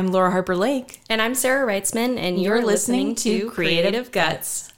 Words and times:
I'm 0.00 0.12
Laura 0.12 0.30
Harper 0.30 0.56
Lake. 0.56 1.02
And 1.10 1.20
I'm 1.20 1.34
Sarah 1.34 1.70
Reitzman, 1.70 2.16
and 2.16 2.40
you're, 2.40 2.56
You're 2.56 2.64
listening, 2.64 3.10
listening 3.10 3.38
to 3.40 3.40
to 3.40 3.50
Creative 3.50 4.10
Creative 4.10 4.10
Guts. 4.10 4.72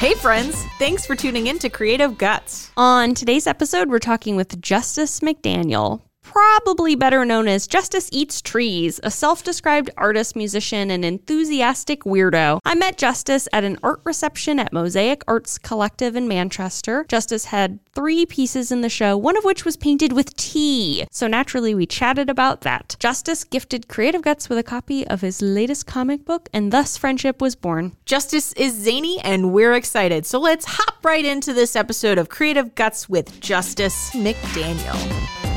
Hey, 0.00 0.14
friends. 0.14 0.64
Thanks 0.80 1.06
for 1.06 1.14
tuning 1.14 1.46
in 1.46 1.60
to 1.60 1.68
Creative 1.68 2.18
Guts. 2.18 2.72
On 2.76 3.14
today's 3.14 3.46
episode, 3.46 3.90
we're 3.90 4.00
talking 4.00 4.34
with 4.34 4.60
Justice 4.60 5.20
McDaniel, 5.20 6.00
probably 6.28 6.94
better 6.94 7.24
known 7.24 7.48
as 7.48 7.66
Justice 7.66 8.10
Eats 8.12 8.42
Trees, 8.42 9.00
a 9.02 9.10
self 9.10 9.42
described 9.42 9.90
artist, 9.96 10.36
musician, 10.36 10.90
and 10.90 11.04
enthusiastic 11.04 12.02
weirdo. 12.04 12.60
I 12.66 12.74
met 12.74 12.98
Justice 12.98 13.48
at 13.52 13.64
an 13.64 13.78
art 13.82 14.00
reception 14.04 14.58
at 14.58 14.72
Mosaic 14.72 15.22
Arts 15.26 15.56
Collective 15.56 16.16
in 16.16 16.28
Manchester. 16.28 17.06
Justice 17.08 17.46
had 17.46 17.78
three 17.94 18.26
pieces 18.26 18.70
in 18.70 18.82
the 18.82 18.90
show, 18.90 19.16
one 19.16 19.38
of 19.38 19.44
which 19.44 19.64
was 19.64 19.78
painted 19.78 20.12
with 20.12 20.36
tea. 20.36 21.06
So 21.10 21.26
naturally, 21.26 21.74
we 21.74 21.86
chatted 21.86 22.28
about 22.28 22.60
that. 22.60 22.96
Justice 22.98 23.42
gifted 23.44 23.88
Creative 23.88 24.20
Guts 24.20 24.50
with 24.50 24.58
a 24.58 24.62
copy 24.62 25.06
of 25.06 25.22
his 25.22 25.40
latest 25.40 25.86
comic 25.86 26.26
book, 26.26 26.50
and 26.52 26.70
thus 26.72 26.98
friendship 26.98 27.40
was 27.40 27.56
born. 27.56 27.96
Justice 28.04 28.52
is 28.52 28.74
zany 28.74 29.18
and 29.20 29.52
we're 29.52 29.72
excited. 29.72 30.26
So 30.26 30.38
let's 30.38 30.66
hop 30.68 31.02
right 31.02 31.24
into 31.24 31.54
this 31.54 31.74
episode 31.74 32.18
of 32.18 32.28
Creative 32.28 32.74
Guts 32.74 33.08
with 33.08 33.40
Justice 33.40 34.10
McDaniel. 34.10 35.47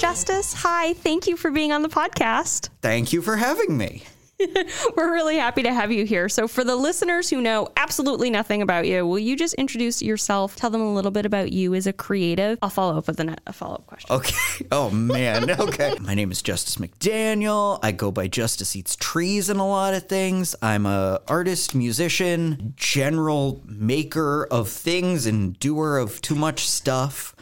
Justice, 0.00 0.54
hi, 0.54 0.94
thank 0.94 1.26
you 1.26 1.36
for 1.36 1.50
being 1.50 1.72
on 1.72 1.82
the 1.82 1.88
podcast. 1.90 2.70
Thank 2.80 3.12
you 3.12 3.20
for 3.20 3.36
having 3.36 3.76
me. 3.76 4.02
We're 4.96 5.12
really 5.12 5.36
happy 5.36 5.62
to 5.64 5.74
have 5.74 5.92
you 5.92 6.06
here. 6.06 6.30
So, 6.30 6.48
for 6.48 6.64
the 6.64 6.74
listeners 6.74 7.28
who 7.28 7.42
know 7.42 7.68
absolutely 7.76 8.30
nothing 8.30 8.62
about 8.62 8.86
you, 8.86 9.06
will 9.06 9.18
you 9.18 9.36
just 9.36 9.52
introduce 9.56 10.00
yourself? 10.00 10.56
Tell 10.56 10.70
them 10.70 10.80
a 10.80 10.94
little 10.94 11.10
bit 11.10 11.26
about 11.26 11.52
you 11.52 11.74
as 11.74 11.86
a 11.86 11.92
creative. 11.92 12.58
I'll 12.62 12.70
follow 12.70 12.96
up 12.96 13.08
with 13.08 13.20
a, 13.20 13.36
a 13.46 13.52
follow 13.52 13.74
up 13.74 13.86
question. 13.86 14.10
Okay. 14.10 14.36
Oh 14.72 14.88
man. 14.88 15.50
Okay. 15.60 15.94
My 16.00 16.14
name 16.14 16.32
is 16.32 16.40
Justice 16.40 16.76
McDaniel. 16.76 17.78
I 17.82 17.92
go 17.92 18.10
by 18.10 18.26
Justice 18.26 18.74
Eats 18.74 18.96
Trees 18.96 19.50
in 19.50 19.58
a 19.58 19.68
lot 19.68 19.92
of 19.92 20.08
things. 20.08 20.56
I'm 20.62 20.86
a 20.86 21.20
artist, 21.28 21.74
musician, 21.74 22.72
general 22.76 23.62
maker 23.66 24.46
of 24.50 24.70
things 24.70 25.26
and 25.26 25.58
doer 25.58 25.98
of 25.98 26.22
too 26.22 26.34
much 26.34 26.66
stuff. 26.66 27.34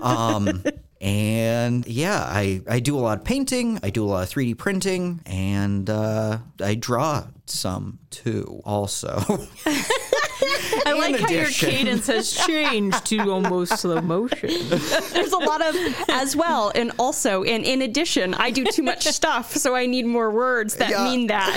Um 0.00 0.62
and 1.04 1.86
yeah, 1.86 2.24
I, 2.26 2.62
I 2.66 2.80
do 2.80 2.96
a 2.96 3.00
lot 3.00 3.18
of 3.18 3.24
painting, 3.24 3.78
I 3.82 3.90
do 3.90 4.04
a 4.04 4.06
lot 4.06 4.22
of 4.22 4.30
3D 4.30 4.56
printing, 4.56 5.20
and 5.26 5.90
uh, 5.90 6.38
I 6.58 6.76
draw 6.76 7.26
some 7.44 7.98
too, 8.08 8.62
also. 8.64 9.22
I 10.86 10.92
like 10.92 11.20
how 11.20 11.28
your 11.28 11.46
cadence 11.46 12.06
has 12.06 12.32
changed 12.32 13.04
to 13.06 13.30
almost 13.30 13.78
slow 13.78 14.00
motion. 14.00 14.48
There's 15.12 15.32
a 15.32 15.38
lot 15.38 15.64
of 15.66 15.74
as 16.08 16.36
well, 16.36 16.72
and 16.74 16.92
also, 16.98 17.44
and 17.44 17.64
in 17.64 17.82
addition, 17.82 18.34
I 18.34 18.50
do 18.50 18.64
too 18.64 18.82
much 18.82 19.06
stuff, 19.06 19.54
so 19.54 19.74
I 19.74 19.86
need 19.86 20.06
more 20.06 20.30
words 20.30 20.76
that 20.76 20.90
Yeah. 20.90 21.04
mean 21.04 21.26
that. 21.28 21.54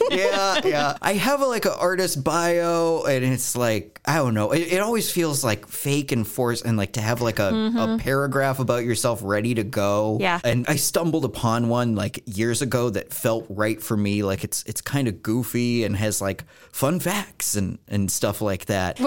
yeah, 0.10 0.60
yeah. 0.64 0.96
I 1.02 1.14
have 1.14 1.40
a, 1.40 1.46
like 1.46 1.64
an 1.64 1.74
artist 1.78 2.22
bio, 2.24 3.04
and 3.04 3.24
it's 3.24 3.56
like 3.56 4.00
I 4.04 4.16
don't 4.16 4.34
know. 4.34 4.52
It, 4.52 4.72
it 4.72 4.80
always 4.80 5.10
feels 5.10 5.44
like 5.44 5.66
fake 5.66 6.12
and 6.12 6.26
forced, 6.26 6.64
and 6.64 6.76
like 6.76 6.92
to 6.92 7.00
have 7.00 7.20
like 7.20 7.38
a, 7.38 7.48
a 7.48 7.52
mm-hmm. 7.52 7.96
paragraph 7.98 8.58
about 8.58 8.84
yourself 8.84 9.20
ready 9.22 9.54
to 9.54 9.64
go. 9.64 10.18
Yeah. 10.20 10.40
And 10.44 10.66
I 10.68 10.76
stumbled 10.76 11.24
upon 11.24 11.68
one 11.68 11.94
like 11.94 12.22
years 12.26 12.62
ago 12.62 12.90
that 12.90 13.12
felt 13.12 13.46
right 13.48 13.82
for 13.82 13.96
me. 13.96 14.22
Like 14.22 14.44
it's 14.44 14.62
it's 14.66 14.80
kind 14.80 15.08
of 15.08 15.22
goofy 15.22 15.84
and 15.84 15.96
has 15.96 16.20
like 16.20 16.44
fun 16.72 17.00
facts 17.00 17.54
and 17.54 17.78
and 17.90 18.10
stuff 18.10 18.40
like 18.40 18.66
that. 18.66 19.00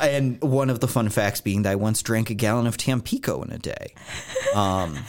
and 0.00 0.40
one 0.42 0.68
of 0.68 0.80
the 0.80 0.88
fun 0.88 1.08
facts 1.08 1.40
being 1.40 1.62
that 1.62 1.72
I 1.72 1.76
once 1.76 2.02
drank 2.02 2.30
a 2.30 2.34
gallon 2.34 2.66
of 2.66 2.76
Tampico 2.76 3.42
in 3.42 3.52
a 3.52 3.58
day. 3.58 3.94
Um, 4.54 4.98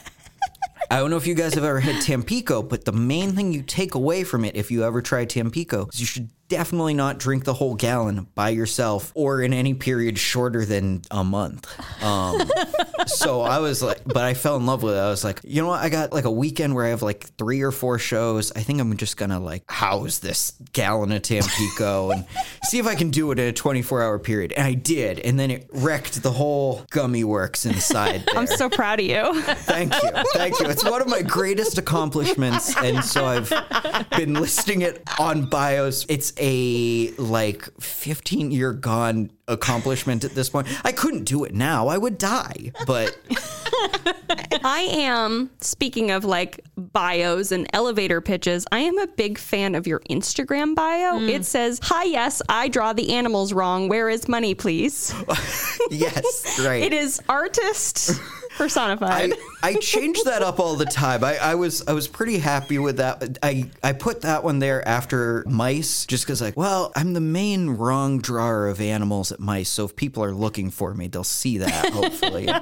I 0.89 0.99
don't 0.99 1.09
know 1.09 1.17
if 1.17 1.27
you 1.27 1.35
guys 1.35 1.53
have 1.55 1.65
ever 1.65 1.81
had 1.81 2.01
Tampico, 2.01 2.63
but 2.63 2.85
the 2.85 2.93
main 2.93 3.33
thing 3.33 3.51
you 3.51 3.61
take 3.61 3.95
away 3.95 4.23
from 4.23 4.45
it 4.45 4.55
if 4.55 4.71
you 4.71 4.85
ever 4.85 5.01
try 5.01 5.25
Tampico 5.25 5.87
is 5.91 5.99
you 5.99 6.05
should 6.05 6.29
definitely 6.49 6.93
not 6.93 7.17
drink 7.17 7.43
the 7.43 7.53
whole 7.53 7.75
gallon 7.75 8.27
by 8.35 8.49
yourself 8.49 9.11
or 9.15 9.41
in 9.41 9.53
any 9.53 9.73
period 9.73 10.17
shorter 10.17 10.65
than 10.65 11.01
a 11.11 11.23
month. 11.23 11.67
Um, 12.03 12.41
so 13.07 13.41
I 13.41 13.59
was 13.59 13.81
like, 13.81 14.01
but 14.05 14.23
I 14.23 14.33
fell 14.33 14.55
in 14.57 14.65
love 14.65 14.83
with 14.83 14.95
it. 14.95 14.99
I 14.99 15.09
was 15.09 15.23
like, 15.23 15.41
you 15.43 15.61
know 15.61 15.67
what? 15.67 15.81
I 15.81 15.89
got 15.89 16.13
like 16.13 16.25
a 16.25 16.31
weekend 16.31 16.75
where 16.75 16.85
I 16.85 16.89
have 16.89 17.01
like 17.01 17.25
three 17.37 17.61
or 17.61 17.71
four 17.71 17.99
shows. 17.99 18.51
I 18.53 18.61
think 18.61 18.79
I'm 18.79 18.95
just 18.97 19.17
gonna 19.17 19.39
like 19.39 19.69
house 19.69 20.19
this 20.19 20.53
gallon 20.73 21.11
of 21.11 21.21
Tampico 21.21 22.11
and 22.11 22.25
see 22.63 22.79
if 22.79 22.87
I 22.87 22.95
can 22.95 23.09
do 23.09 23.31
it 23.31 23.39
in 23.39 23.47
a 23.47 23.53
24 23.53 24.03
hour 24.03 24.19
period. 24.19 24.53
And 24.53 24.65
I 24.65 24.73
did, 24.73 25.19
and 25.19 25.39
then 25.39 25.51
it 25.51 25.69
wrecked 25.73 26.23
the 26.23 26.31
whole 26.31 26.85
gummy 26.91 27.23
works 27.23 27.65
inside. 27.65 28.23
There. 28.25 28.37
I'm 28.37 28.47
so 28.47 28.69
proud 28.69 28.99
of 28.99 29.05
you. 29.05 29.41
Thank 29.41 29.93
you. 30.01 30.11
Thank 30.33 30.59
you. 30.59 30.67
It's 30.67 30.83
one 30.83 31.01
of 31.01 31.07
my 31.07 31.21
greatest 31.21 31.77
accomplishments. 31.77 32.75
And 32.77 33.03
so 33.03 33.25
I've 33.25 34.09
been 34.11 34.33
listing 34.33 34.81
it 34.81 35.03
on 35.19 35.45
bios. 35.45 36.05
It's 36.09 36.33
a 36.39 37.11
like 37.17 37.69
15 37.81 38.51
year 38.51 38.73
gone 38.73 39.31
accomplishment 39.47 40.23
at 40.23 40.31
this 40.35 40.49
point. 40.49 40.67
I 40.83 40.91
couldn't 40.91 41.23
do 41.23 41.43
it 41.43 41.53
now. 41.53 41.87
I 41.87 41.97
would 41.97 42.17
die. 42.17 42.71
But 42.85 43.17
I 44.63 44.87
am, 44.91 45.49
speaking 45.59 46.11
of 46.11 46.25
like 46.25 46.63
bios 46.75 47.51
and 47.51 47.67
elevator 47.73 48.21
pitches, 48.21 48.65
I 48.71 48.79
am 48.79 48.97
a 48.97 49.07
big 49.07 49.37
fan 49.37 49.75
of 49.75 49.87
your 49.87 50.01
Instagram 50.09 50.75
bio. 50.75 51.19
Mm. 51.19 51.29
It 51.29 51.45
says, 51.45 51.79
Hi, 51.83 52.03
yes, 52.03 52.41
I 52.49 52.67
draw 52.67 52.93
the 52.93 53.13
animals 53.13 53.53
wrong. 53.53 53.87
Where 53.87 54.09
is 54.09 54.27
money, 54.27 54.53
please? 54.55 55.13
yes, 55.89 56.59
right. 56.63 56.83
It 56.83 56.93
is 56.93 57.21
artist 57.29 58.19
personified. 58.57 59.33
I, 59.63 59.69
I 59.69 59.73
change 59.75 60.21
that 60.23 60.41
up 60.41 60.59
all 60.59 60.75
the 60.75 60.85
time. 60.85 61.23
I, 61.23 61.37
I 61.37 61.55
was 61.55 61.87
I 61.87 61.93
was 61.93 62.07
pretty 62.07 62.39
happy 62.39 62.79
with 62.79 62.97
that. 62.97 63.37
I, 63.43 63.69
I 63.83 63.93
put 63.93 64.21
that 64.21 64.43
one 64.43 64.59
there 64.59 64.85
after 64.87 65.43
mice 65.47 66.05
just 66.05 66.25
because 66.25 66.41
like 66.41 66.57
well 66.57 66.91
I'm 66.95 67.13
the 67.13 67.21
main 67.21 67.71
wrong 67.71 68.19
drawer 68.19 68.67
of 68.67 68.81
animals 68.81 69.31
at 69.31 69.39
mice. 69.39 69.69
So 69.69 69.85
if 69.85 69.95
people 69.95 70.23
are 70.23 70.33
looking 70.33 70.71
for 70.71 70.93
me, 70.93 71.07
they'll 71.07 71.23
see 71.23 71.59
that 71.59 71.93
hopefully. 71.93 72.49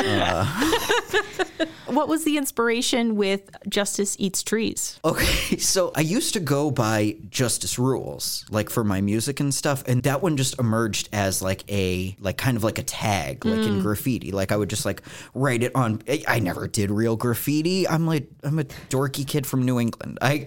Uh. 0.00 0.46
What 1.90 2.06
was 2.06 2.22
the 2.22 2.36
inspiration 2.36 3.16
with 3.16 3.50
Justice 3.68 4.14
Eats 4.20 4.44
Trees? 4.44 5.00
Okay, 5.04 5.56
so 5.56 5.90
I 5.96 6.02
used 6.02 6.34
to 6.34 6.40
go 6.40 6.70
by 6.70 7.16
Justice 7.30 7.80
Rules, 7.80 8.44
like 8.48 8.70
for 8.70 8.84
my 8.84 9.00
music 9.00 9.40
and 9.40 9.52
stuff, 9.52 9.82
and 9.88 10.02
that 10.04 10.22
one 10.22 10.36
just 10.36 10.58
emerged 10.60 11.08
as 11.12 11.42
like 11.42 11.64
a 11.68 12.16
like 12.20 12.36
kind 12.36 12.56
of 12.56 12.62
like 12.62 12.78
a 12.78 12.84
tag, 12.84 13.44
like 13.44 13.66
in 13.66 13.80
mm. 13.80 13.82
graffiti. 13.82 14.30
Like 14.30 14.52
I 14.52 14.56
would 14.60 14.70
just 14.70 14.84
like 14.84 15.02
write 15.34 15.62
it 15.62 15.74
on. 15.74 16.02
I- 16.08 16.40
never 16.40 16.66
did 16.66 16.90
real 16.90 17.16
graffiti. 17.16 17.86
I'm 17.86 18.06
like 18.06 18.28
I'm 18.42 18.58
a 18.58 18.64
dorky 18.64 19.26
kid 19.26 19.46
from 19.46 19.64
New 19.64 19.78
England. 19.78 20.18
I 20.22 20.44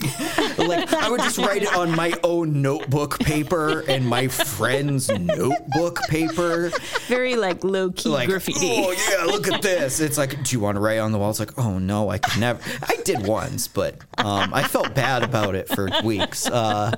like 0.58 0.92
I 0.92 1.10
would 1.10 1.22
just 1.22 1.38
write 1.38 1.64
it 1.64 1.76
on 1.76 1.96
my 1.96 2.14
own 2.24 2.62
notebook 2.62 3.20
paper 3.20 3.82
and 3.88 4.08
my 4.08 4.28
friend's 4.28 5.10
notebook 5.10 6.00
paper 6.10 6.72
Very 7.08 7.36
like 7.36 7.64
low 7.64 7.92
key 7.92 8.10
like, 8.10 8.28
graffiti. 8.30 8.60
Oh 8.62 8.92
yeah, 8.92 9.26
look 9.26 9.48
at 9.48 9.62
this. 9.62 10.00
It's 10.00 10.18
like, 10.18 10.44
do 10.44 10.56
you 10.56 10.60
want 10.60 10.76
to 10.76 10.82
write 10.82 11.00
on 11.00 11.12
the 11.12 11.20
wall? 11.20 11.30
It's 11.30 11.40
like, 11.40 11.58
oh 11.58 11.80
no, 11.80 12.10
I 12.10 12.18
could 12.18 12.40
never. 12.40 12.60
I 12.82 12.98
did 13.04 13.26
once, 13.26 13.68
but 13.68 13.96
um, 14.18 14.54
I 14.54 14.64
felt 14.64 14.94
bad 14.96 15.24
about 15.24 15.56
it 15.56 15.68
for 15.70 15.90
weeks. 16.04 16.48
Uh, 16.48 16.92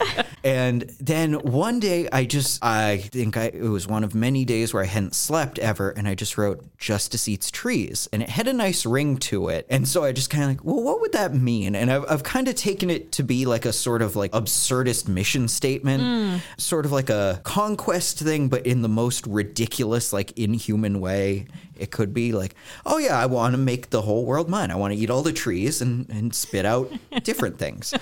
and 0.46 0.84
then 1.00 1.34
one 1.34 1.80
day, 1.80 2.08
I 2.12 2.26
just, 2.26 2.64
I 2.64 2.98
think 2.98 3.36
I, 3.36 3.46
it 3.46 3.64
was 3.64 3.88
one 3.88 4.04
of 4.04 4.14
many 4.14 4.46
days 4.46 4.76
where 4.76 4.84
I 4.84 4.86
hadn't 4.86 5.16
slept 5.16 5.58
ever, 5.58 5.90
and 5.90 6.08
I 6.08 6.14
just 6.14 6.38
wrote 6.38 6.64
"Justice 6.78 7.28
Eats 7.28 7.50
Trees," 7.50 8.08
and 8.14 8.22
it 8.22 8.30
had 8.30 8.48
a 8.48 8.54
nice 8.54 8.86
ring 8.86 9.18
to 9.18 9.50
it. 9.50 9.66
And 9.72 9.88
so 9.88 10.04
I 10.04 10.12
just 10.12 10.30
kind 10.30 10.44
of 10.44 10.50
like, 10.50 10.64
well, 10.64 10.84
what 10.84 11.02
would 11.02 11.14
that 11.14 11.34
mean? 11.34 11.74
And 11.74 11.92
I've, 11.92 12.06
I've 12.08 12.22
kind 12.22 12.48
of 12.48 12.54
taken 12.54 12.92
it 12.92 13.12
to 13.14 13.24
be 13.24 13.48
like 13.48 13.66
a 13.66 13.74
sort 13.74 14.04
of 14.04 14.16
like 14.16 14.34
absurdist 14.34 15.08
mission 15.08 15.48
statement, 15.48 16.44
sort 16.58 16.86
of 16.86 16.92
like 16.92 17.10
a 17.10 17.42
conquest 17.44 18.20
thing, 18.20 18.48
but 18.48 18.68
in 18.68 18.84
the 18.84 18.90
most 18.90 19.26
ridiculous, 19.26 20.14
like 20.14 20.38
inhuman 20.38 21.00
way 21.00 21.48
it 21.78 21.92
could 21.92 22.14
be. 22.14 22.32
Like, 22.32 22.56
oh 22.86 22.98
yeah, 22.98 23.20
I 23.20 23.26
want 23.26 23.54
to 23.54 23.58
make 23.58 23.90
the 23.90 24.02
whole 24.02 24.26
world 24.26 24.50
mine. 24.50 24.72
I 24.72 24.76
want 24.76 24.94
to 24.94 25.00
eat 25.00 25.10
all 25.10 25.24
the 25.24 25.34
trees 25.34 25.82
and, 25.82 26.10
and 26.10 26.34
spit 26.34 26.66
out 26.66 26.92
different 27.24 27.58
things. 27.58 27.94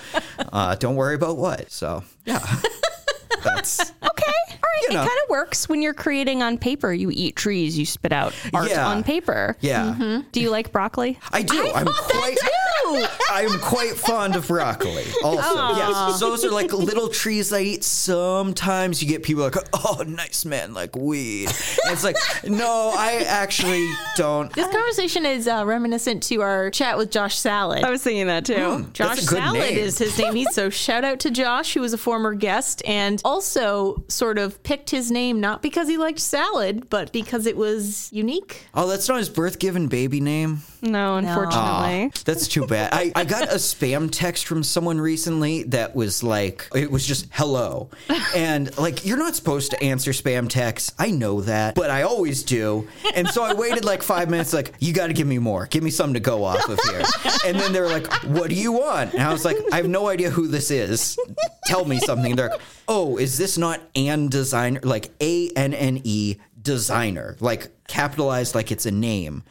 Uh, 0.52 0.74
don't 0.76 0.96
worry 0.96 1.14
about 1.14 1.36
what. 1.36 1.70
So 1.70 2.04
yeah, 2.34 2.56
that's 3.44 3.80
Okay. 3.80 3.92
All 4.02 4.60
right. 4.62 4.82
You 4.82 4.88
It 4.90 4.94
kind 4.96 5.08
of 5.24 5.28
works 5.30 5.68
when 5.68 5.82
you're 5.82 5.94
creating 5.94 6.42
on 6.42 6.58
paper. 6.58 6.92
You 6.92 7.10
eat 7.12 7.36
trees, 7.36 7.78
you 7.78 7.86
spit 7.86 8.12
out 8.12 8.32
art 8.52 8.70
Yeah. 8.70 8.86
on 8.86 9.02
paper. 9.02 9.56
yeah. 9.60 9.94
Mm-hmm. 9.98 10.28
Do 10.32 10.40
you 10.40 10.50
like 10.50 10.72
broccoli? 10.72 11.18
I 11.32 11.42
do. 11.42 11.72
I'm 11.74 11.86
quite. 11.86 12.36
I 13.30 13.46
am 13.48 13.58
quite 13.60 13.96
fond 13.96 14.36
of 14.36 14.48
broccoli. 14.48 15.04
Also, 15.22 15.76
yes, 15.76 16.20
those 16.20 16.44
are 16.44 16.50
like 16.50 16.72
little 16.72 17.08
trees 17.08 17.52
I 17.52 17.60
eat. 17.60 17.84
Sometimes 17.84 19.02
you 19.02 19.08
get 19.08 19.22
people 19.22 19.44
like, 19.44 19.56
"Oh, 19.72 20.04
nice 20.06 20.44
man, 20.44 20.74
like 20.74 20.96
weed." 20.96 21.48
And 21.48 21.92
it's 21.92 22.04
like, 22.04 22.16
no, 22.44 22.92
I 22.96 23.24
actually 23.26 23.88
don't. 24.16 24.52
This 24.52 24.68
conversation 24.68 25.26
is 25.26 25.48
uh, 25.48 25.64
reminiscent 25.64 26.22
to 26.24 26.42
our 26.42 26.70
chat 26.70 26.96
with 26.98 27.10
Josh 27.10 27.36
Salad. 27.36 27.84
I 27.84 27.90
was 27.90 28.02
thinking 28.02 28.26
that 28.26 28.44
too. 28.44 28.86
Josh 28.92 29.08
That's 29.08 29.26
a 29.26 29.28
good 29.28 29.38
Salad 29.38 29.60
name. 29.60 29.78
is 29.78 29.98
his 29.98 30.18
name. 30.18 30.34
He's 30.34 30.54
so 30.54 30.70
shout 30.84 31.04
out 31.04 31.20
to 31.20 31.30
Josh, 31.30 31.74
who 31.74 31.80
was 31.80 31.92
a 31.92 31.98
former 31.98 32.34
guest 32.34 32.82
and 32.86 33.20
also 33.24 34.04
sort 34.08 34.38
of 34.38 34.62
picked 34.62 34.90
his 34.90 35.10
name 35.10 35.40
not 35.40 35.62
because 35.62 35.88
he 35.88 35.96
liked 35.96 36.20
salad, 36.20 36.88
but 36.90 37.12
because 37.12 37.46
it 37.46 37.56
was 37.56 38.10
unique. 38.12 38.66
Oh, 38.74 38.88
that's 38.88 39.08
not 39.08 39.18
his 39.18 39.28
birth-given 39.28 39.88
baby 39.88 40.20
name. 40.20 40.62
No, 40.84 41.16
unfortunately. 41.16 42.12
That's 42.24 42.46
too 42.46 42.66
bad. 42.66 42.90
I, 42.92 43.10
I 43.14 43.24
got 43.24 43.44
a 43.44 43.56
spam 43.56 44.10
text 44.10 44.46
from 44.46 44.62
someone 44.62 45.00
recently 45.00 45.62
that 45.64 45.96
was 45.96 46.22
like, 46.22 46.68
it 46.74 46.90
was 46.90 47.06
just 47.06 47.26
hello. 47.32 47.88
And 48.36 48.76
like, 48.76 49.06
you're 49.06 49.16
not 49.16 49.34
supposed 49.34 49.70
to 49.70 49.82
answer 49.82 50.10
spam 50.12 50.48
texts. 50.48 50.92
I 50.98 51.10
know 51.10 51.40
that, 51.40 51.74
but 51.74 51.90
I 51.90 52.02
always 52.02 52.42
do. 52.42 52.86
And 53.14 53.26
so 53.28 53.42
I 53.42 53.54
waited 53.54 53.84
like 53.84 54.02
five 54.02 54.28
minutes, 54.28 54.52
like, 54.52 54.74
you 54.78 54.92
got 54.92 55.06
to 55.06 55.14
give 55.14 55.26
me 55.26 55.38
more. 55.38 55.66
Give 55.66 55.82
me 55.82 55.90
something 55.90 56.14
to 56.14 56.20
go 56.20 56.44
off 56.44 56.68
of 56.68 56.78
here. 56.90 57.02
And 57.46 57.58
then 57.58 57.72
they're 57.72 57.88
like, 57.88 58.06
what 58.24 58.50
do 58.50 58.54
you 58.54 58.72
want? 58.72 59.14
And 59.14 59.22
I 59.22 59.32
was 59.32 59.44
like, 59.44 59.56
I 59.72 59.76
have 59.76 59.88
no 59.88 60.08
idea 60.08 60.28
who 60.28 60.48
this 60.48 60.70
is. 60.70 61.18
Tell 61.64 61.86
me 61.86 61.98
something. 61.98 62.32
And 62.32 62.38
they're 62.38 62.50
like, 62.50 62.60
oh, 62.88 63.16
is 63.16 63.38
this 63.38 63.56
not 63.56 63.80
Anne 63.96 64.28
Designer? 64.28 64.80
Like 64.82 65.10
A 65.22 65.48
N 65.56 65.72
N 65.72 66.00
E 66.04 66.36
Designer, 66.60 67.36
like 67.40 67.68
capitalized 67.88 68.54
like 68.54 68.70
it's 68.72 68.86
a 68.86 68.90
name 68.90 69.44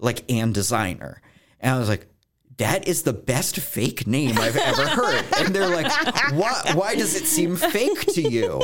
like 0.00 0.24
and 0.30 0.52
designer. 0.54 1.22
And 1.60 1.74
I 1.74 1.78
was 1.78 1.88
like, 1.88 2.06
that 2.56 2.86
is 2.86 3.04
the 3.04 3.14
best 3.14 3.56
fake 3.58 4.06
name 4.06 4.36
I've 4.38 4.56
ever 4.56 4.86
heard. 4.86 5.24
And 5.38 5.54
they're 5.54 5.68
like, 5.68 5.90
why, 6.32 6.72
why 6.74 6.94
does 6.94 7.16
it 7.16 7.24
seem 7.24 7.56
fake 7.56 8.04
to 8.12 8.20
you? 8.20 8.60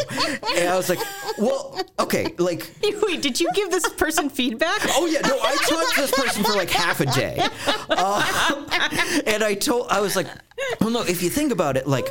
And 0.54 0.68
I 0.68 0.76
was 0.76 0.90
like, 0.90 0.98
well, 1.38 1.80
okay, 1.98 2.34
like, 2.36 2.70
Wait, 3.02 3.22
did 3.22 3.40
you 3.40 3.50
give 3.54 3.70
this 3.70 3.88
person 3.94 4.28
feedback? 4.28 4.80
oh 4.90 5.06
yeah, 5.06 5.20
no, 5.26 5.38
I 5.40 5.56
talked 5.66 5.94
to 5.94 6.00
this 6.02 6.10
person 6.10 6.44
for 6.44 6.52
like 6.52 6.68
half 6.70 7.00
a 7.00 7.06
day. 7.06 7.38
Uh, 7.88 9.22
and 9.26 9.42
I 9.42 9.54
told, 9.54 9.86
I 9.88 10.00
was 10.00 10.14
like, 10.14 10.26
well, 10.80 10.90
no, 10.90 11.02
if 11.02 11.22
you 11.22 11.30
think 11.30 11.50
about 11.50 11.78
it, 11.78 11.86
like, 11.86 12.06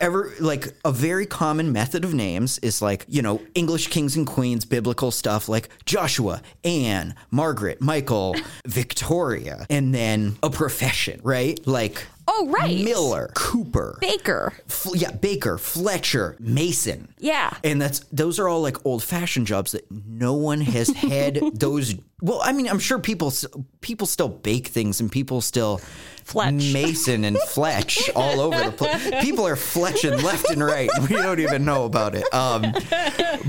ever 0.00 0.32
like 0.40 0.68
a 0.84 0.90
very 0.92 1.26
common 1.26 1.72
method 1.72 2.04
of 2.04 2.14
names 2.14 2.58
is 2.60 2.80
like 2.80 3.04
you 3.08 3.20
know 3.22 3.40
english 3.54 3.88
kings 3.88 4.16
and 4.16 4.26
queens 4.26 4.64
biblical 4.64 5.10
stuff 5.10 5.48
like 5.48 5.68
joshua 5.84 6.40
anne 6.64 7.14
margaret 7.30 7.80
michael 7.80 8.34
victoria 8.66 9.66
and 9.70 9.94
then 9.94 10.36
a 10.42 10.50
profession 10.50 11.20
right 11.22 11.60
like 11.66 12.06
Oh, 12.32 12.46
right. 12.48 12.84
miller 12.84 13.32
cooper 13.34 13.98
Baker. 14.00 14.52
F- 14.68 14.86
yeah 14.94 15.10
baker 15.10 15.58
fletcher 15.58 16.36
mason 16.38 17.12
Yeah. 17.18 17.52
and 17.64 17.82
that's 17.82 18.00
those 18.12 18.38
are 18.38 18.48
all 18.48 18.62
like 18.62 18.84
old 18.86 19.02
fashioned 19.02 19.48
jobs 19.48 19.72
that 19.72 19.84
no 19.90 20.34
one 20.34 20.60
has 20.60 20.88
had 20.90 21.40
those 21.54 21.96
well 22.22 22.40
i 22.44 22.52
mean 22.52 22.68
i'm 22.68 22.78
sure 22.78 23.00
people 23.00 23.32
people 23.80 24.06
still 24.06 24.28
bake 24.28 24.68
things 24.68 25.00
and 25.00 25.10
people 25.10 25.40
still 25.40 25.80
Fletch. 26.30 26.72
mason 26.72 27.24
and 27.24 27.38
fletch 27.38 28.08
all 28.14 28.40
over 28.40 28.62
the 28.62 28.72
place 28.72 29.10
people 29.22 29.46
are 29.46 29.56
fletching 29.56 30.22
left 30.22 30.48
and 30.50 30.64
right 30.64 30.88
we 31.02 31.08
don't 31.08 31.40
even 31.40 31.64
know 31.64 31.84
about 31.84 32.14
it 32.14 32.32
um 32.32 32.72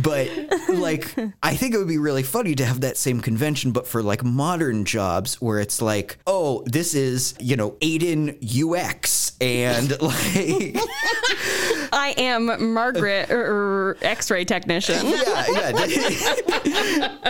but 0.01 0.29
like 0.69 1.13
i 1.43 1.55
think 1.55 1.75
it 1.75 1.77
would 1.77 1.87
be 1.87 1.97
really 1.97 2.23
funny 2.23 2.55
to 2.55 2.65
have 2.65 2.81
that 2.81 2.97
same 2.97 3.21
convention 3.21 3.71
but 3.71 3.85
for 3.85 4.01
like 4.01 4.23
modern 4.23 4.83
jobs 4.83 5.39
where 5.41 5.59
it's 5.59 5.81
like 5.81 6.17
oh 6.25 6.63
this 6.65 6.95
is 6.95 7.35
you 7.39 7.55
know 7.55 7.71
aiden 7.81 8.35
ux 8.65 9.33
and 9.41 9.91
like 10.01 10.77
I 11.93 12.13
am 12.17 12.73
Margaret, 12.73 13.29
er, 13.29 13.97
X-ray 14.01 14.45
technician. 14.45 15.05
yeah, 15.05 15.45
yeah. 15.49 15.71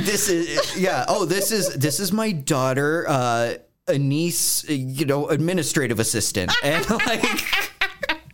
this 0.00 0.28
is 0.28 0.76
yeah. 0.76 1.04
Oh, 1.06 1.24
this 1.24 1.52
is 1.52 1.72
this 1.74 2.00
is 2.00 2.12
my 2.12 2.32
daughter, 2.32 3.06
uh, 3.08 3.54
a 3.90 3.98
niece, 3.98 4.68
you 4.68 5.04
know, 5.04 5.28
administrative 5.28 6.00
assistant, 6.00 6.52
and 6.62 6.88
like. 7.06 7.24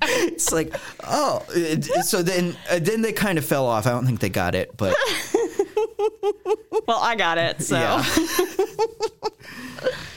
It's 0.08 0.52
like, 0.52 0.72
oh, 1.04 1.42
so 2.02 2.22
then, 2.22 2.56
uh, 2.70 2.78
then 2.78 3.02
they 3.02 3.12
kind 3.12 3.38
of 3.38 3.44
fell 3.44 3.66
off. 3.66 3.86
I 3.86 3.90
don't 3.90 4.06
think 4.06 4.20
they 4.20 4.28
got 4.28 4.54
it, 4.54 4.76
but 4.76 4.94
Well, 6.86 7.00
I 7.00 7.16
got 7.16 7.38
it. 7.38 7.62
So 7.62 7.76
yeah, 7.76 8.04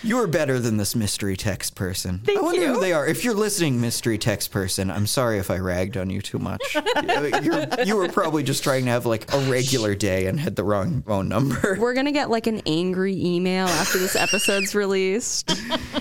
you 0.04 0.18
were 0.18 0.28
better 0.28 0.60
than 0.60 0.78
this 0.78 0.96
mystery 0.96 1.36
text 1.36 1.76
person. 1.76 2.20
Thank 2.24 2.40
I 2.40 2.42
wonder 2.42 2.62
you. 2.62 2.74
who 2.74 2.80
they 2.80 2.94
are. 2.94 3.06
If 3.06 3.24
you're 3.24 3.34
listening, 3.34 3.82
mystery 3.82 4.18
text 4.18 4.52
person, 4.52 4.90
I'm 4.90 5.08
sorry 5.08 5.40
if 5.40 5.52
I 5.52 5.58
ragged 5.58 5.98
on 5.98 6.10
you 6.10 6.22
too 6.22 6.40
much. 6.40 6.62
You're, 7.44 7.68
you 7.86 7.96
were 7.96 8.10
probably 8.10 8.44
just 8.44 8.64
trying 8.64 8.86
to 8.86 8.92
have 8.92 9.06
like 9.06 9.32
a 9.34 9.40
regular 9.50 9.96
day 9.96 10.28
and 10.28 10.40
had 10.40 10.56
the 10.56 10.64
wrong 10.64 11.02
phone 11.04 11.28
number. 11.30 11.78
we're 11.80 11.94
gonna 11.94 12.12
get 12.12 12.30
like 12.30 12.48
an 12.48 12.62
angry 12.66 13.16
email 13.16 13.68
after 13.68 13.98
this 13.98 14.16
episode's 14.16 14.76
released. 14.76 15.50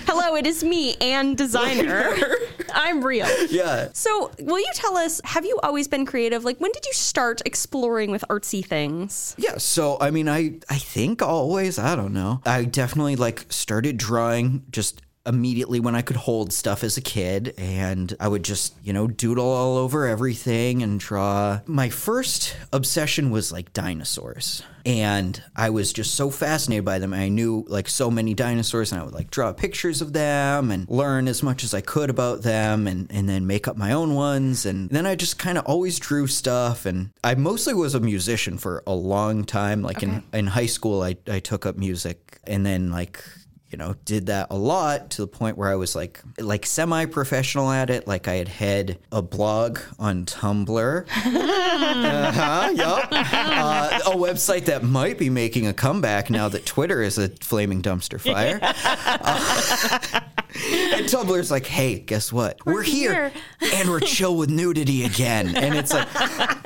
Hello, 0.06 0.34
it 0.36 0.46
is 0.46 0.62
me, 0.64 0.96
Anne 0.96 1.34
Designer. 1.34 2.14
I'm 2.74 3.04
real. 3.04 3.26
Yeah. 3.46 3.88
So, 3.94 4.30
will 4.40 4.58
you 4.58 4.70
tell 4.74 4.96
us? 4.96 5.20
Have 5.24 5.44
you 5.44 5.58
always 5.62 5.88
been 5.88 6.04
creative? 6.04 6.44
Like, 6.44 6.58
when 6.60 6.70
did 6.72 6.84
you 6.84 6.92
start 6.92 7.40
exploring 7.46 8.10
with 8.10 8.24
artsy 8.28 8.64
things? 8.64 9.34
Yeah, 9.38 9.58
so 9.58 9.96
I 10.00 10.10
mean 10.10 10.28
I 10.28 10.58
I 10.68 10.76
think 10.78 11.22
always, 11.22 11.78
I 11.78 11.96
don't 11.96 12.12
know. 12.12 12.40
I 12.44 12.64
definitely 12.64 13.16
like 13.16 13.46
started 13.48 13.87
drawing 13.92 14.64
just 14.70 15.02
immediately 15.28 15.78
when 15.78 15.94
I 15.94 16.02
could 16.02 16.16
hold 16.16 16.52
stuff 16.52 16.82
as 16.82 16.96
a 16.96 17.02
kid 17.02 17.54
and 17.58 18.16
I 18.18 18.28
would 18.28 18.42
just, 18.42 18.74
you 18.82 18.92
know, 18.92 19.06
doodle 19.06 19.48
all 19.48 19.76
over 19.76 20.06
everything 20.06 20.82
and 20.82 20.98
draw. 20.98 21.60
My 21.66 21.90
first 21.90 22.56
obsession 22.72 23.30
was 23.30 23.52
like 23.52 23.72
dinosaurs. 23.72 24.62
And 24.86 25.42
I 25.54 25.68
was 25.68 25.92
just 25.92 26.14
so 26.14 26.30
fascinated 26.30 26.86
by 26.86 26.98
them. 26.98 27.12
I 27.12 27.28
knew 27.28 27.66
like 27.68 27.90
so 27.90 28.10
many 28.10 28.32
dinosaurs 28.32 28.90
and 28.90 28.98
I 28.98 29.04
would 29.04 29.12
like 29.12 29.30
draw 29.30 29.52
pictures 29.52 30.00
of 30.00 30.14
them 30.14 30.70
and 30.70 30.88
learn 30.88 31.28
as 31.28 31.42
much 31.42 31.62
as 31.62 31.74
I 31.74 31.82
could 31.82 32.08
about 32.08 32.40
them 32.40 32.86
and, 32.86 33.06
and 33.12 33.28
then 33.28 33.46
make 33.46 33.68
up 33.68 33.76
my 33.76 33.92
own 33.92 34.14
ones. 34.14 34.64
And 34.64 34.88
then 34.88 35.04
I 35.04 35.14
just 35.14 35.38
kind 35.38 35.58
of 35.58 35.66
always 35.66 35.98
drew 35.98 36.26
stuff. 36.26 36.86
And 36.86 37.10
I 37.22 37.34
mostly 37.34 37.74
was 37.74 37.94
a 37.94 38.00
musician 38.00 38.56
for 38.56 38.82
a 38.86 38.94
long 38.94 39.44
time. 39.44 39.82
Like 39.82 40.02
in, 40.02 40.22
in 40.32 40.46
high 40.46 40.66
school, 40.66 41.02
I, 41.02 41.16
I 41.26 41.40
took 41.40 41.66
up 41.66 41.76
music 41.76 42.38
and 42.44 42.64
then 42.64 42.90
like 42.90 43.22
you 43.70 43.76
know, 43.76 43.94
did 44.04 44.26
that 44.26 44.46
a 44.50 44.56
lot 44.56 45.10
to 45.10 45.22
the 45.22 45.26
point 45.26 45.58
where 45.58 45.68
I 45.68 45.74
was 45.74 45.94
like 45.94 46.22
like 46.38 46.64
semi-professional 46.64 47.70
at 47.70 47.90
it. 47.90 48.06
Like 48.06 48.26
I 48.26 48.34
had 48.34 48.48
had 48.48 48.98
a 49.12 49.20
blog 49.20 49.78
on 49.98 50.24
Tumblr, 50.24 51.06
uh-huh, 51.08 52.70
yup. 52.74 53.08
Uh, 53.10 54.00
a 54.06 54.16
website 54.16 54.64
that 54.66 54.84
might 54.84 55.18
be 55.18 55.28
making 55.28 55.66
a 55.66 55.74
comeback 55.74 56.30
now 56.30 56.48
that 56.48 56.64
Twitter 56.64 57.02
is 57.02 57.18
a 57.18 57.28
flaming 57.40 57.82
dumpster 57.82 58.20
fire. 58.20 58.58
Uh, 59.20 60.20
and 60.54 61.06
Tumblr's 61.06 61.50
like, 61.50 61.66
hey, 61.66 61.98
guess 61.98 62.32
what? 62.32 62.64
We're, 62.64 62.82
here. 62.82 63.32
and 63.74 63.88
we're 63.88 64.00
chill 64.00 64.36
with 64.36 64.50
nudity 64.50 65.04
again. 65.04 65.56
And 65.56 65.74
it's 65.74 65.92
like, 65.92 66.08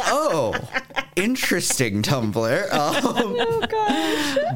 oh, 0.00 0.54
interesting, 1.16 2.02
Tumblr. 2.02 2.62
Um, 3.02 3.36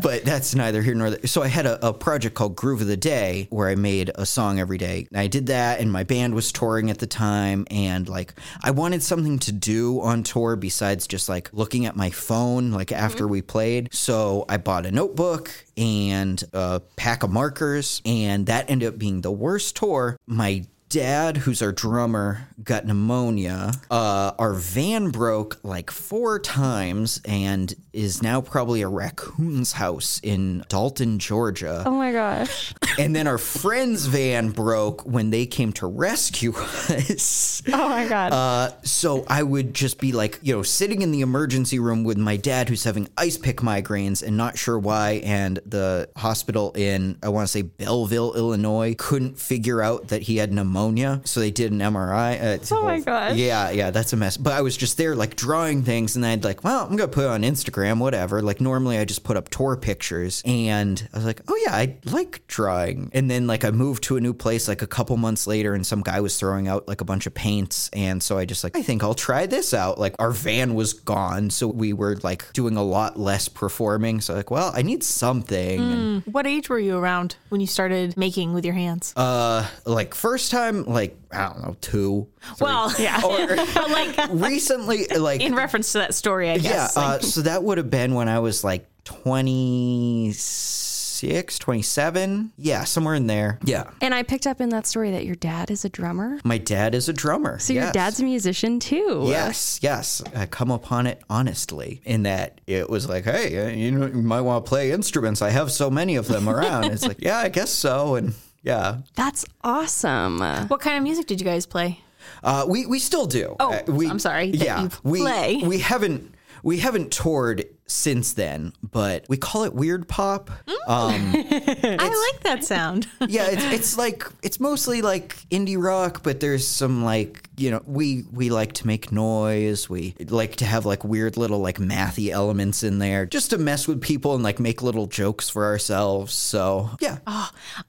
but 0.02 0.24
that's 0.24 0.54
neither 0.54 0.82
here 0.82 0.94
nor 0.94 1.10
there. 1.10 1.26
So 1.26 1.42
I 1.42 1.48
had 1.48 1.66
a, 1.66 1.88
a 1.88 1.92
project 1.92 2.34
called 2.34 2.56
Groove 2.56 2.80
of 2.80 2.86
the 2.86 2.96
Day 2.96 3.46
where 3.50 3.68
I 3.68 3.74
made 3.74 4.10
a 4.14 4.24
song 4.24 4.58
every 4.60 4.78
day. 4.78 5.06
And 5.10 5.20
I 5.20 5.26
did 5.26 5.46
that, 5.46 5.80
and 5.80 5.90
my 5.90 6.04
band 6.04 6.34
was 6.34 6.52
touring 6.52 6.90
at 6.90 6.98
the 6.98 7.06
time. 7.06 7.66
And 7.70 8.08
like, 8.08 8.34
I 8.62 8.70
wanted 8.70 9.02
something 9.02 9.38
to 9.40 9.52
do 9.52 10.00
on 10.00 10.22
tour 10.22 10.56
besides 10.56 11.06
just 11.06 11.28
like 11.28 11.52
looking 11.52 11.86
at 11.86 11.96
my 11.96 12.10
phone, 12.10 12.70
like 12.72 12.92
after 12.92 13.26
we 13.26 13.42
played. 13.42 13.92
So 13.92 14.44
I 14.48 14.56
bought 14.56 14.86
a 14.86 14.90
notebook 14.90 15.65
and 15.76 16.42
a 16.52 16.80
pack 16.96 17.22
of 17.22 17.30
markers, 17.30 18.00
and 18.04 18.46
that 18.46 18.70
ended 18.70 18.88
up 18.94 18.98
being 18.98 19.20
the 19.20 19.32
worst 19.32 19.76
tour. 19.76 20.16
My 20.26 20.64
dad, 20.88 21.38
who's 21.38 21.62
our 21.62 21.72
drummer, 21.72 22.48
got 22.62 22.86
pneumonia. 22.86 23.72
Uh, 23.90 24.32
our 24.38 24.54
van 24.54 25.10
broke 25.10 25.58
like 25.62 25.90
four 25.90 26.38
times 26.38 27.20
and 27.24 27.74
is 27.92 28.22
now 28.22 28.40
probably 28.40 28.82
a 28.82 28.88
raccoon's 28.88 29.72
house 29.72 30.20
in 30.22 30.64
Dalton, 30.68 31.18
Georgia. 31.18 31.82
Oh 31.86 31.92
my 31.92 32.12
gosh. 32.12 32.74
And 32.98 33.14
then 33.14 33.26
our 33.26 33.36
friend's 33.36 34.06
van 34.06 34.52
broke 34.52 35.02
when 35.04 35.28
they 35.28 35.44
came 35.44 35.70
to 35.74 35.86
rescue 35.86 36.54
us. 36.56 37.60
Oh 37.70 37.90
my 37.90 38.08
god. 38.08 38.32
Uh, 38.32 38.70
so 38.84 39.26
I 39.28 39.42
would 39.42 39.74
just 39.74 40.00
be 40.00 40.12
like, 40.12 40.38
you 40.40 40.56
know, 40.56 40.62
sitting 40.62 41.02
in 41.02 41.10
the 41.12 41.20
emergency 41.20 41.78
room 41.78 42.04
with 42.04 42.16
my 42.16 42.38
dad 42.38 42.70
who's 42.70 42.84
having 42.84 43.06
ice 43.18 43.36
pick 43.36 43.58
migraines 43.58 44.26
and 44.26 44.38
not 44.38 44.56
sure 44.56 44.78
why. 44.78 45.20
And 45.24 45.58
the 45.66 46.08
hospital 46.16 46.72
in, 46.74 47.18
I 47.22 47.28
want 47.28 47.46
to 47.48 47.52
say 47.52 47.60
Belleville, 47.60 48.34
Illinois, 48.34 48.94
couldn't 48.96 49.38
figure 49.38 49.82
out 49.82 50.08
that 50.08 50.22
he 50.22 50.38
had 50.38 50.54
pneumonia 50.54 50.75
pneumonia. 50.76 51.20
So 51.24 51.40
they 51.40 51.50
did 51.50 51.72
an 51.72 51.78
MRI. 51.78 52.42
Uh, 52.42 52.74
Oh 52.76 52.84
my 52.84 53.00
gosh. 53.00 53.36
Yeah, 53.36 53.70
yeah, 53.70 53.90
that's 53.90 54.12
a 54.12 54.16
mess. 54.16 54.36
But 54.36 54.52
I 54.52 54.60
was 54.60 54.76
just 54.76 54.96
there 54.98 55.14
like 55.16 55.36
drawing 55.36 55.82
things, 55.82 56.16
and 56.16 56.24
I'd 56.26 56.44
like, 56.44 56.62
well, 56.64 56.84
I'm 56.84 56.96
gonna 56.96 57.08
put 57.08 57.24
it 57.24 57.28
on 57.30 57.42
Instagram, 57.42 57.98
whatever. 57.98 58.42
Like 58.42 58.60
normally 58.60 58.98
I 58.98 59.04
just 59.04 59.24
put 59.24 59.36
up 59.36 59.48
tour 59.48 59.76
pictures, 59.76 60.42
and 60.44 61.08
I 61.12 61.16
was 61.16 61.24
like, 61.26 61.40
oh 61.48 61.56
yeah, 61.64 61.74
I 61.74 61.96
like 62.04 62.46
drawing. 62.46 63.10
And 63.14 63.30
then 63.30 63.46
like 63.46 63.64
I 63.64 63.70
moved 63.70 64.02
to 64.04 64.16
a 64.16 64.20
new 64.20 64.34
place 64.34 64.68
like 64.68 64.82
a 64.82 64.86
couple 64.86 65.16
months 65.16 65.46
later, 65.46 65.74
and 65.74 65.86
some 65.86 66.02
guy 66.02 66.20
was 66.20 66.38
throwing 66.38 66.68
out 66.68 66.86
like 66.88 67.00
a 67.00 67.04
bunch 67.04 67.26
of 67.26 67.34
paints, 67.34 67.88
and 67.92 68.22
so 68.22 68.36
I 68.38 68.44
just 68.44 68.62
like, 68.64 68.76
I 68.76 68.82
think 68.82 69.02
I'll 69.02 69.14
try 69.14 69.46
this 69.46 69.72
out. 69.72 69.98
Like 69.98 70.14
our 70.18 70.30
van 70.32 70.74
was 70.74 70.92
gone, 70.92 71.50
so 71.50 71.66
we 71.68 71.92
were 71.92 72.16
like 72.22 72.52
doing 72.52 72.76
a 72.76 72.84
lot 72.84 73.18
less 73.18 73.48
performing. 73.48 74.20
So 74.20 74.34
like, 74.34 74.50
well, 74.50 74.72
I 74.74 74.82
need 74.82 75.02
something. 75.04 75.80
And, 75.80 76.22
What 76.26 76.46
age 76.46 76.68
were 76.68 76.78
you 76.78 76.96
around 76.98 77.36
when 77.48 77.60
you 77.60 77.66
started 77.66 78.16
making 78.16 78.52
with 78.54 78.64
your 78.64 78.74
hands? 78.74 79.12
uh, 79.16 79.66
like 79.84 80.14
first 80.14 80.50
time, 80.50 80.65
like 80.70 81.16
I 81.30 81.48
don't 81.48 81.62
know, 81.62 81.76
two. 81.80 82.26
three. 82.40 82.54
well, 82.66 82.92
yeah. 82.98 83.20
but 83.74 83.90
like 83.90 84.16
recently, 84.32 85.06
like 85.06 85.40
in 85.40 85.54
reference 85.54 85.92
to 85.92 85.98
that 85.98 86.14
story, 86.14 86.50
I 86.50 86.58
guess. 86.58 86.94
Yeah, 86.96 87.02
like- 87.02 87.20
uh, 87.20 87.24
so 87.24 87.42
that 87.42 87.62
would 87.62 87.78
have 87.78 87.90
been 87.90 88.14
when 88.14 88.28
I 88.28 88.38
was 88.40 88.64
like 88.64 88.86
26, 89.04 91.58
27. 91.58 92.52
Yeah, 92.58 92.84
somewhere 92.84 93.14
in 93.14 93.26
there. 93.26 93.58
Yeah. 93.64 93.90
And 94.00 94.14
I 94.14 94.22
picked 94.22 94.46
up 94.46 94.60
in 94.60 94.68
that 94.70 94.86
story 94.86 95.10
that 95.12 95.24
your 95.24 95.34
dad 95.36 95.70
is 95.70 95.84
a 95.84 95.88
drummer. 95.88 96.38
My 96.44 96.58
dad 96.58 96.94
is 96.94 97.08
a 97.08 97.12
drummer. 97.12 97.58
So 97.58 97.72
your 97.72 97.90
dad's 97.92 98.20
a 98.20 98.24
musician 98.24 98.80
too. 98.80 99.24
Yes, 99.26 99.78
yes. 99.82 100.22
I 100.34 100.46
come 100.46 100.70
upon 100.70 101.06
it 101.06 101.22
honestly 101.30 102.00
in 102.04 102.24
that 102.24 102.60
it 102.66 102.90
was 102.90 103.08
like, 103.08 103.24
hey, 103.24 103.64
uh, 103.64 103.68
you 103.68 103.90
know, 103.92 104.06
you 104.06 104.22
might 104.22 104.40
want 104.42 104.64
to 104.64 104.68
play 104.68 104.90
instruments. 104.92 105.42
I 105.42 105.50
have 105.50 105.70
so 105.72 105.90
many 105.90 106.16
of 106.16 106.28
them 106.28 106.48
around. 106.48 106.84
it's 106.86 107.06
like, 107.06 107.20
yeah, 107.20 107.38
I 107.38 107.48
guess 107.48 107.70
so. 107.70 108.16
And 108.16 108.34
yeah, 108.66 108.98
That's 109.14 109.44
awesome. 109.62 110.40
what 110.68 110.80
kind 110.80 110.96
of 110.98 111.02
music 111.02 111.26
did 111.26 111.40
you 111.40 111.46
guys 111.46 111.64
play? 111.66 112.00
Uh, 112.42 112.66
we 112.68 112.84
we 112.86 112.98
still 112.98 113.26
do. 113.26 113.54
Oh, 113.60 113.72
Uh, 113.72 113.82
we, 113.86 114.10
I'm 114.10 114.18
sorry 114.18 114.50
that 114.50 114.64
Yeah, 114.64 114.82
you 114.82 114.90
we 115.04 115.20
play. 115.20 115.62
we 115.64 115.78
haven't 115.78 116.34
we 116.64 116.78
haven't 116.78 117.12
toured 117.12 117.64
since 117.88 118.32
then, 118.32 118.72
but 118.82 119.24
we 119.28 119.36
call 119.36 119.62
it 119.64 119.72
weird 119.72 120.08
pop. 120.08 120.50
Um, 120.88 121.32
I 121.36 122.30
like 122.32 122.42
that 122.42 122.64
sound. 122.64 123.06
yeah, 123.28 123.46
it's 123.48 123.64
it's 123.64 123.98
like 123.98 124.24
it's 124.42 124.58
mostly 124.58 125.02
like 125.02 125.36
indie 125.50 125.80
rock, 125.80 126.22
but 126.22 126.40
there's 126.40 126.66
some 126.66 127.04
like 127.04 127.48
you 127.56 127.70
know 127.70 127.82
we 127.86 128.24
we 128.32 128.50
like 128.50 128.72
to 128.74 128.86
make 128.86 129.12
noise. 129.12 129.88
We 129.88 130.14
like 130.28 130.56
to 130.56 130.64
have 130.64 130.84
like 130.84 131.04
weird 131.04 131.36
little 131.36 131.60
like 131.60 131.78
mathy 131.78 132.30
elements 132.30 132.82
in 132.82 132.98
there, 132.98 133.24
just 133.26 133.50
to 133.50 133.58
mess 133.58 133.86
with 133.86 134.00
people 134.00 134.34
and 134.34 134.42
like 134.42 134.58
make 134.58 134.82
little 134.82 135.06
jokes 135.06 135.48
for 135.48 135.64
ourselves. 135.64 136.34
So 136.34 136.90
yeah, 137.00 137.18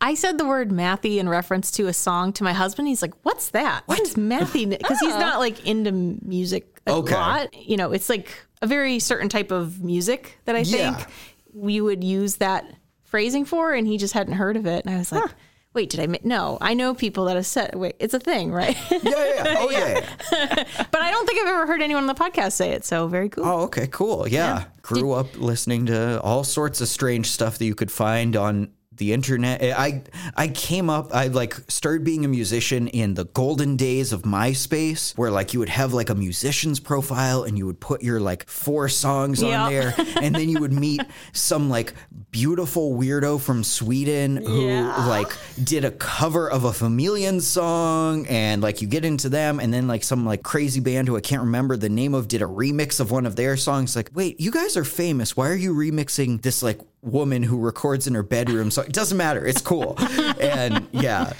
I 0.01 0.13
said 0.15 0.37
the 0.37 0.45
word 0.45 0.69
mathy 0.69 1.17
in 1.17 1.27
reference 1.27 1.71
to 1.71 1.87
a 1.87 1.93
song 1.93 2.33
to 2.33 2.43
my 2.43 2.53
husband. 2.53 2.87
He's 2.87 3.01
like, 3.01 3.13
"What's 3.23 3.49
that? 3.49 3.83
what 3.87 3.99
is 3.99 4.13
mathy?" 4.15 4.69
Because 4.69 4.99
he's 4.99 5.09
not 5.17 5.39
like 5.39 5.65
into 5.65 5.91
music 5.91 6.81
a 6.85 6.93
Okay. 6.93 7.15
lot. 7.15 7.53
You 7.55 7.77
know, 7.77 7.91
it's 7.91 8.09
like 8.09 8.31
a 8.61 8.67
very 8.67 8.99
certain 8.99 9.29
type 9.29 9.51
of 9.51 9.83
music 9.83 10.39
that 10.45 10.55
I 10.55 10.59
Yeah. 10.59 10.95
think 10.95 11.07
we 11.53 11.81
would 11.81 12.03
use 12.03 12.37
that 12.37 12.65
phrasing 13.03 13.45
for, 13.45 13.73
and 13.73 13.87
he 13.87 13.97
just 13.97 14.13
hadn't 14.13 14.33
heard 14.33 14.57
of 14.57 14.65
it. 14.65 14.85
And 14.85 14.93
I 14.93 14.97
was 14.97 15.11
like, 15.11 15.29
"Wait, 15.73 15.89
did 15.89 15.99
I? 15.99 16.07
Ma-? 16.07 16.17
No, 16.23 16.57
I 16.59 16.73
know 16.73 16.93
people 16.93 17.25
that 17.25 17.35
have 17.35 17.45
said, 17.45 17.75
wait, 17.75 17.95
it's 17.99 18.13
a 18.13 18.19
thing, 18.19 18.51
right?" 18.51 18.75
yeah, 18.91 18.99
yeah, 19.03 19.33
yeah. 19.35 19.55
oh 19.59 19.69
yeah. 19.71 20.05
yeah. 20.31 20.63
but 20.91 21.01
I 21.01 21.11
don't 21.11 21.25
think 21.27 21.41
I've 21.41 21.47
ever 21.53 21.65
heard 21.67 21.81
anyone 21.81 22.03
on 22.03 22.07
the 22.07 22.15
podcast 22.15 22.53
say 22.53 22.71
it. 22.71 22.83
So 22.85 23.07
very 23.07 23.29
cool. 23.29 23.45
Oh, 23.45 23.61
okay, 23.61 23.87
cool. 23.87 24.27
Yeah. 24.27 24.65
Grew 24.81 25.11
up 25.13 25.37
listening 25.37 25.85
to 25.87 26.19
all 26.21 26.43
sorts 26.43 26.81
of 26.81 26.87
strange 26.87 27.29
stuff 27.31 27.57
that 27.59 27.65
you 27.65 27.75
could 27.75 27.91
find 27.91 28.35
on 28.35 28.69
the 28.97 29.13
internet. 29.13 29.61
Eh, 29.61 29.73
I 29.77 30.03
I 30.35 30.47
came 30.49 30.89
up 30.89 31.13
I 31.13 31.27
like 31.27 31.55
started 31.67 32.03
being 32.03 32.25
a 32.25 32.27
musician 32.27 32.87
in 32.87 33.13
the 33.13 33.25
golden 33.25 33.77
days 33.77 34.13
of 34.13 34.23
MySpace 34.23 35.17
where 35.17 35.31
like 35.31 35.53
you 35.53 35.59
would 35.59 35.69
have 35.69 35.93
like 35.93 36.09
a 36.09 36.15
musician's 36.15 36.79
profile 36.79 37.43
and 37.43 37.57
you 37.57 37.65
would 37.65 37.79
put 37.79 38.01
your 38.03 38.19
like 38.19 38.47
four 38.49 38.89
songs 38.89 39.41
Yeah. 39.41 39.63
on 39.63 39.71
there 39.71 39.93
and 40.21 40.33
then 40.35 40.49
you 40.49 40.59
would 40.59 40.73
meet 40.87 41.01
some 41.33 41.69
like 41.69 41.93
beautiful 42.31 42.93
weirdo 42.97 43.39
from 43.39 43.63
Sweden 43.63 44.37
who 44.37 44.67
Yeah. 44.67 45.07
like 45.07 45.31
did 45.63 45.85
a 45.85 45.91
cover 45.91 46.49
of 46.49 46.63
a 46.63 46.73
Familian 46.73 47.41
song 47.41 48.25
and 48.27 48.61
like 48.61 48.81
you 48.81 48.87
get 48.87 49.05
into 49.05 49.29
them 49.29 49.59
and 49.59 49.73
then 49.73 49.87
like 49.87 50.03
some 50.03 50.25
like 50.25 50.43
crazy 50.43 50.79
band 50.79 51.07
who 51.07 51.15
I 51.17 51.21
can't 51.21 51.41
remember 51.41 51.77
the 51.77 51.89
name 51.89 52.13
of 52.13 52.27
did 52.27 52.41
a 52.41 52.45
remix 52.45 52.99
of 52.99 53.11
one 53.11 53.25
of 53.25 53.35
their 53.35 53.57
songs 53.57 53.95
like 53.95 54.11
wait 54.13 54.39
you 54.39 54.51
guys 54.51 54.75
are 54.77 54.83
famous 54.83 55.35
why 55.37 55.49
are 55.49 55.55
you 55.55 55.73
remixing 55.73 56.41
this 56.41 56.61
like 56.63 56.79
woman 57.01 57.43
who 57.43 57.57
records 57.59 58.07
in 58.07 58.13
her 58.15 58.23
bedroom 58.23 58.71
so 58.71 58.81
it 58.81 58.91
doesn't 58.93 59.17
matter 59.17 59.45
it's 59.45 59.61
cool. 59.61 59.95
And 60.39 60.87
yeah 60.91 61.33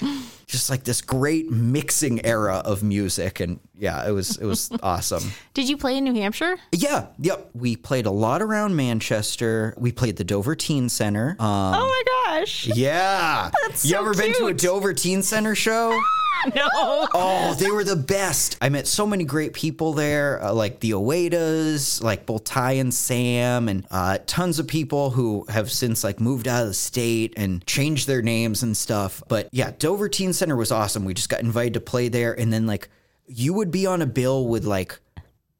just 0.46 0.70
like 0.70 0.84
this 0.84 1.02
great 1.02 1.50
mixing 1.50 2.24
era 2.24 2.62
of 2.64 2.82
music 2.82 3.38
and 3.38 3.60
yeah 3.76 4.08
it 4.08 4.12
was 4.12 4.36
it 4.38 4.46
was 4.46 4.70
awesome. 4.82 5.22
Did 5.54 5.68
you 5.68 5.76
play 5.76 5.96
in 5.96 6.04
New 6.04 6.14
Hampshire? 6.14 6.56
yeah 6.72 7.06
yep 7.18 7.50
we 7.54 7.76
played 7.76 8.06
a 8.06 8.10
lot 8.10 8.40
around 8.42 8.74
Manchester. 8.76 9.74
We 9.76 9.92
played 9.92 10.16
the 10.16 10.24
Dover 10.24 10.54
Teen 10.56 10.88
Center 10.88 11.36
um, 11.38 11.74
oh 11.74 11.86
my 11.86 12.02
gosh. 12.40 12.66
yeah 12.68 13.50
That's 13.66 13.84
you 13.84 13.92
so 13.92 14.00
ever 14.00 14.14
been 14.14 14.34
to 14.34 14.46
a. 14.46 14.54
Dover 14.54 14.92
Teen 14.94 15.22
Center 15.22 15.54
show 15.54 15.98
No. 16.54 17.08
Oh, 17.14 17.56
they 17.58 17.70
were 17.70 17.84
the 17.84 17.96
best. 17.96 18.58
I 18.60 18.68
met 18.68 18.86
so 18.86 19.06
many 19.06 19.24
great 19.24 19.52
people 19.54 19.92
there, 19.92 20.42
uh, 20.42 20.52
like 20.52 20.80
the 20.80 20.92
Oedas, 20.92 22.02
like 22.02 22.26
both 22.26 22.44
Ty 22.44 22.72
and 22.72 22.92
Sam, 22.94 23.68
and 23.68 23.86
uh, 23.90 24.18
tons 24.26 24.58
of 24.58 24.68
people 24.68 25.10
who 25.10 25.44
have 25.48 25.70
since 25.70 26.04
like 26.04 26.20
moved 26.20 26.46
out 26.46 26.62
of 26.62 26.68
the 26.68 26.74
state 26.74 27.34
and 27.36 27.66
changed 27.66 28.06
their 28.06 28.22
names 28.22 28.62
and 28.62 28.76
stuff. 28.76 29.22
But 29.28 29.48
yeah, 29.52 29.72
Dover 29.78 30.08
Teen 30.08 30.32
Center 30.32 30.56
was 30.56 30.70
awesome. 30.70 31.04
We 31.04 31.14
just 31.14 31.28
got 31.28 31.40
invited 31.40 31.74
to 31.74 31.80
play 31.80 32.08
there, 32.08 32.38
and 32.38 32.52
then 32.52 32.66
like 32.66 32.88
you 33.26 33.52
would 33.54 33.70
be 33.70 33.86
on 33.86 34.00
a 34.00 34.06
bill 34.06 34.46
with 34.46 34.64
like 34.64 34.98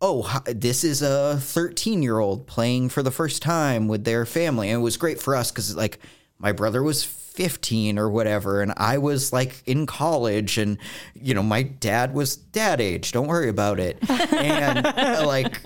oh, 0.01 0.41
this 0.47 0.85
is 0.85 1.03
a 1.03 1.39
13 1.41 2.03
year 2.03 2.19
old 2.19 2.47
playing 2.47 2.89
for 2.89 3.03
the 3.03 3.11
first 3.11 3.43
time 3.43 3.89
with 3.89 4.05
their 4.05 4.25
family. 4.25 4.71
And 4.71 4.81
it 4.81 4.83
was 4.83 4.97
great 4.97 5.21
for 5.21 5.35
us 5.35 5.51
because, 5.51 5.75
like, 5.75 5.99
my 6.39 6.53
brother 6.53 6.83
was 6.83 7.05
15 7.05 7.99
or 7.99 8.09
whatever, 8.09 8.63
and 8.63 8.73
I 8.77 8.99
was 8.99 9.33
like 9.33 9.63
in 9.67 9.87
college, 9.87 10.59
and, 10.59 10.79
you 11.15 11.35
know, 11.35 11.43
my 11.43 11.63
dad 11.63 12.13
was 12.13 12.37
dad 12.37 12.81
age. 12.81 13.13
Don't 13.13 13.29
worry 13.29 13.49
about 13.49 13.79
it. 13.79 13.99
And, 14.11 14.85
like, 15.27 15.61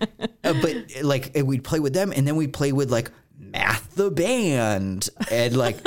uh, 0.44 0.54
but 0.60 0.76
like, 1.02 1.32
we'd 1.44 1.64
play 1.64 1.80
with 1.80 1.94
them, 1.94 2.12
and 2.14 2.26
then 2.26 2.36
we'd 2.36 2.52
play 2.52 2.72
with 2.72 2.90
like 2.90 3.10
Math 3.38 3.94
the 3.94 4.10
band, 4.10 5.08
and 5.30 5.56
like, 5.56 5.78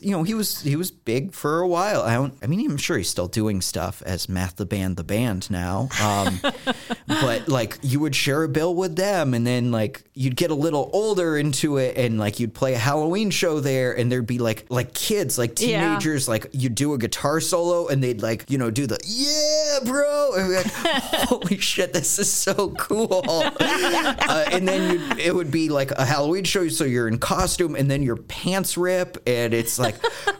you 0.00 0.10
know, 0.10 0.22
he 0.22 0.34
was 0.34 0.60
he 0.62 0.76
was 0.76 0.90
big 0.90 1.32
for 1.32 1.60
a 1.60 1.68
while. 1.68 2.02
I 2.02 2.14
don't. 2.14 2.34
I 2.42 2.46
mean, 2.46 2.68
I'm 2.70 2.76
sure 2.76 2.96
he's 2.96 3.08
still 3.08 3.28
doing 3.28 3.60
stuff 3.60 4.02
as 4.04 4.28
Math 4.28 4.56
the 4.56 4.66
band, 4.66 4.96
the 4.96 5.04
band 5.04 5.50
now. 5.50 5.88
Um, 6.02 6.40
but 7.06 7.48
like, 7.48 7.78
you 7.82 8.00
would 8.00 8.14
share 8.16 8.42
a 8.42 8.48
bill 8.48 8.74
with 8.74 8.96
them, 8.96 9.34
and 9.34 9.46
then 9.46 9.70
like 9.70 10.02
you'd 10.14 10.36
get 10.36 10.50
a 10.50 10.54
little 10.54 10.90
older 10.92 11.36
into 11.36 11.76
it, 11.78 11.96
and 11.96 12.18
like 12.18 12.40
you'd 12.40 12.54
play 12.54 12.74
a 12.74 12.78
Halloween 12.78 13.30
show 13.30 13.60
there, 13.60 13.92
and 13.96 14.10
there'd 14.10 14.26
be 14.26 14.38
like 14.38 14.66
like 14.68 14.92
kids, 14.94 15.38
like 15.38 15.60
Yeah. 15.60 15.86
teenagers, 15.88 16.28
like 16.28 16.46
you'd 16.52 16.74
do 16.74 16.94
a 16.94 16.98
guitar 16.98 17.40
solo, 17.40 17.88
and 17.88 18.02
they'd 18.02 18.22
like 18.22 18.44
you 18.48 18.58
know 18.58 18.70
do 18.70 18.86
the 18.86 18.98
yeah, 19.06 19.78
bro, 19.84 20.32
and 20.36 20.52
like, 20.52 20.66
holy 21.28 21.58
shit, 21.58 21.92
this 21.92 22.18
is 22.18 22.32
so 22.32 22.70
cool. 22.78 23.22
uh, 23.60 24.44
and 24.52 24.66
then 24.66 24.92
you'd, 24.92 25.18
it 25.18 25.34
would 25.34 25.50
be 25.50 25.68
like 25.68 25.90
a 25.92 26.04
Halloween 26.04 26.44
show, 26.44 26.66
so 26.68 26.84
you're 26.84 27.08
in 27.08 27.18
costume, 27.18 27.74
and 27.76 27.90
then 27.90 28.02
your 28.02 28.16
pants 28.16 28.76
rip, 28.76 29.22
and 29.26 29.54
it's 29.54 29.78
like, 29.78 29.85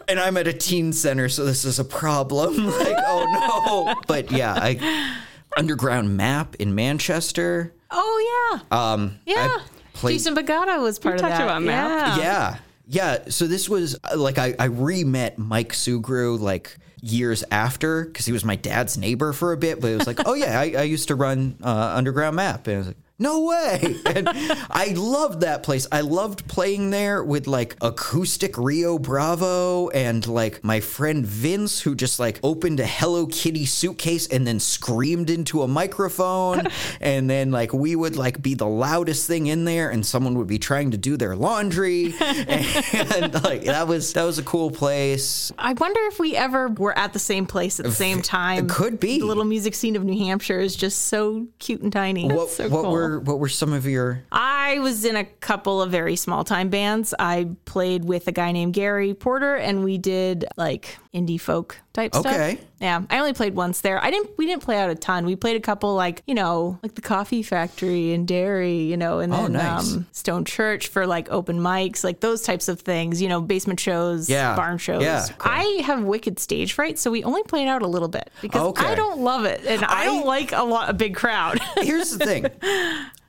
and 0.09 0.19
I'm 0.19 0.37
at 0.37 0.47
a 0.47 0.53
teen 0.53 0.93
center, 0.93 1.29
so 1.29 1.45
this 1.45 1.65
is 1.65 1.79
a 1.79 1.85
problem. 1.85 2.67
like, 2.67 2.97
oh 2.99 3.95
no. 3.95 4.03
But 4.07 4.31
yeah, 4.31 4.55
I 4.55 5.17
underground 5.57 6.17
map 6.17 6.57
in 6.57 6.75
Manchester. 6.75 7.73
Oh 7.91 8.61
yeah. 8.71 8.93
Um, 8.93 9.19
yeah. 9.27 9.59
Played, 9.93 10.15
Jason 10.15 10.35
Bagata 10.35 10.83
was 10.83 10.99
part 10.99 11.17
of 11.17 11.23
that. 11.23 11.41
about 11.41 11.63
Map. 11.63 12.19
Yeah. 12.19 12.25
yeah, 12.25 12.59
yeah. 12.87 13.31
So 13.31 13.47
this 13.47 13.69
was 13.69 13.99
uh, 14.05 14.17
like 14.19 14.37
I, 14.39 14.55
I 14.59 14.67
re-met 14.67 15.39
Mike 15.39 15.73
Sugru 15.73 16.39
like 16.39 16.77
years 17.01 17.43
after 17.51 18.05
because 18.05 18.27
he 18.27 18.33
was 18.33 18.45
my 18.45 18.57
dad's 18.57 18.99
neighbor 18.99 19.33
for 19.33 19.53
a 19.53 19.57
bit. 19.57 19.81
But 19.81 19.93
it 19.93 19.97
was 19.97 20.07
like, 20.07 20.21
oh 20.27 20.35
yeah, 20.35 20.61
I, 20.61 20.75
I 20.77 20.83
used 20.83 21.09
to 21.09 21.15
run 21.15 21.57
uh, 21.63 21.95
Underground 21.97 22.37
Map, 22.37 22.67
and 22.67 22.75
I 22.75 22.79
was 22.79 22.87
like. 22.89 22.97
No 23.19 23.41
way. 23.41 23.97
And 24.17 24.29
I 24.71 24.95
loved 24.97 25.41
that 25.41 25.63
place. 25.63 25.87
I 25.93 26.01
loved 26.01 26.49
playing 26.49 26.91
there 26.91 27.23
with 27.23 27.47
like 27.47 27.77
acoustic 27.83 28.57
Rio 28.57 28.99
Bravo 28.99 29.89
and 29.89 30.27
like 30.27 30.63
my 30.65 30.81
friend 30.81 31.27
Vince, 31.27 31.81
who 31.81 31.95
just 31.95 32.19
like 32.19 32.41
opened 32.43 32.81
a 32.81 32.87
Hello 32.87 33.27
Kitty 33.27 33.67
suitcase 33.67 34.27
and 34.29 34.47
then 34.47 34.59
screamed 34.59 35.29
into 35.29 35.63
a 35.63 35.69
microphone. 35.69 36.69
and 37.01 37.29
then 37.29 37.51
like 37.51 37.75
we 37.75 37.95
would 37.95 38.17
like 38.17 38.41
be 38.41 38.55
the 38.55 38.67
loudest 38.67 39.27
thing 39.27 39.49
in 39.49 39.65
there 39.65 39.91
and 39.91 40.07
someone 40.07 40.39
would 40.39 40.47
be 40.47 40.59
trying 40.59 40.93
to 40.93 40.97
do 40.97 41.17
their 41.17 41.37
laundry. 41.37 42.15
and 42.21 43.35
like 43.45 43.65
that 43.65 43.87
was 43.87 44.15
that 44.15 44.25
was 44.25 44.39
a 44.39 44.45
cool 44.45 44.71
place. 44.71 45.53
I 45.59 45.75
wonder 45.75 46.01
if 46.05 46.19
we 46.19 46.37
ever 46.37 46.69
were 46.69 46.97
at 46.97 47.13
the 47.13 47.19
same 47.19 47.45
place 47.45 47.81
at 47.81 47.85
the 47.85 47.93
same 47.93 48.23
time. 48.23 48.65
It 48.65 48.71
could 48.71 48.99
be. 48.99 49.19
The 49.19 49.27
little 49.27 49.45
music 49.45 49.75
scene 49.75 49.97
of 49.97 50.05
New 50.05 50.25
Hampshire 50.25 50.61
is 50.61 50.75
just 50.75 51.07
so 51.07 51.49
cute 51.59 51.83
and 51.83 51.93
tiny. 51.93 52.29
What 52.33 52.51
so 52.51 52.69
what 52.69 52.85
cool. 52.85 52.93
Were 53.07 53.21
what 53.21 53.39
were 53.39 53.49
some 53.49 53.73
of 53.73 53.87
your 53.87 54.23
I 54.33 54.57
I 54.67 54.81
was 54.81 55.05
in 55.05 55.15
a 55.15 55.23
couple 55.25 55.81
of 55.81 55.93
very 55.93 56.17
small 56.17 56.43
time 56.43 56.71
bands. 56.71 57.15
I 57.21 57.51
played 57.67 58.05
with 58.05 58.27
a 58.27 58.33
guy 58.33 58.51
named 58.51 58.75
Gary 58.75 59.15
Porter, 59.15 59.55
and 59.55 59.85
we 59.85 59.97
did 59.97 60.45
like 60.57 60.99
indie 61.15 61.41
folk 61.41 61.79
type 61.97 62.15
stuff. 62.15 62.27
Okay. 62.27 62.59
Yeah, 62.81 63.01
I 63.09 63.19
only 63.19 63.33
played 63.33 63.55
once 63.55 63.81
there. 63.81 64.03
I 64.05 64.11
didn't. 64.11 64.31
We 64.37 64.45
didn't 64.47 64.63
play 64.63 64.79
out 64.79 64.91
a 64.91 64.95
ton. 64.95 65.25
We 65.25 65.35
played 65.35 65.57
a 65.57 65.61
couple, 65.61 65.95
like 65.95 66.23
you 66.27 66.35
know, 66.35 66.79
like 66.83 66.95
the 66.95 67.01
Coffee 67.01 67.43
Factory 67.43 68.13
and 68.13 68.29
Derry, 68.29 68.81
you 68.83 68.99
know, 68.99 69.21
and 69.21 69.33
Oh, 69.33 69.43
then 69.45 69.53
nice. 69.55 69.95
um, 69.95 70.07
Stone 70.13 70.45
Church 70.45 70.89
for 70.89 71.07
like 71.07 71.31
open 71.31 71.59
mics, 71.59 72.05
like 72.05 72.21
those 72.21 72.43
types 72.43 72.69
of 72.69 72.81
things. 72.81 73.23
You 73.23 73.29
know, 73.31 73.41
basement 73.41 73.81
shows, 73.81 74.29
Yeah. 74.29 74.55
barn 74.55 74.77
shows. 74.77 75.03
Yeah. 75.03 75.25
I 75.41 75.81
have 75.87 76.03
wicked 76.03 76.39
stage 76.39 76.75
fright, 76.75 76.99
so 76.99 77.11
we 77.11 77.25
only 77.25 77.43
played 77.45 77.67
out 77.67 77.81
a 77.81 77.87
little 77.87 78.09
bit 78.09 78.31
because 78.43 78.61
Okay. 78.63 78.85
I 78.87 78.95
don't 78.95 79.21
love 79.21 79.47
it, 79.47 79.65
and 79.67 79.83
I, 79.83 80.03
I- 80.03 80.05
don't 80.05 80.27
like 80.27 80.53
a 80.53 80.63
lot 80.63 80.91
a 80.91 80.93
big 80.93 81.17
crowd. 81.17 81.59
Here's 81.81 82.11
the 82.17 82.27
thing. 82.27 82.47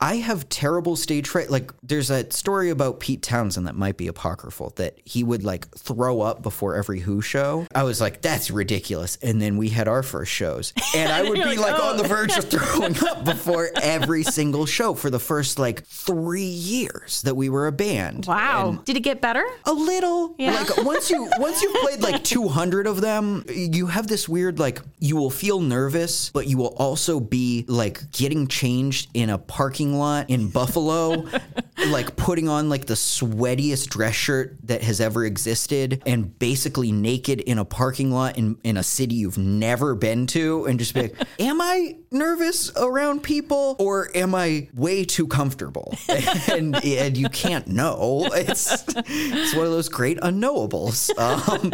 I 0.00 0.16
have 0.16 0.48
terrible 0.48 0.96
stage 0.96 1.28
fright. 1.28 1.50
Like, 1.50 1.72
there's 1.82 2.10
a 2.10 2.30
story 2.30 2.70
about 2.70 3.00
Pete 3.00 3.22
Townshend 3.22 3.66
that 3.66 3.74
might 3.74 3.96
be 3.96 4.06
apocryphal 4.06 4.70
that 4.76 4.98
he 5.04 5.24
would 5.24 5.42
like 5.44 5.68
throw 5.76 6.20
up 6.20 6.42
before 6.42 6.76
every 6.76 7.00
Who 7.00 7.20
show. 7.20 7.66
I 7.74 7.82
was 7.82 8.00
like, 8.00 8.20
that's 8.22 8.50
ridiculous. 8.50 9.16
And 9.22 9.40
then 9.42 9.56
we 9.56 9.68
had 9.70 9.88
our 9.88 10.02
first 10.02 10.30
shows, 10.32 10.72
and 10.94 11.10
I 11.12 11.22
would 11.28 11.34
be 11.34 11.56
like, 11.56 11.58
like, 11.58 11.74
"Oh." 11.78 11.90
on 11.90 11.96
the 11.96 12.04
oh. 12.04 12.08
verge 12.08 12.36
of 12.36 12.44
throwing 12.44 12.96
up 13.04 13.24
before 13.24 13.70
every 13.82 14.22
single 14.22 14.66
show 14.66 14.94
for 14.94 15.10
the 15.10 15.18
first 15.18 15.58
like 15.58 15.84
three 15.84 16.42
years 16.42 17.22
that 17.22 17.34
we 17.36 17.48
were 17.48 17.66
a 17.66 17.72
band. 17.72 18.26
wow, 18.26 18.70
And 18.70 18.84
did 18.84 18.96
it 18.96 19.00
get 19.00 19.20
better? 19.20 19.44
a 19.64 19.72
little 19.72 20.34
Yeah. 20.38 20.52
like 20.52 20.84
once 20.84 21.10
you 21.10 21.28
once 21.38 21.62
you've 21.62 21.74
played 21.82 22.00
like 22.02 22.22
200 22.28 22.86
of 22.86 23.00
them 23.00 23.44
you 23.48 23.86
have 23.86 24.06
this 24.06 24.28
weird 24.28 24.58
like 24.58 24.80
you 24.98 25.16
will 25.16 25.30
feel 25.30 25.60
nervous 25.60 26.30
but 26.30 26.46
you 26.46 26.56
will 26.56 26.74
also 26.78 27.20
be 27.20 27.64
like 27.68 28.10
getting 28.12 28.46
changed 28.46 29.08
in 29.14 29.30
a 29.30 29.38
parking 29.38 29.87
lot 29.96 30.28
in 30.28 30.48
buffalo 30.48 31.24
like 31.88 32.16
putting 32.16 32.48
on 32.48 32.68
like 32.68 32.86
the 32.86 32.94
sweatiest 32.94 33.88
dress 33.88 34.14
shirt 34.14 34.56
that 34.64 34.82
has 34.82 35.00
ever 35.00 35.24
existed 35.24 36.02
and 36.06 36.38
basically 36.38 36.90
naked 36.90 37.40
in 37.40 37.58
a 37.58 37.64
parking 37.64 38.10
lot 38.10 38.36
in, 38.36 38.58
in 38.64 38.76
a 38.76 38.82
city 38.82 39.14
you've 39.14 39.38
never 39.38 39.94
been 39.94 40.26
to 40.26 40.64
and 40.66 40.78
just 40.78 40.94
be 40.94 41.02
like 41.02 41.14
am 41.38 41.60
i 41.60 41.96
nervous 42.10 42.72
around 42.76 43.22
people 43.22 43.76
or 43.78 44.10
am 44.14 44.34
i 44.34 44.68
way 44.74 45.04
too 45.04 45.26
comfortable? 45.26 45.94
And 46.48 46.82
and 46.82 47.16
you 47.16 47.28
can't 47.28 47.66
know. 47.66 48.28
It's 48.32 48.84
it's 48.96 49.54
one 49.54 49.66
of 49.66 49.72
those 49.72 49.88
great 49.88 50.18
unknowables. 50.18 51.10
Um 51.18 51.72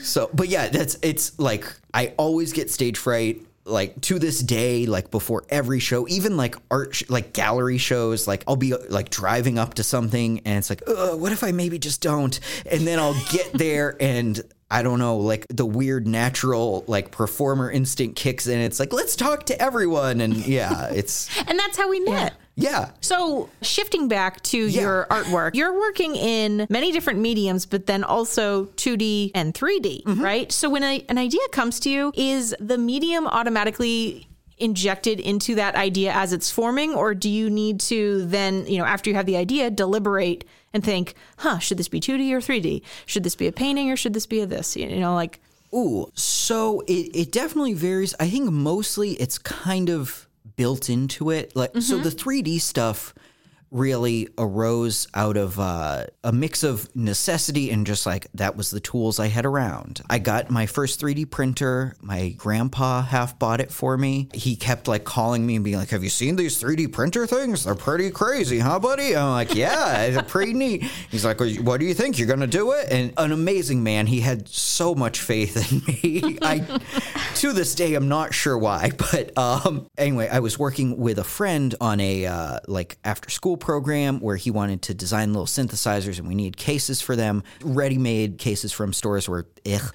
so 0.00 0.30
but 0.32 0.48
yeah 0.48 0.68
that's 0.68 0.98
it's 1.02 1.38
like 1.38 1.72
i 1.92 2.12
always 2.16 2.52
get 2.52 2.70
stage 2.70 2.96
fright 2.98 3.42
like 3.66 4.00
to 4.00 4.18
this 4.18 4.40
day 4.40 4.86
like 4.86 5.10
before 5.10 5.44
every 5.48 5.80
show 5.80 6.06
even 6.08 6.36
like 6.36 6.56
art 6.70 6.94
sh- 6.94 7.02
like 7.08 7.32
gallery 7.32 7.78
shows 7.78 8.28
like 8.28 8.44
i'll 8.46 8.54
be 8.56 8.74
like 8.88 9.10
driving 9.10 9.58
up 9.58 9.74
to 9.74 9.82
something 9.82 10.40
and 10.44 10.58
it's 10.58 10.70
like 10.70 10.82
what 10.86 11.32
if 11.32 11.42
i 11.42 11.50
maybe 11.50 11.78
just 11.78 12.00
don't 12.00 12.38
and 12.70 12.86
then 12.86 12.98
i'll 12.98 13.20
get 13.30 13.52
there 13.54 13.96
and 14.00 14.40
I 14.68 14.82
don't 14.82 14.98
know, 14.98 15.18
like 15.18 15.46
the 15.48 15.64
weird 15.64 16.08
natural 16.08 16.84
like 16.88 17.12
performer 17.12 17.70
instinct 17.70 18.16
kicks 18.16 18.48
in. 18.48 18.58
It's 18.58 18.80
like, 18.80 18.92
let's 18.92 19.14
talk 19.14 19.46
to 19.46 19.62
everyone. 19.62 20.20
And 20.20 20.34
yeah, 20.44 20.86
it's, 20.86 21.30
And 21.46 21.56
that's 21.56 21.76
how 21.76 21.88
we 21.88 22.00
met. 22.00 22.34
Yeah. 22.56 22.90
So, 23.00 23.48
shifting 23.62 24.08
back 24.08 24.42
to 24.44 24.58
your 24.58 25.06
artwork, 25.10 25.54
you're 25.54 25.78
working 25.78 26.16
in 26.16 26.66
many 26.70 26.90
different 26.90 27.20
mediums, 27.20 27.66
but 27.66 27.86
then 27.86 28.02
also 28.02 28.64
2D 28.76 29.30
and 29.34 29.52
3D, 29.54 30.04
Mm-hmm. 30.04 30.22
right? 30.22 30.50
So, 30.50 30.68
when 30.70 30.82
a, 30.82 31.04
an 31.08 31.18
idea 31.18 31.46
comes 31.52 31.78
to 31.80 31.90
you, 31.90 32.12
is 32.16 32.54
the 32.58 32.78
medium 32.78 33.26
automatically 33.26 34.26
injected 34.58 35.20
into 35.20 35.54
that 35.56 35.74
idea 35.74 36.12
as 36.14 36.32
it's 36.32 36.50
forming, 36.50 36.94
or 36.94 37.14
do 37.14 37.28
you 37.28 37.50
need 37.50 37.78
to 37.80 38.24
then, 38.26 38.66
you 38.66 38.78
know, 38.78 38.86
after 38.86 39.10
you 39.10 39.16
have 39.16 39.26
the 39.26 39.36
idea, 39.36 39.70
deliberate 39.70 40.44
and 40.72 40.82
think, 40.82 41.14
huh, 41.38 41.58
should 41.58 41.76
this 41.78 41.88
be 41.88 42.00
2D 42.00 42.32
or 42.32 42.38
3D? 42.38 42.80
Should 43.04 43.22
this 43.22 43.34
be 43.36 43.46
a 43.46 43.52
painting 43.52 43.90
or 43.90 43.96
should 43.96 44.14
this 44.14 44.26
be 44.26 44.40
a 44.40 44.46
this? 44.46 44.74
You 44.76 44.96
know, 44.98 45.14
like, 45.14 45.40
Ooh, 45.74 46.10
so 46.14 46.80
it, 46.86 47.10
it 47.14 47.32
definitely 47.32 47.74
varies. 47.74 48.14
I 48.18 48.30
think 48.30 48.50
mostly 48.50 49.10
it's 49.14 49.36
kind 49.36 49.90
of 49.90 50.25
built 50.56 50.88
into 50.90 51.30
it. 51.30 51.54
Like 51.54 51.72
so 51.74 51.94
mm-hmm. 51.94 52.02
the 52.02 52.10
3D 52.10 52.60
stuff 52.60 53.14
really 53.70 54.28
arose 54.38 55.08
out 55.14 55.36
of 55.36 55.58
uh, 55.58 56.04
a 56.24 56.32
mix 56.32 56.62
of 56.62 56.94
necessity 56.96 57.70
and 57.70 57.86
just 57.86 58.06
like 58.06 58.26
that 58.34 58.56
was 58.56 58.70
the 58.70 58.80
tools 58.80 59.18
I 59.18 59.26
had 59.28 59.44
around. 59.44 60.00
I 60.08 60.18
got 60.18 60.50
my 60.50 60.66
first 60.66 61.00
3D 61.00 61.30
printer. 61.30 61.94
My 62.00 62.30
grandpa 62.30 63.02
half 63.02 63.38
bought 63.38 63.60
it 63.60 63.70
for 63.70 63.96
me. 63.96 64.28
He 64.34 64.56
kept 64.56 64.88
like 64.88 65.04
calling 65.04 65.46
me 65.46 65.56
and 65.56 65.64
being 65.64 65.76
like, 65.76 65.90
"Have 65.90 66.04
you 66.04 66.10
seen 66.10 66.36
these 66.36 66.60
3D 66.60 66.92
printer 66.92 67.26
things? 67.26 67.64
They're 67.64 67.74
pretty 67.74 68.10
crazy, 68.10 68.58
huh, 68.58 68.78
buddy?" 68.78 69.16
I'm 69.16 69.30
like, 69.30 69.54
"Yeah, 69.54 70.10
they're 70.10 70.22
pretty 70.22 70.54
neat." 70.54 70.84
He's 71.10 71.24
like, 71.24 71.40
"What 71.40 71.80
do 71.80 71.86
you 71.86 71.94
think? 71.94 72.18
You're 72.18 72.28
gonna 72.28 72.46
do 72.46 72.72
it?" 72.72 72.88
And 72.90 73.12
an 73.16 73.32
amazing 73.32 73.82
man. 73.82 74.06
He 74.06 74.20
had 74.20 74.48
so 74.48 74.94
much 74.94 75.20
faith 75.20 75.56
in 75.56 76.22
me. 76.22 76.38
I, 76.42 76.58
to 77.36 77.52
this 77.52 77.74
day, 77.74 77.94
I'm 77.94 78.08
not 78.08 78.34
sure 78.34 78.56
why, 78.56 78.90
but 79.12 79.36
um, 79.36 79.86
anyway, 79.98 80.28
I 80.28 80.40
was 80.40 80.58
working 80.58 80.96
with 80.98 81.18
a 81.18 81.24
friend 81.24 81.74
on 81.80 82.00
a 82.00 82.26
uh, 82.26 82.60
like 82.68 82.98
after 83.04 83.30
school 83.30 83.55
program 83.56 84.20
where 84.20 84.36
he 84.36 84.50
wanted 84.50 84.82
to 84.82 84.94
design 84.94 85.32
little 85.32 85.46
synthesizers, 85.46 86.18
and 86.18 86.28
we 86.28 86.34
need 86.34 86.56
cases 86.56 87.00
for 87.00 87.16
them, 87.16 87.42
ready-made 87.62 88.38
cases 88.38 88.72
from 88.72 88.92
stores 88.92 89.28
were. 89.28 89.46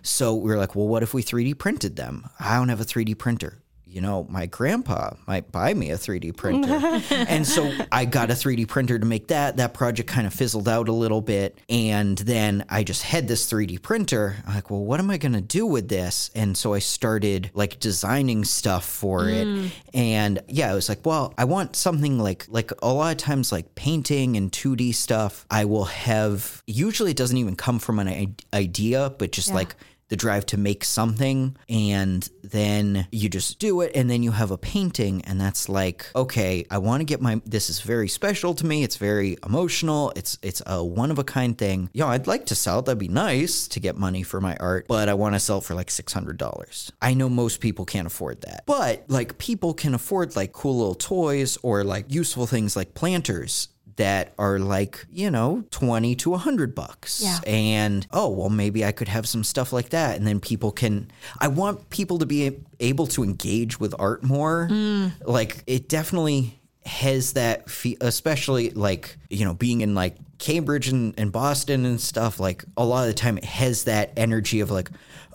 So 0.02 0.36
we 0.36 0.50
were 0.50 0.58
like, 0.58 0.76
well, 0.76 0.88
what 0.88 1.04
if 1.04 1.14
we 1.14 1.24
3D 1.24 1.58
printed 1.58 1.96
them? 1.96 2.30
I 2.40 2.58
don't 2.58 2.70
have 2.70 2.82
a 2.82 2.86
3D 2.86 3.18
printer 3.18 3.61
you 3.92 4.00
know, 4.00 4.26
my 4.30 4.46
grandpa 4.46 5.12
might 5.28 5.52
buy 5.52 5.74
me 5.74 5.92
a 5.92 5.98
3D 5.98 6.36
printer. 6.36 7.02
and 7.28 7.46
so 7.46 7.72
I 7.92 8.06
got 8.06 8.30
a 8.30 8.34
3D 8.34 8.68
printer 8.68 8.98
to 8.98 9.06
make 9.06 9.28
that. 9.28 9.58
That 9.58 9.74
project 9.74 10.10
kind 10.10 10.26
of 10.26 10.34
fizzled 10.34 10.70
out 10.70 10.88
a 10.88 10.94
little 10.94 11.22
bit. 11.22 11.58
And 11.70 12.18
then 12.18 12.64
I 12.70 12.84
just 12.84 13.04
had 13.04 13.28
this 13.28 13.52
3D 13.52 13.82
printer. 13.82 14.38
I'm 14.48 14.56
like, 14.56 14.70
well, 14.70 14.84
what 14.84 15.02
am 15.02 15.10
I 15.10 15.18
going 15.18 15.34
to 15.34 15.42
do 15.42 15.66
with 15.66 15.90
this? 15.90 16.32
And 16.34 16.56
so 16.56 16.74
I 16.74 16.80
started 16.80 17.52
like 17.54 17.80
designing 17.80 18.46
stuff 18.46 18.86
for 18.86 19.24
mm. 19.24 19.66
it. 19.66 19.72
And 19.94 20.40
yeah, 20.48 20.72
I 20.72 20.76
was 20.76 20.88
like, 20.88 21.06
well, 21.06 21.34
I 21.38 21.44
want 21.44 21.76
something 21.76 22.18
like, 22.18 22.46
like 22.48 22.72
a 22.82 22.94
lot 22.94 23.12
of 23.12 23.18
times, 23.18 23.52
like 23.52 23.76
painting 23.76 24.38
and 24.38 24.52
2D 24.52 24.96
stuff, 24.96 25.46
I 25.52 25.66
will 25.66 25.86
have, 25.86 26.64
usually 26.66 27.12
it 27.12 27.18
doesn't 27.18 27.38
even 27.38 27.58
come 27.58 27.80
from 27.80 28.00
an 28.00 28.36
idea, 28.54 29.14
but 29.18 29.32
just 29.32 29.54
like, 29.54 29.76
the 30.12 30.18
drive 30.18 30.46
to 30.46 30.58
make 30.58 30.84
something 30.84 31.56
and 31.70 32.30
then 32.44 33.08
you 33.14 33.30
just 33.30 33.60
do 33.60 33.80
it 33.80 33.94
and 33.96 34.10
then 34.10 34.22
you 34.22 34.32
have 34.32 34.52
a 34.52 34.58
painting 34.58 35.22
and 35.22 35.40
that's 35.40 35.70
like 35.70 36.06
okay 36.18 36.66
i 36.70 36.78
want 36.78 37.00
to 37.00 37.06
get 37.06 37.22
my 37.22 37.42
this 37.46 37.70
is 37.70 37.80
very 37.80 38.10
special 38.10 38.54
to 38.54 38.66
me 38.66 38.84
it's 38.84 38.98
very 38.98 39.38
emotional 39.46 40.12
it's 40.18 40.38
it's 40.42 40.62
a 40.66 40.84
one 40.84 41.12
of 41.12 41.18
a 41.18 41.24
kind 41.24 41.58
thing. 41.58 41.90
Yo 41.94 42.08
i'd 42.10 42.28
like 42.28 42.46
to 42.48 42.56
sell 42.56 42.80
it 42.80 42.86
that'd 42.86 43.00
be 43.00 43.08
nice 43.08 43.70
to 43.70 43.80
get 43.80 43.96
money 43.96 44.22
for 44.22 44.42
my 44.42 44.58
art 44.58 44.86
but 44.90 45.08
i 45.08 45.14
want 45.14 45.34
to 45.34 45.40
sell 45.40 45.62
for 45.62 45.76
like 45.76 45.88
$600 45.88 46.92
i 47.02 47.14
know 47.14 47.30
most 47.30 47.62
people 47.62 47.86
can't 47.86 48.06
afford 48.06 48.42
that 48.42 48.66
but 48.66 49.06
like 49.08 49.38
people 49.38 49.74
can 49.74 49.94
afford 49.94 50.36
like 50.36 50.52
cool 50.52 50.78
little 50.78 50.94
toys 50.94 51.58
or 51.64 51.86
like 51.86 52.12
useful 52.12 52.46
things 52.46 52.76
like 52.76 52.94
planters 52.94 53.70
that 53.96 54.34
are 54.38 54.60
like, 54.60 55.06
you 55.12 55.30
know, 55.30 55.64
20 55.72 56.16
to 56.16 56.30
100 56.32 56.76
bucks. 56.76 57.22
Yeah. 57.24 57.40
And 57.46 58.06
oh, 58.12 58.30
well, 58.30 58.50
maybe 58.50 58.86
I 58.86 58.92
could 58.92 59.08
have 59.08 59.28
some 59.28 59.44
stuff 59.44 59.74
like 59.74 59.90
that. 59.90 60.18
And 60.18 60.26
then 60.26 60.40
people 60.40 60.72
can, 60.72 61.12
I 61.40 61.48
want 61.48 61.90
people 61.90 62.20
to 62.20 62.26
be 62.26 62.60
able 62.80 63.08
to 63.08 63.24
engage 63.24 63.80
with 63.80 63.94
art 64.00 64.24
more. 64.24 64.68
Mm. 64.72 65.14
Like, 65.26 65.64
it 65.68 65.90
definitely 65.90 66.60
has 66.86 67.34
that, 67.34 67.70
fe- 67.70 67.98
especially 68.02 68.72
like, 68.72 69.18
you 69.30 69.46
know, 69.46 69.54
being 69.54 69.82
in 69.82 69.94
like 69.94 70.16
Cambridge 70.40 70.88
and, 70.88 71.14
and 71.18 71.32
Boston 71.32 71.86
and 71.86 72.02
stuff, 72.02 72.40
like 72.40 72.66
a 72.76 72.86
lot 72.86 73.02
of 73.02 73.08
the 73.08 73.14
time 73.14 73.38
it 73.38 73.46
has 73.46 73.84
that 73.84 74.12
energy 74.18 74.60
of 74.62 74.72
like, 74.72 74.90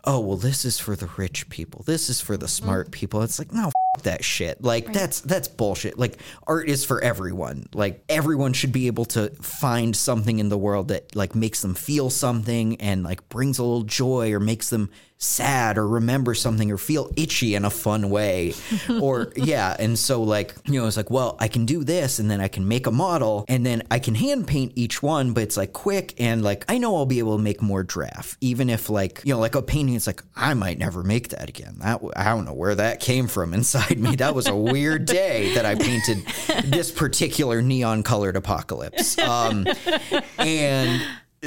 oh, 0.06 0.20
well, 0.20 0.36
this 0.36 0.64
is 0.64 0.78
for 0.78 0.94
the 0.96 1.08
rich 1.16 1.48
people. 1.48 1.82
This 1.84 2.08
is 2.08 2.20
for 2.20 2.36
the 2.36 2.46
mm-hmm. 2.46 2.64
smart 2.64 2.90
people. 2.90 3.22
It's 3.22 3.38
like, 3.38 3.52
no, 3.52 3.70
that 4.02 4.24
shit. 4.24 4.62
Like 4.62 4.92
that's 4.92 5.20
that's 5.20 5.48
bullshit. 5.48 5.98
Like 5.98 6.18
art 6.46 6.68
is 6.68 6.84
for 6.84 7.02
everyone. 7.02 7.66
Like 7.74 8.02
everyone 8.08 8.52
should 8.52 8.72
be 8.72 8.86
able 8.86 9.04
to 9.06 9.30
find 9.42 9.94
something 9.96 10.38
in 10.38 10.48
the 10.48 10.58
world 10.58 10.88
that 10.88 11.14
like 11.14 11.34
makes 11.34 11.62
them 11.62 11.74
feel 11.74 12.10
something 12.10 12.80
and 12.80 13.02
like 13.02 13.28
brings 13.28 13.58
a 13.58 13.64
little 13.64 13.84
joy 13.84 14.32
or 14.32 14.40
makes 14.40 14.70
them 14.70 14.90
sad 15.18 15.78
or 15.78 15.88
remember 15.88 16.34
something 16.34 16.70
or 16.70 16.76
feel 16.76 17.10
itchy 17.16 17.54
in 17.54 17.64
a 17.64 17.70
fun 17.70 18.10
way. 18.10 18.54
or 19.00 19.32
yeah, 19.36 19.74
and 19.78 19.98
so 19.98 20.22
like, 20.22 20.54
you 20.66 20.80
know, 20.80 20.86
it's 20.86 20.96
like, 20.96 21.10
well, 21.10 21.36
I 21.38 21.48
can 21.48 21.66
do 21.66 21.84
this 21.84 22.18
and 22.18 22.30
then 22.30 22.40
I 22.40 22.48
can 22.48 22.68
make 22.68 22.86
a 22.86 22.90
model 22.90 23.44
and 23.48 23.64
then 23.64 23.82
I 23.90 23.98
can 23.98 24.14
hand 24.14 24.46
paint 24.46 24.72
each 24.76 25.02
one, 25.02 25.32
but 25.32 25.42
it's 25.42 25.56
like 25.56 25.72
quick 25.72 26.14
and 26.18 26.42
like 26.42 26.64
I 26.68 26.78
know 26.78 26.96
I'll 26.96 27.06
be 27.06 27.18
able 27.18 27.36
to 27.36 27.42
make 27.42 27.62
more 27.62 27.82
draft 27.82 28.36
even 28.40 28.68
if 28.68 28.90
like, 28.90 29.22
you 29.24 29.32
know, 29.32 29.40
like 29.40 29.54
a 29.54 29.62
painting 29.62 29.94
it's 29.94 30.06
like 30.06 30.22
I 30.34 30.54
might 30.54 30.78
never 30.78 31.02
make 31.02 31.28
that 31.30 31.48
again. 31.48 31.76
That 31.78 32.00
I 32.14 32.24
don't 32.24 32.44
know 32.44 32.54
where 32.54 32.74
that 32.74 33.00
came 33.00 33.26
from 33.28 33.54
inside 33.54 33.85
me. 33.94 34.16
That 34.16 34.34
was 34.34 34.46
a 34.46 34.56
weird 34.56 35.04
day 35.06 35.54
that 35.54 35.64
I 35.66 35.74
painted 35.74 36.24
this 36.64 36.90
particular 36.90 37.62
neon 37.62 38.02
colored 38.02 38.36
apocalypse. 38.36 39.18
Um 39.18 39.66
and 40.38 41.02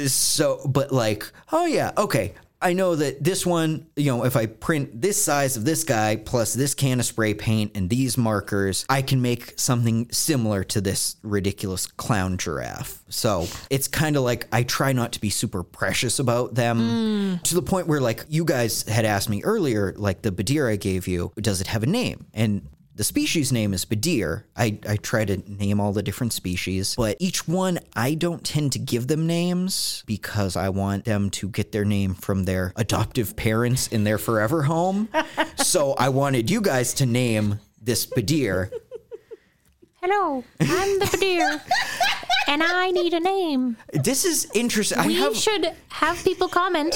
so 0.06 0.60
but 0.66 0.92
like, 0.92 1.30
oh 1.52 1.66
yeah, 1.66 1.92
okay. 1.98 2.34
I 2.62 2.74
know 2.74 2.94
that 2.94 3.24
this 3.24 3.46
one, 3.46 3.86
you 3.96 4.06
know, 4.06 4.24
if 4.24 4.36
I 4.36 4.46
print 4.46 5.00
this 5.00 5.22
size 5.22 5.56
of 5.56 5.64
this 5.64 5.84
guy 5.84 6.16
plus 6.16 6.52
this 6.52 6.74
can 6.74 7.00
of 7.00 7.06
spray 7.06 7.32
paint 7.32 7.72
and 7.74 7.88
these 7.88 8.18
markers, 8.18 8.84
I 8.88 9.00
can 9.02 9.22
make 9.22 9.58
something 9.58 10.10
similar 10.12 10.62
to 10.64 10.80
this 10.80 11.16
ridiculous 11.22 11.86
clown 11.86 12.36
giraffe. 12.36 13.02
So 13.08 13.46
it's 13.70 13.88
kind 13.88 14.16
of 14.16 14.24
like 14.24 14.46
I 14.52 14.62
try 14.62 14.92
not 14.92 15.12
to 15.12 15.20
be 15.20 15.30
super 15.30 15.62
precious 15.62 16.18
about 16.18 16.54
them 16.54 16.78
mm. 16.80 17.42
to 17.44 17.54
the 17.54 17.62
point 17.62 17.86
where, 17.86 18.00
like, 18.00 18.26
you 18.28 18.44
guys 18.44 18.82
had 18.82 19.04
asked 19.04 19.30
me 19.30 19.42
earlier, 19.42 19.94
like 19.96 20.22
the 20.22 20.30
Badir 20.30 20.70
I 20.70 20.76
gave 20.76 21.08
you, 21.08 21.32
does 21.36 21.60
it 21.60 21.66
have 21.68 21.82
a 21.82 21.86
name? 21.86 22.26
And 22.34 22.68
the 23.00 23.04
species 23.04 23.50
name 23.50 23.72
is 23.72 23.86
Badir. 23.86 24.44
I, 24.54 24.78
I 24.86 24.96
try 24.96 25.24
to 25.24 25.38
name 25.50 25.80
all 25.80 25.94
the 25.94 26.02
different 26.02 26.34
species, 26.34 26.94
but 26.96 27.16
each 27.18 27.48
one 27.48 27.78
I 27.96 28.12
don't 28.12 28.44
tend 28.44 28.72
to 28.72 28.78
give 28.78 29.06
them 29.06 29.26
names 29.26 30.04
because 30.04 30.54
I 30.54 30.68
want 30.68 31.06
them 31.06 31.30
to 31.30 31.48
get 31.48 31.72
their 31.72 31.86
name 31.86 32.12
from 32.12 32.44
their 32.44 32.74
adoptive 32.76 33.36
parents 33.36 33.88
in 33.88 34.04
their 34.04 34.18
forever 34.18 34.64
home. 34.64 35.08
so 35.56 35.94
I 35.94 36.10
wanted 36.10 36.50
you 36.50 36.60
guys 36.60 36.92
to 37.00 37.06
name 37.06 37.60
this 37.80 38.04
Badir. 38.04 38.70
Hello, 40.02 40.44
I'm 40.60 40.98
the 40.98 41.06
Badir, 41.06 41.60
and 42.50 42.62
I 42.62 42.90
need 42.90 43.12
a 43.14 43.20
name. 43.20 43.76
This 43.92 44.24
is 44.24 44.48
interesting. 44.54 44.98
I 44.98 45.06
We 45.06 45.14
have 45.14 45.36
should 45.36 45.64
have 45.88 46.16
people 46.24 46.48
comment 46.48 46.94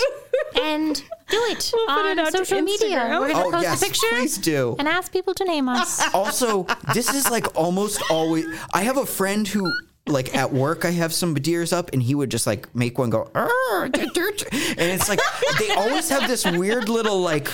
and 0.61 0.95
do 1.31 1.41
it 1.53 1.73
on 1.89 2.19
it 2.19 2.33
social 2.33 2.61
media. 2.61 2.99
Instagram. 2.99 3.21
We're 3.21 3.33
gonna 3.33 3.47
Oh, 3.47 3.51
post 3.53 3.63
yes, 3.63 3.83
a 3.83 3.85
picture 3.87 4.07
please 4.11 4.37
do. 4.39 4.77
and 4.79 4.89
ask 4.89 5.13
people 5.13 5.35
to 5.35 5.45
name 5.45 5.69
us. 5.69 5.91
also 6.13 6.67
this 6.93 7.09
is 7.15 7.31
like 7.31 7.47
almost 7.65 8.03
always 8.11 8.45
i 8.73 8.83
have 8.89 8.97
a 8.97 9.07
friend 9.07 9.47
who 9.49 9.63
like 10.07 10.35
at 10.37 10.53
work 10.53 10.85
i 10.85 10.91
have 10.91 11.15
some 11.15 11.35
badirs 11.35 11.73
up 11.73 11.91
and 11.95 12.03
he 12.03 12.15
would 12.15 12.31
just 12.31 12.47
like 12.47 12.73
make 12.75 12.99
one 12.99 13.09
go 13.09 13.31
"Arr, 13.35 13.89
dirt, 13.89 14.13
dirt." 14.15 14.43
and 14.53 14.79
it's 14.79 15.09
like 15.09 15.19
they 15.59 15.71
always 15.71 16.11
have 16.11 16.29
this 16.29 16.45
weird 16.45 16.91
little 16.91 17.21
like 17.23 17.45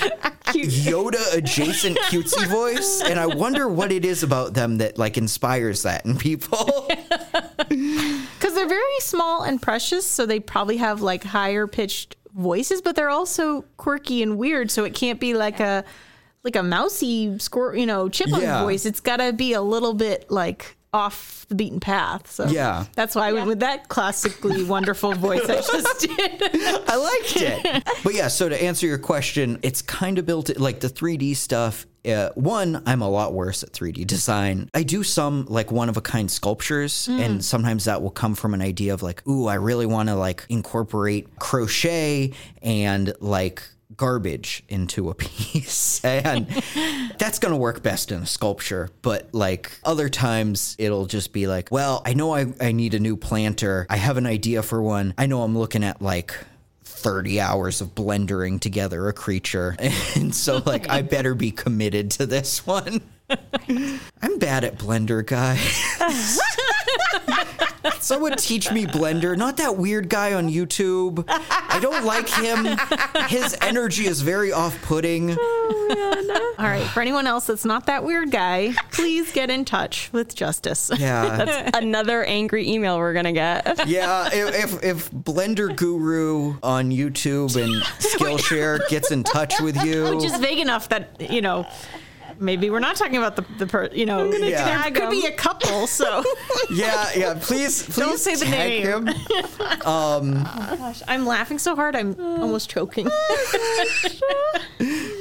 yoda 0.51 1.33
adjacent 1.35 1.97
cutesy 2.09 2.45
voice 2.49 3.03
and 3.05 3.21
i 3.21 3.27
wonder 3.27 3.69
what 3.69 3.93
it 3.93 4.05
is 4.05 4.25
about 4.25 4.53
them 4.55 4.79
that 4.79 4.99
like 4.99 5.17
inspires 5.17 5.83
that 5.85 6.05
in 6.05 6.17
people 6.17 6.89
Because 7.69 8.55
they're 8.55 8.67
very 8.69 9.01
small 9.01 9.43
and 9.43 9.61
precious, 9.61 10.05
so 10.07 10.27
they 10.27 10.41
probably 10.41 10.79
have 10.79 11.03
like 11.03 11.23
higher 11.23 11.67
pitched 11.67 12.17
voices, 12.35 12.81
but 12.83 12.97
they're 12.97 13.11
also 13.11 13.63
quirky 13.77 14.23
and 14.23 14.39
weird. 14.39 14.71
So 14.71 14.85
it 14.85 14.95
can't 14.95 15.21
be 15.21 15.35
like 15.35 15.61
a 15.61 15.85
like 16.43 16.57
a 16.57 16.63
mousy 16.63 17.39
squirt, 17.39 17.77
you 17.79 17.87
know, 17.87 18.09
chipmunk 18.09 18.43
Yeah. 18.43 18.63
voice. 18.63 18.87
It's 18.87 19.01
got 19.01 19.19
to 19.19 19.33
be 19.33 19.53
a 19.53 19.61
little 19.63 19.95
bit 19.95 20.31
like 20.31 20.77
off 20.93 21.47
the 21.49 21.55
beaten 21.55 21.79
path. 21.81 22.31
So 22.31 22.47
Yeah. 22.47 22.87
that's 22.95 23.15
why 23.15 23.29
I 23.29 23.33
went 23.33 23.47
with 23.47 23.61
that 23.61 23.89
classically 23.89 24.65
wonderful 24.65 25.13
voice 25.15 25.43
I 25.49 25.57
just 25.61 26.01
did. 26.17 26.43
I 26.89 26.97
liked 26.97 27.37
it. 27.37 27.85
But 28.03 28.15
yeah, 28.15 28.29
so 28.29 28.49
to 28.49 28.61
answer 28.63 28.87
your 28.87 28.99
question, 28.99 29.59
it's 29.63 29.83
kind 29.83 30.19
of 30.19 30.27
built 30.27 30.57
like 30.59 30.81
the 30.81 30.89
3D 30.89 31.37
stuff. 31.37 31.87
Uh, 32.05 32.31
one, 32.35 32.83
I'm 32.87 33.03
a 33.03 33.09
lot 33.11 33.35
worse 33.35 33.63
at 33.63 33.73
3D 33.73 34.07
design. 34.07 34.71
I 34.73 34.83
do 34.85 35.03
some 35.03 35.45
like 35.49 35.71
one 35.71 35.89
of 35.91 35.97
a 35.99 36.01
kind 36.01 36.31
sculptures, 36.31 37.09
and 37.09 37.45
sometimes 37.45 37.85
that 37.85 38.01
will 38.01 38.11
come 38.11 38.35
from 38.35 38.55
an 38.55 38.63
idea 38.63 38.95
of 38.95 39.03
like, 39.03 39.27
ooh, 39.29 39.47
I 39.47 39.55
really 39.57 39.85
want 39.87 40.09
to 40.09 40.15
like 40.15 40.47
incorporate 40.49 41.39
crochet 41.39 42.33
and 42.63 43.13
like 43.21 43.63
garbage 44.01 44.63
into 44.71 45.11
a 45.11 45.15
piece. 45.27 46.03
and 46.03 46.47
that's 47.19 47.39
going 47.39 47.53
to 47.53 47.57
work 47.57 47.83
best 47.83 48.11
in 48.11 48.23
a 48.23 48.27
sculpture. 48.27 48.89
But 49.03 49.29
like 49.33 49.71
other 49.85 50.09
times, 50.09 50.75
it'll 50.79 51.05
just 51.05 51.35
be 51.35 51.47
like, 51.47 51.71
well, 51.71 52.01
I 52.07 52.15
know 52.15 52.35
I, 52.35 52.47
I 52.63 52.73
need 52.73 52.95
a 52.95 52.99
new 52.99 53.19
planter. 53.19 53.87
I 53.91 53.97
have 53.99 54.17
an 54.17 54.25
idea 54.25 54.63
for 54.63 54.81
one. 54.81 55.13
I 55.19 55.27
know 55.27 55.43
I'm 55.43 55.57
looking 55.57 55.85
at 55.85 56.01
like 56.01 56.35
30 56.85 57.41
hours 57.41 57.83
of 57.83 57.95
blendering 57.95 58.59
together 58.59 59.07
a 59.09 59.13
creature. 59.13 59.77
And 60.17 60.35
so, 60.35 60.63
like, 60.65 60.89
I 60.89 61.03
better 61.03 61.35
be 61.35 61.51
committed 61.51 62.11
to 62.13 62.27
this 62.27 62.67
one. 62.67 63.01
I'm 63.29 64.39
bad 64.39 64.65
at 64.65 64.79
Blender, 64.79 65.25
guys. 65.25 66.41
Someone 68.01 68.37
teach 68.37 68.71
me 68.71 68.87
Blender. 68.87 69.37
Not 69.37 69.57
that 69.59 69.77
weird 69.77 70.09
guy 70.09 70.35
on 70.35 70.49
YouTube. 70.49 71.25
I 71.29 71.79
don't 71.81 72.05
like 72.05 72.29
him. 72.29 72.67
His 73.29 73.57
energy 73.61 74.07
is 74.07 74.21
very 74.21 74.53
off 74.53 74.81
putting. 74.83 75.37
Oh, 75.39 76.55
All 76.59 76.67
right, 76.67 76.87
for 76.89 77.01
anyone 77.01 77.27
else 77.27 77.47
that's 77.47 77.65
not 77.65 77.87
that 77.87 78.05
weird 78.05 78.31
guy, 78.31 78.75
please 78.93 79.33
get 79.33 79.51
in 79.51 79.65
touch 79.65 80.11
with 80.13 80.35
Justice. 80.35 80.91
Yeah. 80.99 81.45
That's 81.45 81.77
another 81.79 82.25
angry 82.25 82.69
email 82.69 82.99
we're 82.99 83.15
gonna 83.15 83.33
get. 83.33 83.89
Yeah. 83.89 84.29
If, 84.33 84.75
if, 84.75 84.85
if 84.85 85.11
Blender 85.11 85.75
Guru 85.75 86.57
on 86.63 86.91
YouTube 86.91 87.57
and 87.63 87.83
Skillshare 87.99 88.87
gets 88.89 89.11
in 89.11 89.25
touch 89.25 89.61
with 89.61 89.83
you. 89.85 90.15
Which 90.15 90.25
is 90.25 90.37
vague 90.39 90.59
enough 90.59 90.89
that, 90.91 91.21
you 91.31 91.41
know, 91.41 91.67
maybe 92.41 92.71
we're 92.71 92.81
not 92.81 92.97
talking 92.97 93.17
about 93.17 93.37
the, 93.37 93.45
the 93.59 93.67
per, 93.67 93.89
you 93.93 94.07
know, 94.07 94.31
there 94.31 94.51
tag 94.51 94.95
could 94.95 95.11
be 95.11 95.27
a 95.27 95.33
couple, 95.33 95.87
so 95.87 96.25
yeah, 96.71 97.11
yeah. 97.15 97.35
Please, 97.41 97.83
please 97.83 97.97
Don't 97.97 98.19
say 98.19 98.37
the 98.37 98.47
name. 98.47 98.87
him. 98.87 99.05
gosh, 100.77 101.03
I'm 101.07 101.27
laughing 101.27 101.59
so 101.59 101.77
hard 101.77 101.95
I'm 101.95 102.19
almost 102.19 102.71
choking. 102.71 103.09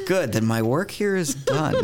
Good, 0.08 0.32
then 0.34 0.46
my 0.46 0.62
work 0.62 0.92
here 0.92 1.16
is 1.16 1.36
done. 1.36 1.76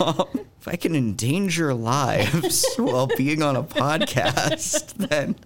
Um, 0.00 0.26
if 0.60 0.68
I 0.68 0.76
can 0.76 0.94
endanger 0.94 1.74
lives 1.74 2.66
while 2.76 3.08
being 3.16 3.42
on 3.42 3.56
a 3.56 3.62
podcast, 3.62 4.94
then 4.94 5.36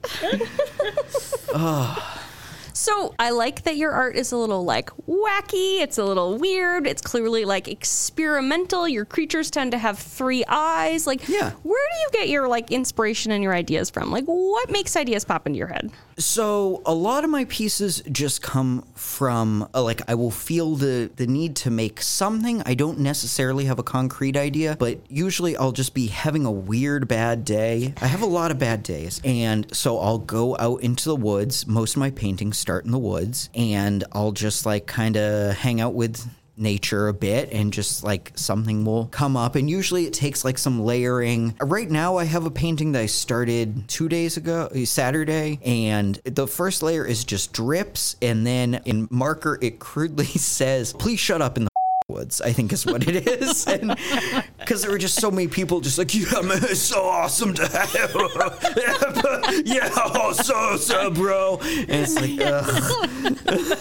So 2.87 3.17
I 3.19 3.31
like 3.31 3.65
that 3.65 3.77
your 3.77 3.91
art 3.91 4.15
is 4.15 4.31
a 4.31 4.37
little 4.37 4.65
like 4.65 4.91
wacky. 5.09 5.81
It's 5.81 5.99
a 5.99 6.05
little 6.05 6.39
weird. 6.39 6.87
It's 6.87 7.03
clearly 7.03 7.45
like 7.45 7.67
experimental. 7.67 8.87
Your 8.87 9.05
creatures 9.05 9.51
tend 9.51 9.73
to 9.73 9.79
have 9.79 9.99
three 9.99 10.45
eyes. 10.47 11.05
Like, 11.05 11.29
Yeah. 11.29 11.51
where 11.65 11.87
do 11.93 11.99
you 11.99 12.09
get 12.13 12.29
your 12.29 12.47
like 12.47 12.71
inspiration 12.71 13.33
and 13.33 13.43
your 13.43 13.55
ideas 13.55 13.91
from? 13.91 14.13
Like, 14.13 14.25
what 14.27 14.71
makes 14.71 14.95
ideas 14.95 15.25
pop 15.25 15.49
into 15.49 15.59
your 15.59 15.67
head? 15.67 15.91
So 16.19 16.81
a 16.87 16.95
lot 16.95 17.25
of 17.25 17.31
my 17.31 17.45
pieces 17.47 18.03
just 18.11 18.41
come 18.41 18.85
from 18.95 19.69
uh, 19.75 19.83
like 19.83 20.01
I 20.09 20.15
will 20.15 20.31
feel 20.31 20.77
the 20.77 21.11
the 21.17 21.27
need 21.27 21.57
to 21.57 21.71
make 21.71 22.01
something. 22.01 22.63
I 22.65 22.75
don't 22.75 23.01
necessarily 23.01 23.65
have 23.65 23.81
a 23.81 23.83
concrete 23.83 24.37
idea, 24.37 24.77
but 24.79 24.99
usually 25.09 25.57
I'll 25.57 25.73
just 25.73 25.93
be 25.93 26.07
having 26.07 26.47
a 26.47 26.51
weird 26.53 27.09
bad 27.09 27.45
day. 27.45 27.95
I 28.01 28.07
have 28.07 28.23
a 28.23 28.27
lot 28.27 28.51
of 28.53 28.59
bad 28.59 28.83
days, 28.85 29.21
and 29.25 29.67
so 29.75 29.99
I'll 29.99 30.19
go 30.19 30.57
out 30.59 30.83
into 30.83 31.09
the 31.09 31.17
woods. 31.17 31.67
Most 31.67 31.97
of 31.97 32.01
my 32.01 32.11
paintings 32.11 32.57
start 32.57 32.76
in 32.85 32.91
the 32.91 32.99
woods, 32.99 33.51
and 33.55 34.05
I'll 34.13 34.33
just 34.33 34.67
like 34.67 34.87
kind 34.87 35.17
of 35.17 35.55
hang 35.55 35.81
out 35.81 35.95
with 35.95 36.27
nature 36.57 37.09
a 37.09 37.15
bit 37.15 37.53
and 37.53 37.73
just 37.73 38.03
like 38.03 38.33
something 38.35 38.85
will 38.85 39.07
come 39.07 39.37
up. 39.37 39.57
And 39.57 39.69
usually 39.69 40.07
it 40.07 40.13
takes 40.13 40.45
like 40.45 40.59
some 40.59 40.81
layering. 40.81 41.55
Right 41.61 41.91
now 41.91 42.17
i 42.17 42.25
have 42.25 42.47
a 42.47 42.51
painting 42.51 42.93
that 42.93 43.03
i 43.03 43.07
started 43.07 43.89
two 43.89 44.09
days 44.09 44.37
ago 44.37 44.69
uh, 44.75 44.85
saturday 44.85 45.59
and 45.65 46.17
the 46.25 46.47
first 46.47 46.83
layer 46.83 47.05
is 47.05 47.25
just 47.25 47.53
drips 47.53 48.17
and 48.23 48.47
then 48.47 48.81
in 48.85 49.09
marker 49.11 49.59
it 49.61 49.79
crudely 49.79 50.25
says 50.25 50.93
please 50.93 51.21
shut 51.21 51.43
up 51.43 51.57
in 51.57 51.65
the 51.65 51.71
woods 52.17 52.41
i 52.41 52.53
think 52.53 52.73
is 52.73 52.87
what 52.87 53.07
it 53.07 53.27
is 53.29 53.65
because 54.59 54.83
there 54.83 54.91
were 54.91 54.99
just 54.99 55.21
so 55.21 55.31
many 55.31 55.47
people 55.47 55.81
just 55.81 55.99
like 55.99 56.15
yeah 56.15 56.41
man 56.41 56.59
it's 56.65 56.81
so 56.81 57.03
awesome 57.05 57.53
to 57.53 57.67
have 57.69 57.93
yeah 59.67 59.89
oh, 59.97 60.33
so 60.33 60.77
so 60.77 61.11
bro 61.11 61.59
and 61.63 61.91
it's 61.91 62.15
like 62.15 62.41
ugh. 62.41 63.79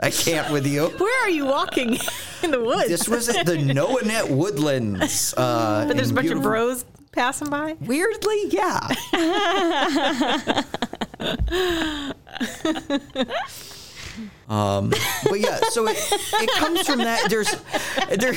i 0.00 0.10
can't 0.10 0.52
with 0.52 0.66
you 0.66 0.86
Where 0.86 1.24
are 1.24 1.30
you 1.30 1.46
walking 1.46 1.98
in 2.42 2.50
the 2.52 2.62
woods? 2.62 2.88
this 2.88 3.08
was 3.08 3.28
at 3.28 3.46
the 3.46 3.56
Noanet 3.56 4.30
Woodlands. 4.30 5.34
Uh, 5.36 5.84
but 5.88 5.96
there's 5.96 6.10
a 6.10 6.14
bunch 6.14 6.30
of 6.30 6.40
bros 6.40 6.84
passing 7.10 7.50
by. 7.50 7.76
Weirdly, 7.80 8.44
yeah. 8.50 8.78
Um, 14.48 14.90
but 15.24 15.40
yeah, 15.40 15.58
so 15.70 15.86
it, 15.88 15.96
it 16.12 16.50
comes 16.52 16.86
from 16.86 16.98
that. 16.98 17.28
There's 17.30 17.54
there. 18.18 18.34